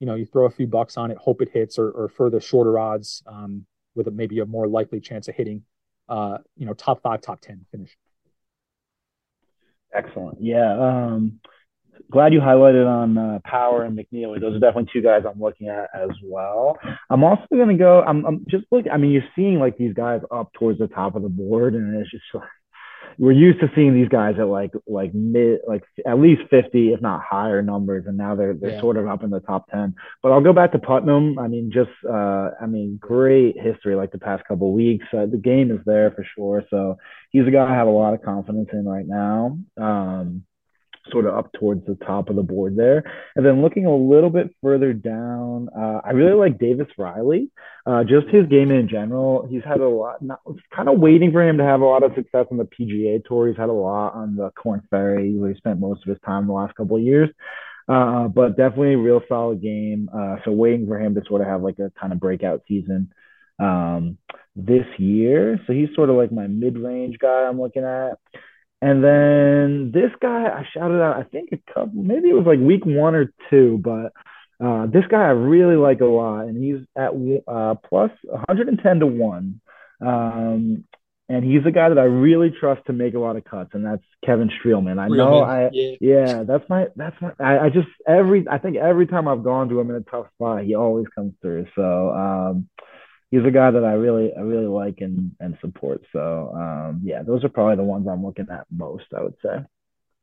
you 0.00 0.06
know, 0.06 0.14
you 0.14 0.24
throw 0.24 0.46
a 0.46 0.50
few 0.50 0.66
bucks 0.66 0.96
on 0.96 1.10
it, 1.10 1.18
hope 1.18 1.42
it 1.42 1.50
hits, 1.50 1.78
or, 1.78 1.90
or 1.90 2.08
further 2.08 2.40
shorter 2.40 2.78
odds 2.78 3.22
um, 3.26 3.66
with 3.94 4.08
a, 4.08 4.10
maybe 4.10 4.38
a 4.40 4.46
more 4.46 4.66
likely 4.66 5.00
chance 5.00 5.28
of 5.28 5.34
hitting, 5.34 5.62
uh, 6.08 6.38
you 6.56 6.64
know, 6.64 6.72
top 6.72 7.02
five, 7.02 7.20
top 7.20 7.40
10 7.42 7.66
finish. 7.70 7.96
Excellent. 9.92 10.38
Yeah. 10.40 10.78
Um, 10.78 11.40
glad 12.10 12.32
you 12.32 12.40
highlighted 12.40 12.86
on 12.86 13.18
uh, 13.18 13.38
Power 13.44 13.84
and 13.84 13.98
McNealy. 13.98 14.40
Those 14.40 14.56
are 14.56 14.60
definitely 14.60 14.90
two 14.92 15.02
guys 15.02 15.22
I'm 15.28 15.40
looking 15.40 15.68
at 15.68 15.88
as 15.94 16.10
well. 16.22 16.78
I'm 17.10 17.24
also 17.24 17.44
going 17.50 17.68
to 17.68 17.74
go, 17.74 18.02
I'm, 18.02 18.24
I'm 18.24 18.46
just 18.48 18.64
looking, 18.70 18.92
I 18.92 18.96
mean, 18.96 19.10
you're 19.10 19.22
seeing 19.36 19.58
like 19.58 19.76
these 19.76 19.94
guys 19.94 20.20
up 20.30 20.52
towards 20.54 20.78
the 20.78 20.88
top 20.88 21.16
of 21.16 21.22
the 21.22 21.28
board, 21.28 21.74
and 21.74 22.00
it's 22.00 22.10
just 22.10 22.24
like, 22.34 22.44
we're 23.18 23.32
used 23.32 23.58
to 23.60 23.70
seeing 23.74 23.94
these 23.94 24.08
guys 24.08 24.36
at 24.38 24.46
like 24.46 24.70
like 24.86 25.12
mid 25.12 25.58
like 25.66 25.82
at 26.06 26.18
least 26.18 26.42
50 26.50 26.92
if 26.92 27.00
not 27.00 27.20
higher 27.22 27.62
numbers 27.62 28.04
and 28.06 28.16
now 28.16 28.36
they're 28.36 28.54
they're 28.54 28.72
yeah. 28.72 28.80
sort 28.80 28.96
of 28.96 29.08
up 29.08 29.24
in 29.24 29.30
the 29.30 29.40
top 29.40 29.68
10 29.70 29.94
but 30.22 30.30
i'll 30.30 30.40
go 30.40 30.52
back 30.52 30.72
to 30.72 30.78
putnam 30.78 31.38
i 31.38 31.48
mean 31.48 31.70
just 31.72 31.90
uh 32.08 32.50
i 32.60 32.66
mean 32.66 32.96
great 33.00 33.56
history 33.58 33.96
like 33.96 34.12
the 34.12 34.18
past 34.18 34.44
couple 34.46 34.72
weeks 34.72 35.06
uh, 35.12 35.26
the 35.26 35.36
game 35.36 35.70
is 35.70 35.80
there 35.84 36.12
for 36.12 36.24
sure 36.36 36.64
so 36.70 36.96
he's 37.30 37.46
a 37.46 37.50
guy 37.50 37.68
i 37.68 37.74
have 37.74 37.88
a 37.88 37.90
lot 37.90 38.14
of 38.14 38.22
confidence 38.22 38.68
in 38.72 38.86
right 38.86 39.06
now 39.06 39.58
um 39.80 40.44
sort 41.10 41.26
of 41.26 41.34
up 41.34 41.52
towards 41.52 41.84
the 41.86 41.94
top 42.06 42.28
of 42.28 42.36
the 42.36 42.42
board 42.42 42.76
there. 42.76 43.02
And 43.36 43.44
then 43.44 43.62
looking 43.62 43.86
a 43.86 43.96
little 43.96 44.30
bit 44.30 44.54
further 44.62 44.92
down, 44.92 45.68
uh, 45.76 46.00
I 46.04 46.10
really 46.10 46.34
like 46.34 46.58
Davis 46.58 46.88
Riley. 46.96 47.50
Uh, 47.86 48.04
just 48.04 48.28
his 48.28 48.46
game 48.46 48.70
in 48.70 48.88
general, 48.88 49.46
he's 49.48 49.64
had 49.64 49.80
a 49.80 49.88
lot. 49.88 50.20
Not, 50.20 50.40
kind 50.74 50.88
of 50.88 50.98
waiting 50.98 51.32
for 51.32 51.42
him 51.42 51.58
to 51.58 51.64
have 51.64 51.80
a 51.80 51.86
lot 51.86 52.02
of 52.02 52.14
success 52.14 52.46
on 52.50 52.58
the 52.58 52.64
PGA 52.64 53.24
Tour. 53.24 53.48
He's 53.48 53.56
had 53.56 53.70
a 53.70 53.72
lot 53.72 54.14
on 54.14 54.36
the 54.36 54.50
Korn 54.50 54.82
Ferry, 54.90 55.34
where 55.36 55.50
he 55.50 55.56
spent 55.56 55.80
most 55.80 56.02
of 56.02 56.08
his 56.08 56.20
time 56.24 56.46
the 56.46 56.52
last 56.52 56.74
couple 56.74 56.96
of 56.96 57.02
years. 57.02 57.30
Uh, 57.88 58.28
but 58.28 58.56
definitely 58.56 58.92
a 58.92 58.98
real 58.98 59.22
solid 59.28 59.62
game. 59.62 60.10
Uh, 60.14 60.36
so 60.44 60.52
waiting 60.52 60.86
for 60.86 61.00
him 61.00 61.14
to 61.14 61.22
sort 61.26 61.40
of 61.40 61.46
have 61.46 61.62
like 61.62 61.78
a 61.78 61.90
kind 61.98 62.12
of 62.12 62.20
breakout 62.20 62.62
season 62.68 63.10
um, 63.58 64.18
this 64.54 64.84
year. 64.98 65.58
So 65.66 65.72
he's 65.72 65.88
sort 65.94 66.10
of 66.10 66.16
like 66.16 66.30
my 66.30 66.46
mid-range 66.46 67.18
guy 67.18 67.46
I'm 67.48 67.60
looking 67.60 67.84
at. 67.84 68.18
And 68.80 69.02
then 69.02 69.90
this 69.92 70.12
guy, 70.20 70.44
I 70.44 70.64
shouted 70.72 71.02
out, 71.02 71.16
I 71.16 71.24
think 71.24 71.50
a 71.52 71.72
couple, 71.72 72.02
maybe 72.02 72.28
it 72.28 72.34
was 72.34 72.46
like 72.46 72.60
week 72.60 72.86
one 72.86 73.14
or 73.16 73.32
two, 73.50 73.80
but 73.82 74.12
uh, 74.64 74.86
this 74.86 75.04
guy 75.10 75.22
I 75.22 75.30
really 75.30 75.76
like 75.76 76.00
a 76.00 76.04
lot, 76.04 76.42
and 76.42 76.62
he's 76.62 76.86
at 76.96 77.10
uh, 77.52 77.74
plus 77.88 78.10
110 78.24 79.00
to 79.00 79.06
one. 79.06 79.60
Um, 80.00 80.84
and 81.30 81.44
he's 81.44 81.66
a 81.66 81.70
guy 81.70 81.90
that 81.90 81.98
I 81.98 82.04
really 82.04 82.50
trust 82.50 82.86
to 82.86 82.92
make 82.92 83.14
a 83.14 83.18
lot 83.18 83.36
of 83.36 83.44
cuts, 83.44 83.70
and 83.74 83.84
that's 83.84 84.02
Kevin 84.24 84.48
Streelman. 84.48 84.98
I 84.98 85.08
know, 85.08 85.42
I 85.42 85.68
yeah. 85.72 85.94
yeah, 86.00 86.42
that's 86.42 86.66
my 86.70 86.86
that's 86.96 87.16
my. 87.20 87.32
I, 87.38 87.66
I, 87.66 87.68
just 87.68 87.88
every 88.06 88.46
I 88.50 88.56
think 88.56 88.76
every 88.76 89.06
time 89.06 89.28
I've 89.28 89.44
gone 89.44 89.68
to 89.68 89.78
him 89.78 89.90
in 89.90 89.96
a 89.96 90.00
tough 90.00 90.26
spot, 90.34 90.64
he 90.64 90.74
always 90.74 91.06
comes 91.14 91.34
through. 91.42 91.66
So 91.76 92.10
um, 92.10 92.68
he's 93.30 93.44
a 93.44 93.50
guy 93.50 93.70
that 93.70 93.84
I 93.84 93.92
really 93.92 94.32
I 94.34 94.40
really 94.40 94.66
like 94.66 95.00
and 95.00 95.32
and 95.40 95.56
support. 95.60 96.02
So 96.12 96.52
um, 96.54 97.00
yeah, 97.04 97.22
those 97.22 97.44
are 97.44 97.48
probably 97.48 97.76
the 97.76 97.84
ones 97.84 98.06
I'm 98.08 98.24
looking 98.24 98.46
at 98.50 98.66
most. 98.70 99.06
I 99.16 99.22
would 99.22 99.36
say. 99.42 99.64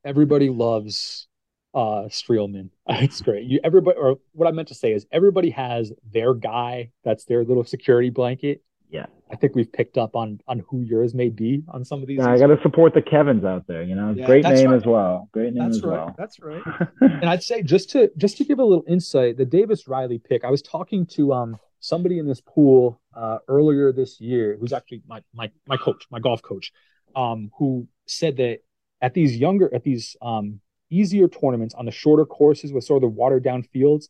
Everybody 0.03 0.49
loves 0.49 1.27
uh 1.73 2.07
Streelman. 2.09 2.69
It's 2.89 3.21
great. 3.21 3.45
You 3.45 3.59
everybody 3.63 3.97
or 3.97 4.17
what 4.33 4.47
I 4.47 4.51
meant 4.51 4.69
to 4.69 4.75
say 4.75 4.93
is 4.93 5.05
everybody 5.11 5.49
has 5.51 5.91
their 6.11 6.33
guy 6.33 6.91
that's 7.03 7.25
their 7.25 7.43
little 7.43 7.63
security 7.63 8.09
blanket. 8.09 8.61
Yeah. 8.89 9.07
I 9.29 9.35
think 9.35 9.55
we've 9.55 9.71
picked 9.71 9.97
up 9.97 10.15
on 10.15 10.39
on 10.47 10.63
who 10.69 10.81
yours 10.81 11.15
may 11.15 11.29
be 11.29 11.63
on 11.67 11.83
some 11.83 12.01
of 12.01 12.07
these. 12.07 12.19
Yeah, 12.19 12.31
I 12.31 12.37
got 12.37 12.47
to 12.47 12.61
support 12.61 12.93
the 12.93 13.01
Kevins 13.01 13.43
out 13.43 13.65
there. 13.67 13.81
You 13.81 13.95
know, 13.95 14.13
yeah, 14.15 14.25
great 14.27 14.45
name 14.45 14.69
right. 14.69 14.77
as 14.77 14.85
well. 14.85 15.27
Great 15.31 15.53
name 15.53 15.63
that's 15.63 15.77
as 15.77 15.83
right. 15.83 15.91
well. 15.91 16.15
That's 16.17 16.39
right. 16.39 16.61
and 17.01 17.25
I'd 17.25 17.41
say 17.41 17.63
just 17.63 17.89
to 17.91 18.11
just 18.17 18.37
to 18.37 18.45
give 18.45 18.59
a 18.59 18.63
little 18.63 18.85
insight, 18.87 19.37
the 19.37 19.45
Davis 19.45 19.87
Riley 19.87 20.19
pick. 20.19 20.43
I 20.43 20.51
was 20.51 20.61
talking 20.61 21.07
to 21.07 21.33
um 21.33 21.57
somebody 21.87 22.19
in 22.19 22.27
this 22.27 22.41
pool 22.41 22.99
uh, 23.15 23.39
earlier 23.47 23.91
this 23.91 24.19
year, 24.19 24.57
who's 24.59 24.73
actually 24.73 25.01
my 25.07 25.21
my 25.33 25.49
my 25.67 25.77
coach, 25.77 26.05
my 26.09 26.19
golf 26.19 26.41
coach, 26.41 26.71
um, 27.15 27.51
who 27.57 27.87
said 28.05 28.37
that 28.37 28.59
at 29.01 29.13
these 29.13 29.37
younger 29.37 29.73
at 29.73 29.83
these 29.83 30.15
um 30.21 30.59
easier 30.89 31.27
tournaments 31.27 31.73
on 31.73 31.85
the 31.85 31.91
shorter 31.91 32.25
courses 32.25 32.71
with 32.71 32.83
sort 32.83 32.97
of 32.97 33.09
the 33.09 33.15
watered 33.15 33.43
down 33.43 33.63
fields, 33.63 34.07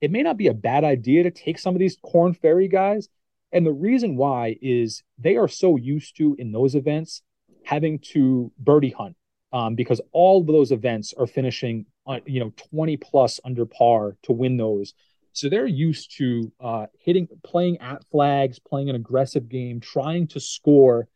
it 0.00 0.10
may 0.10 0.22
not 0.22 0.36
be 0.36 0.48
a 0.48 0.54
bad 0.54 0.84
idea 0.84 1.22
to 1.22 1.30
take 1.30 1.58
some 1.58 1.74
of 1.74 1.78
these 1.78 1.96
Korn 2.02 2.34
Ferry 2.34 2.68
guys 2.68 3.08
and 3.52 3.64
the 3.64 3.72
reason 3.72 4.16
why 4.16 4.56
is 4.60 5.02
they 5.18 5.36
are 5.36 5.48
so 5.48 5.76
used 5.76 6.16
to 6.18 6.36
in 6.38 6.52
those 6.52 6.74
events 6.74 7.22
having 7.64 7.98
to 7.98 8.52
birdie 8.58 8.90
hunt 8.90 9.16
um, 9.52 9.74
because 9.74 10.00
all 10.12 10.40
of 10.40 10.46
those 10.46 10.72
events 10.72 11.14
are 11.18 11.26
finishing, 11.26 11.86
on, 12.04 12.20
you 12.26 12.40
know, 12.40 12.52
20 12.70 12.96
plus 12.98 13.40
under 13.44 13.64
par 13.64 14.16
to 14.24 14.32
win 14.32 14.56
those. 14.56 14.94
So 15.36 15.50
they're 15.50 15.66
used 15.66 16.16
to 16.16 16.50
uh, 16.60 16.86
hitting, 16.98 17.28
playing 17.44 17.78
at 17.78 18.04
flags, 18.10 18.58
playing 18.58 18.88
an 18.88 18.96
aggressive 18.96 19.48
game, 19.50 19.80
trying 19.80 20.28
to 20.28 20.40
score. 20.40 21.08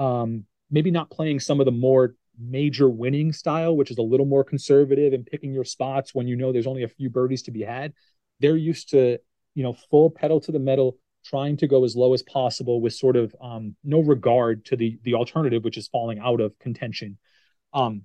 Um, 0.00 0.44
maybe 0.70 0.90
not 0.90 1.10
playing 1.10 1.38
some 1.40 1.60
of 1.60 1.64
the 1.64 1.72
more 1.72 2.14
major 2.38 2.88
winning 2.88 3.32
style, 3.32 3.76
which 3.76 3.92
is 3.92 3.98
a 3.98 4.02
little 4.02 4.26
more 4.26 4.42
conservative 4.42 5.12
and 5.12 5.24
picking 5.24 5.52
your 5.52 5.64
spots 5.64 6.12
when 6.12 6.26
you 6.26 6.34
know 6.34 6.52
there's 6.52 6.66
only 6.66 6.82
a 6.82 6.88
few 6.88 7.08
birdies 7.08 7.42
to 7.42 7.52
be 7.52 7.62
had. 7.62 7.92
They're 8.40 8.56
used 8.56 8.90
to, 8.90 9.18
you 9.54 9.62
know, 9.62 9.74
full 9.90 10.10
pedal 10.10 10.40
to 10.40 10.52
the 10.52 10.58
metal, 10.58 10.98
trying 11.24 11.56
to 11.58 11.68
go 11.68 11.84
as 11.84 11.94
low 11.94 12.14
as 12.14 12.22
possible 12.24 12.80
with 12.80 12.94
sort 12.94 13.16
of 13.16 13.34
um, 13.40 13.76
no 13.84 14.00
regard 14.00 14.64
to 14.66 14.76
the 14.76 14.98
the 15.04 15.14
alternative, 15.14 15.62
which 15.62 15.78
is 15.78 15.86
falling 15.86 16.18
out 16.18 16.40
of 16.40 16.58
contention. 16.58 17.18
Um, 17.72 18.02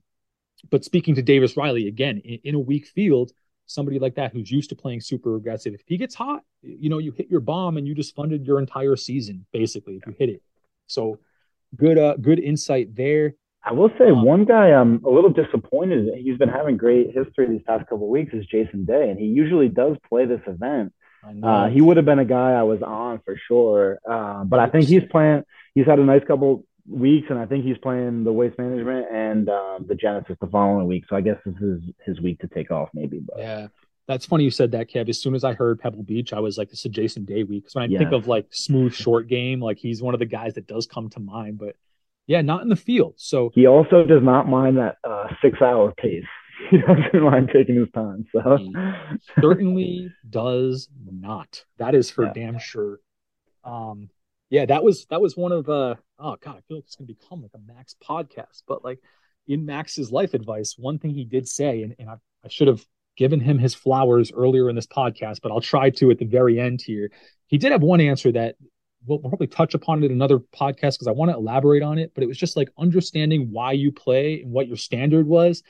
but 0.69 0.85
speaking 0.85 1.15
to 1.15 1.23
Davis 1.23 1.57
Riley 1.57 1.87
again, 1.87 2.21
in, 2.23 2.39
in, 2.43 2.55
a 2.55 2.59
weak 2.59 2.87
field, 2.87 3.31
somebody 3.65 3.99
like 3.99 4.15
that 4.15 4.33
who's 4.33 4.51
used 4.51 4.69
to 4.69 4.75
playing 4.75 5.01
super 5.01 5.35
aggressive, 5.35 5.73
if 5.73 5.81
he 5.85 5.97
gets 5.97 6.15
hot, 6.15 6.43
you 6.61 6.89
know, 6.89 6.97
you 6.97 7.11
hit 7.11 7.29
your 7.29 7.39
bomb 7.39 7.77
and 7.77 7.87
you 7.87 7.95
just 7.95 8.15
funded 8.15 8.45
your 8.45 8.59
entire 8.59 8.95
season 8.95 9.45
basically 9.51 9.95
if 9.95 10.05
you 10.05 10.15
hit 10.17 10.29
it. 10.29 10.41
So 10.87 11.19
good, 11.75 11.97
uh, 11.97 12.15
good 12.17 12.39
insight 12.39 12.95
there. 12.95 13.35
I 13.65 13.71
will 13.71 13.89
say 13.97 14.09
um, 14.09 14.23
one 14.23 14.43
guy 14.43 14.71
I'm 14.71 15.03
a 15.05 15.09
little 15.09 15.29
disappointed. 15.29 16.13
He's 16.17 16.37
been 16.37 16.49
having 16.49 16.75
great 16.75 17.15
history 17.15 17.47
these 17.47 17.61
past 17.65 17.87
couple 17.87 18.09
weeks 18.09 18.33
is 18.33 18.45
Jason 18.45 18.83
Day, 18.83 19.09
and 19.09 19.17
he 19.17 19.27
usually 19.27 19.69
does 19.69 19.95
play 20.09 20.25
this 20.25 20.41
event. 20.47 20.93
Uh, 21.41 21.69
he 21.69 21.79
would 21.79 21.95
have 21.95 22.05
been 22.05 22.19
a 22.19 22.25
guy 22.25 22.51
I 22.51 22.63
was 22.63 22.81
on 22.81 23.21
for 23.23 23.39
sure. 23.47 23.99
Uh, 24.05 24.43
but 24.43 24.59
I 24.59 24.67
think 24.67 24.87
he's 24.87 25.03
playing. 25.09 25.43
He's 25.73 25.85
had 25.85 25.99
a 25.99 26.03
nice 26.03 26.21
couple 26.27 26.65
weeks, 26.87 27.27
and 27.29 27.39
I 27.39 27.45
think 27.45 27.63
he's 27.63 27.77
playing 27.77 28.23
the 28.23 28.33
waste 28.33 28.57
management 28.57 29.07
and 29.11 29.49
um, 29.49 29.85
the 29.87 29.95
Genesis 29.95 30.37
the 30.39 30.47
following 30.47 30.87
week. 30.87 31.05
So 31.09 31.15
I 31.15 31.21
guess 31.21 31.37
this 31.45 31.55
is 31.61 31.81
his 32.05 32.21
week 32.21 32.39
to 32.39 32.47
take 32.47 32.71
off, 32.71 32.89
maybe. 32.93 33.19
But 33.19 33.39
yeah, 33.39 33.67
that's 34.07 34.25
funny 34.25 34.43
you 34.43 34.51
said 34.51 34.71
that, 34.71 34.89
Kev. 34.89 35.09
As 35.09 35.21
soon 35.21 35.35
as 35.35 35.43
I 35.43 35.53
heard 35.53 35.79
Pebble 35.79 36.03
Beach, 36.03 36.33
I 36.33 36.39
was 36.39 36.57
like, 36.57 36.69
"This 36.69 36.85
is 36.85 36.91
Jason 36.91 37.25
Day 37.25 37.43
week." 37.43 37.63
Because 37.63 37.75
when 37.75 37.93
I 37.93 37.97
think 37.97 38.11
of 38.11 38.27
like 38.27 38.47
smooth 38.51 38.93
short 38.93 39.27
game, 39.27 39.61
like 39.61 39.77
he's 39.77 40.01
one 40.01 40.13
of 40.13 40.19
the 40.19 40.25
guys 40.25 40.55
that 40.55 40.67
does 40.67 40.85
come 40.85 41.09
to 41.11 41.19
mind. 41.19 41.57
But 41.57 41.75
yeah, 42.27 42.41
not 42.41 42.61
in 42.61 42.69
the 42.69 42.75
field. 42.75 43.15
So 43.17 43.51
he 43.53 43.67
also 43.67 44.05
does 44.05 44.23
not 44.23 44.47
mind 44.47 44.77
that 44.77 44.97
uh, 45.03 45.27
six 45.41 45.61
hour 45.61 45.93
pace. 45.97 46.25
he 46.69 46.77
doesn't 46.77 47.21
mind 47.21 47.49
taking 47.53 47.75
his 47.75 47.89
time. 47.93 48.25
So 48.31 48.57
he 48.57 48.73
certainly 49.41 50.11
does 50.29 50.89
not. 51.05 51.63
That 51.77 51.95
is 51.95 52.09
for 52.09 52.25
yeah. 52.25 52.33
damn 52.33 52.59
sure. 52.59 52.99
Um, 53.63 54.09
yeah, 54.49 54.65
that 54.67 54.83
was 54.83 55.05
that 55.05 55.21
was 55.21 55.35
one 55.35 55.51
of 55.51 55.67
uh 55.67 55.95
oh 56.23 56.37
god, 56.41 56.57
I 56.57 56.61
feel 56.67 56.77
like 56.77 56.85
it's 56.85 56.95
gonna 56.95 57.07
become 57.07 57.41
like 57.41 57.51
a 57.53 57.73
Max 57.73 57.95
podcast. 58.03 58.63
But 58.67 58.83
like 58.83 58.99
in 59.47 59.65
Max's 59.65 60.11
life 60.11 60.33
advice, 60.33 60.75
one 60.77 60.99
thing 60.99 61.11
he 61.11 61.25
did 61.25 61.47
say, 61.47 61.83
and, 61.83 61.95
and 61.99 62.09
I, 62.09 62.15
I 62.43 62.47
should 62.47 62.67
have 62.67 62.83
given 63.17 63.39
him 63.39 63.59
his 63.59 63.75
flowers 63.75 64.31
earlier 64.31 64.69
in 64.69 64.75
this 64.75 64.87
podcast, 64.87 65.41
but 65.43 65.51
I'll 65.51 65.61
try 65.61 65.89
to 65.91 66.09
at 66.09 66.17
the 66.17 66.25
very 66.25 66.59
end 66.59 66.81
here. 66.81 67.11
He 67.47 67.57
did 67.57 67.71
have 67.71 67.83
one 67.83 68.01
answer 68.01 68.31
that 68.31 68.55
we'll, 69.05 69.19
we'll 69.19 69.29
probably 69.29 69.47
touch 69.47 69.75
upon 69.75 70.01
it 70.01 70.07
in 70.07 70.13
another 70.13 70.39
podcast 70.39 70.95
because 70.95 71.07
I 71.07 71.11
want 71.11 71.29
to 71.29 71.37
elaborate 71.37 71.83
on 71.83 71.99
it. 71.99 72.13
But 72.15 72.23
it 72.23 72.27
was 72.27 72.37
just 72.37 72.57
like 72.57 72.69
understanding 72.77 73.49
why 73.51 73.73
you 73.73 73.91
play 73.91 74.41
and 74.41 74.51
what 74.51 74.67
your 74.67 74.77
standard 74.77 75.27
was 75.27 75.61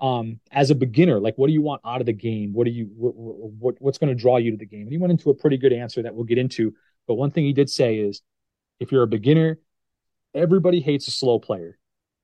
um, 0.00 0.40
as 0.50 0.70
a 0.70 0.74
beginner, 0.74 1.20
like 1.20 1.36
what 1.36 1.46
do 1.46 1.52
you 1.52 1.62
want 1.62 1.80
out 1.84 2.00
of 2.00 2.06
the 2.06 2.12
game? 2.12 2.52
What 2.52 2.64
do 2.64 2.70
you 2.70 2.90
what, 2.96 3.14
what 3.16 3.74
what's 3.78 3.98
going 3.98 4.14
to 4.14 4.20
draw 4.20 4.36
you 4.36 4.50
to 4.50 4.56
the 4.56 4.66
game? 4.66 4.82
And 4.82 4.92
he 4.92 4.98
went 4.98 5.12
into 5.12 5.30
a 5.30 5.34
pretty 5.34 5.56
good 5.56 5.72
answer 5.72 6.02
that 6.02 6.14
we'll 6.14 6.24
get 6.24 6.38
into. 6.38 6.74
But 7.06 7.14
one 7.14 7.30
thing 7.30 7.44
he 7.44 7.52
did 7.52 7.70
say 7.70 7.96
is, 7.96 8.22
if 8.80 8.90
you're 8.90 9.02
a 9.02 9.08
beginner, 9.08 9.58
everybody 10.34 10.80
hates 10.80 11.08
a 11.08 11.10
slow 11.10 11.38
player. 11.38 11.78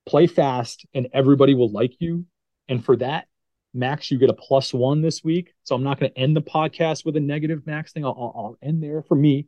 Play 0.06 0.26
fast, 0.26 0.86
and 0.94 1.08
everybody 1.12 1.54
will 1.54 1.70
like 1.70 2.00
you. 2.00 2.26
And 2.68 2.84
for 2.84 2.96
that, 2.96 3.26
Max, 3.72 4.10
you 4.10 4.18
get 4.18 4.30
a 4.30 4.34
plus 4.34 4.74
one 4.74 5.02
this 5.02 5.22
week. 5.22 5.54
So 5.62 5.74
I'm 5.74 5.84
not 5.84 6.00
going 6.00 6.10
to 6.12 6.18
end 6.18 6.36
the 6.36 6.42
podcast 6.42 7.04
with 7.04 7.16
a 7.16 7.20
negative 7.20 7.66
Max 7.66 7.92
thing. 7.92 8.04
I'll, 8.04 8.32
I'll, 8.34 8.56
end 8.62 8.82
there 8.82 9.02
for 9.02 9.14
me. 9.14 9.46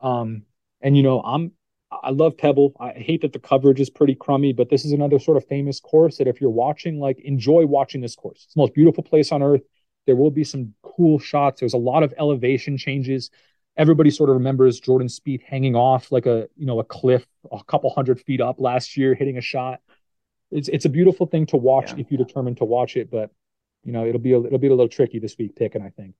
Um, 0.00 0.42
and 0.80 0.96
you 0.96 1.02
know, 1.02 1.20
I'm 1.22 1.52
I 1.90 2.10
love 2.10 2.36
Pebble. 2.36 2.74
I 2.78 2.90
hate 2.90 3.22
that 3.22 3.32
the 3.32 3.38
coverage 3.38 3.80
is 3.80 3.90
pretty 3.90 4.14
crummy, 4.14 4.52
but 4.52 4.68
this 4.68 4.84
is 4.84 4.92
another 4.92 5.18
sort 5.18 5.38
of 5.38 5.46
famous 5.46 5.80
course 5.80 6.18
that 6.18 6.28
if 6.28 6.40
you're 6.40 6.50
watching, 6.50 7.00
like 7.00 7.18
enjoy 7.20 7.66
watching 7.66 8.00
this 8.00 8.14
course. 8.14 8.44
It's 8.44 8.54
the 8.54 8.60
most 8.60 8.74
beautiful 8.74 9.02
place 9.02 9.32
on 9.32 9.42
earth. 9.42 9.62
There 10.06 10.16
will 10.16 10.30
be 10.30 10.44
some 10.44 10.74
cool 10.82 11.18
shots. 11.18 11.60
There's 11.60 11.74
a 11.74 11.78
lot 11.78 12.02
of 12.02 12.14
elevation 12.18 12.76
changes. 12.76 13.30
Everybody 13.78 14.10
sort 14.10 14.28
of 14.28 14.36
remembers 14.36 14.80
Jordan 14.80 15.08
Spieth 15.08 15.42
hanging 15.42 15.76
off 15.76 16.12
like 16.12 16.26
a 16.26 16.48
you 16.56 16.66
know 16.66 16.80
a 16.80 16.84
cliff 16.84 17.26
a 17.50 17.62
couple 17.64 17.90
hundred 17.90 18.20
feet 18.20 18.40
up 18.40 18.56
last 18.58 18.96
year, 18.96 19.14
hitting 19.14 19.38
a 19.38 19.42
shot. 19.42 19.80
It's 20.50 20.68
it's 20.68 20.84
a 20.84 20.88
beautiful 20.88 21.26
thing 21.26 21.46
to 21.46 21.56
watch 21.56 21.92
yeah. 21.92 22.00
if 22.00 22.10
you 22.10 22.18
determine 22.18 22.56
to 22.56 22.64
watch 22.64 22.96
it, 22.96 23.10
but 23.10 23.30
you 23.84 23.92
know 23.92 24.04
it'll 24.06 24.20
be 24.20 24.32
a, 24.32 24.42
it'll 24.42 24.58
be 24.58 24.66
a 24.66 24.70
little 24.70 24.88
tricky 24.88 25.18
this 25.18 25.38
week 25.38 25.56
picking. 25.56 25.82
I 25.82 25.90
think. 25.90 26.14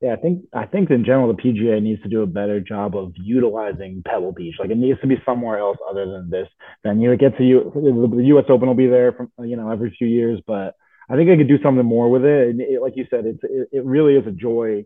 Yeah, 0.00 0.12
I 0.12 0.16
think 0.16 0.44
I 0.52 0.66
think 0.66 0.90
in 0.90 1.04
general 1.04 1.34
the 1.34 1.42
PGA 1.42 1.82
needs 1.82 2.02
to 2.02 2.08
do 2.08 2.22
a 2.22 2.26
better 2.26 2.60
job 2.60 2.96
of 2.96 3.12
utilizing 3.16 4.02
Pebble 4.04 4.32
Beach. 4.32 4.56
Like 4.58 4.70
it 4.70 4.76
needs 4.76 5.00
to 5.00 5.06
be 5.06 5.16
somewhere 5.24 5.58
else 5.58 5.78
other 5.88 6.04
than 6.04 6.28
this. 6.28 6.48
Then 6.84 7.00
you 7.00 7.16
get 7.16 7.38
to 7.38 7.44
you 7.44 7.72
the 7.74 8.24
U.S. 8.24 8.44
Open 8.50 8.68
will 8.68 8.74
be 8.74 8.88
there 8.88 9.12
from 9.12 9.30
you 9.38 9.56
know 9.56 9.70
every 9.70 9.94
few 9.96 10.06
years, 10.06 10.40
but 10.46 10.74
I 11.08 11.16
think 11.16 11.30
they 11.30 11.36
could 11.36 11.48
do 11.48 11.62
something 11.62 11.84
more 11.84 12.10
with 12.10 12.24
it. 12.24 12.48
And 12.48 12.60
it, 12.60 12.82
like 12.82 12.94
you 12.96 13.06
said, 13.08 13.24
it's 13.24 13.42
it, 13.42 13.68
it 13.72 13.84
really 13.84 14.16
is 14.16 14.26
a 14.26 14.32
joy 14.32 14.84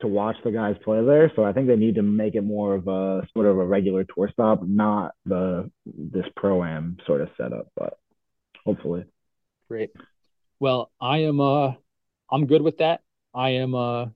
to 0.00 0.08
watch 0.08 0.36
the 0.44 0.50
guys 0.50 0.76
play 0.84 1.04
there. 1.04 1.30
So 1.36 1.44
I 1.44 1.52
think 1.52 1.68
they 1.68 1.76
need 1.76 1.94
to 1.96 2.02
make 2.02 2.34
it 2.34 2.42
more 2.42 2.74
of 2.74 2.88
a 2.88 3.26
sort 3.32 3.46
of 3.46 3.58
a 3.58 3.64
regular 3.64 4.04
tour 4.04 4.28
stop, 4.32 4.62
not 4.62 5.14
the 5.24 5.70
this 5.86 6.26
pro 6.36 6.64
am 6.64 6.98
sort 7.06 7.20
of 7.20 7.28
setup. 7.36 7.68
But 7.76 7.98
hopefully, 8.64 9.04
great. 9.68 9.90
Well, 10.60 10.90
I 11.00 11.18
am 11.18 11.40
uh 11.40 11.72
I'm 12.30 12.46
good 12.46 12.62
with 12.62 12.78
that. 12.78 13.02
I 13.34 13.50
am 13.50 13.74
uh 13.74 14.06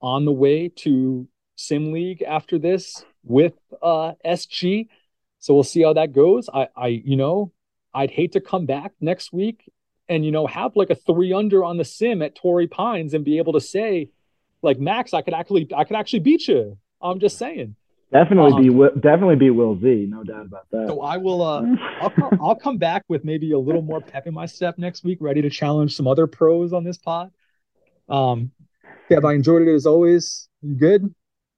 on 0.00 0.24
the 0.24 0.32
way 0.32 0.68
to 0.68 1.28
Sim 1.56 1.92
League 1.92 2.22
after 2.22 2.58
this 2.58 3.04
with 3.24 3.54
uh, 3.82 4.12
SG. 4.24 4.88
So 5.40 5.54
we'll 5.54 5.64
see 5.64 5.82
how 5.82 5.92
that 5.92 6.12
goes. 6.12 6.48
I, 6.52 6.68
I, 6.76 6.86
you 6.88 7.16
know, 7.16 7.52
I'd 7.92 8.10
hate 8.10 8.32
to 8.32 8.40
come 8.40 8.66
back 8.66 8.92
next 9.00 9.32
week 9.32 9.70
and 10.08 10.24
you 10.24 10.30
know 10.30 10.46
have 10.46 10.76
like 10.76 10.90
a 10.90 10.94
three 10.94 11.32
under 11.32 11.64
on 11.64 11.76
the 11.76 11.84
sim 11.84 12.22
at 12.22 12.34
Torrey 12.34 12.66
Pines 12.66 13.12
and 13.12 13.24
be 13.24 13.38
able 13.38 13.52
to 13.52 13.60
say, 13.60 14.08
like 14.62 14.78
Max, 14.78 15.14
I 15.14 15.22
could 15.22 15.34
actually, 15.34 15.68
I 15.76 15.84
could 15.84 15.96
actually 15.96 16.20
beat 16.20 16.48
you. 16.48 16.78
I'm 17.00 17.20
just 17.20 17.38
saying. 17.38 17.76
Definitely 18.10 18.68
um, 18.70 18.90
be 18.94 19.00
definitely 19.00 19.36
be 19.36 19.50
Will 19.50 19.78
Z, 19.78 20.06
no 20.08 20.24
doubt 20.24 20.46
about 20.46 20.66
that. 20.70 20.88
So 20.88 21.02
I 21.02 21.18
will. 21.18 21.42
Uh, 21.42 21.62
I'll 22.00 22.10
come, 22.10 22.38
I'll 22.42 22.56
come 22.56 22.78
back 22.78 23.04
with 23.08 23.22
maybe 23.22 23.52
a 23.52 23.58
little 23.58 23.82
more 23.82 24.00
pep 24.00 24.26
in 24.26 24.32
my 24.32 24.46
step 24.46 24.78
next 24.78 25.04
week, 25.04 25.18
ready 25.20 25.42
to 25.42 25.50
challenge 25.50 25.94
some 25.94 26.06
other 26.06 26.26
pros 26.26 26.72
on 26.72 26.84
this 26.84 26.96
pod. 26.96 27.30
Um, 28.08 28.50
yeah, 29.10 29.18
I 29.22 29.34
enjoyed 29.34 29.62
it 29.62 29.74
as 29.74 29.84
always. 29.84 30.48
You 30.62 30.74
good? 30.74 31.14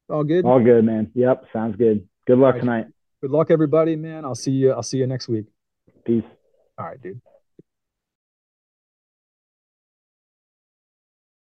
All 0.08 0.24
good? 0.24 0.44
All 0.44 0.58
good, 0.58 0.84
man. 0.84 1.12
Yep, 1.14 1.46
sounds 1.52 1.76
good. 1.76 2.08
Good 2.26 2.38
luck 2.38 2.54
right. 2.54 2.60
tonight. 2.60 2.86
Good 3.20 3.30
luck, 3.30 3.50
everybody, 3.50 3.94
man. 3.94 4.24
I'll 4.24 4.34
see 4.34 4.50
you. 4.50 4.72
I'll 4.72 4.82
see 4.82 4.98
you 4.98 5.06
next 5.06 5.28
week. 5.28 5.46
Peace. 6.04 6.24
All 6.78 6.86
right, 6.86 7.00
dude. 7.00 7.20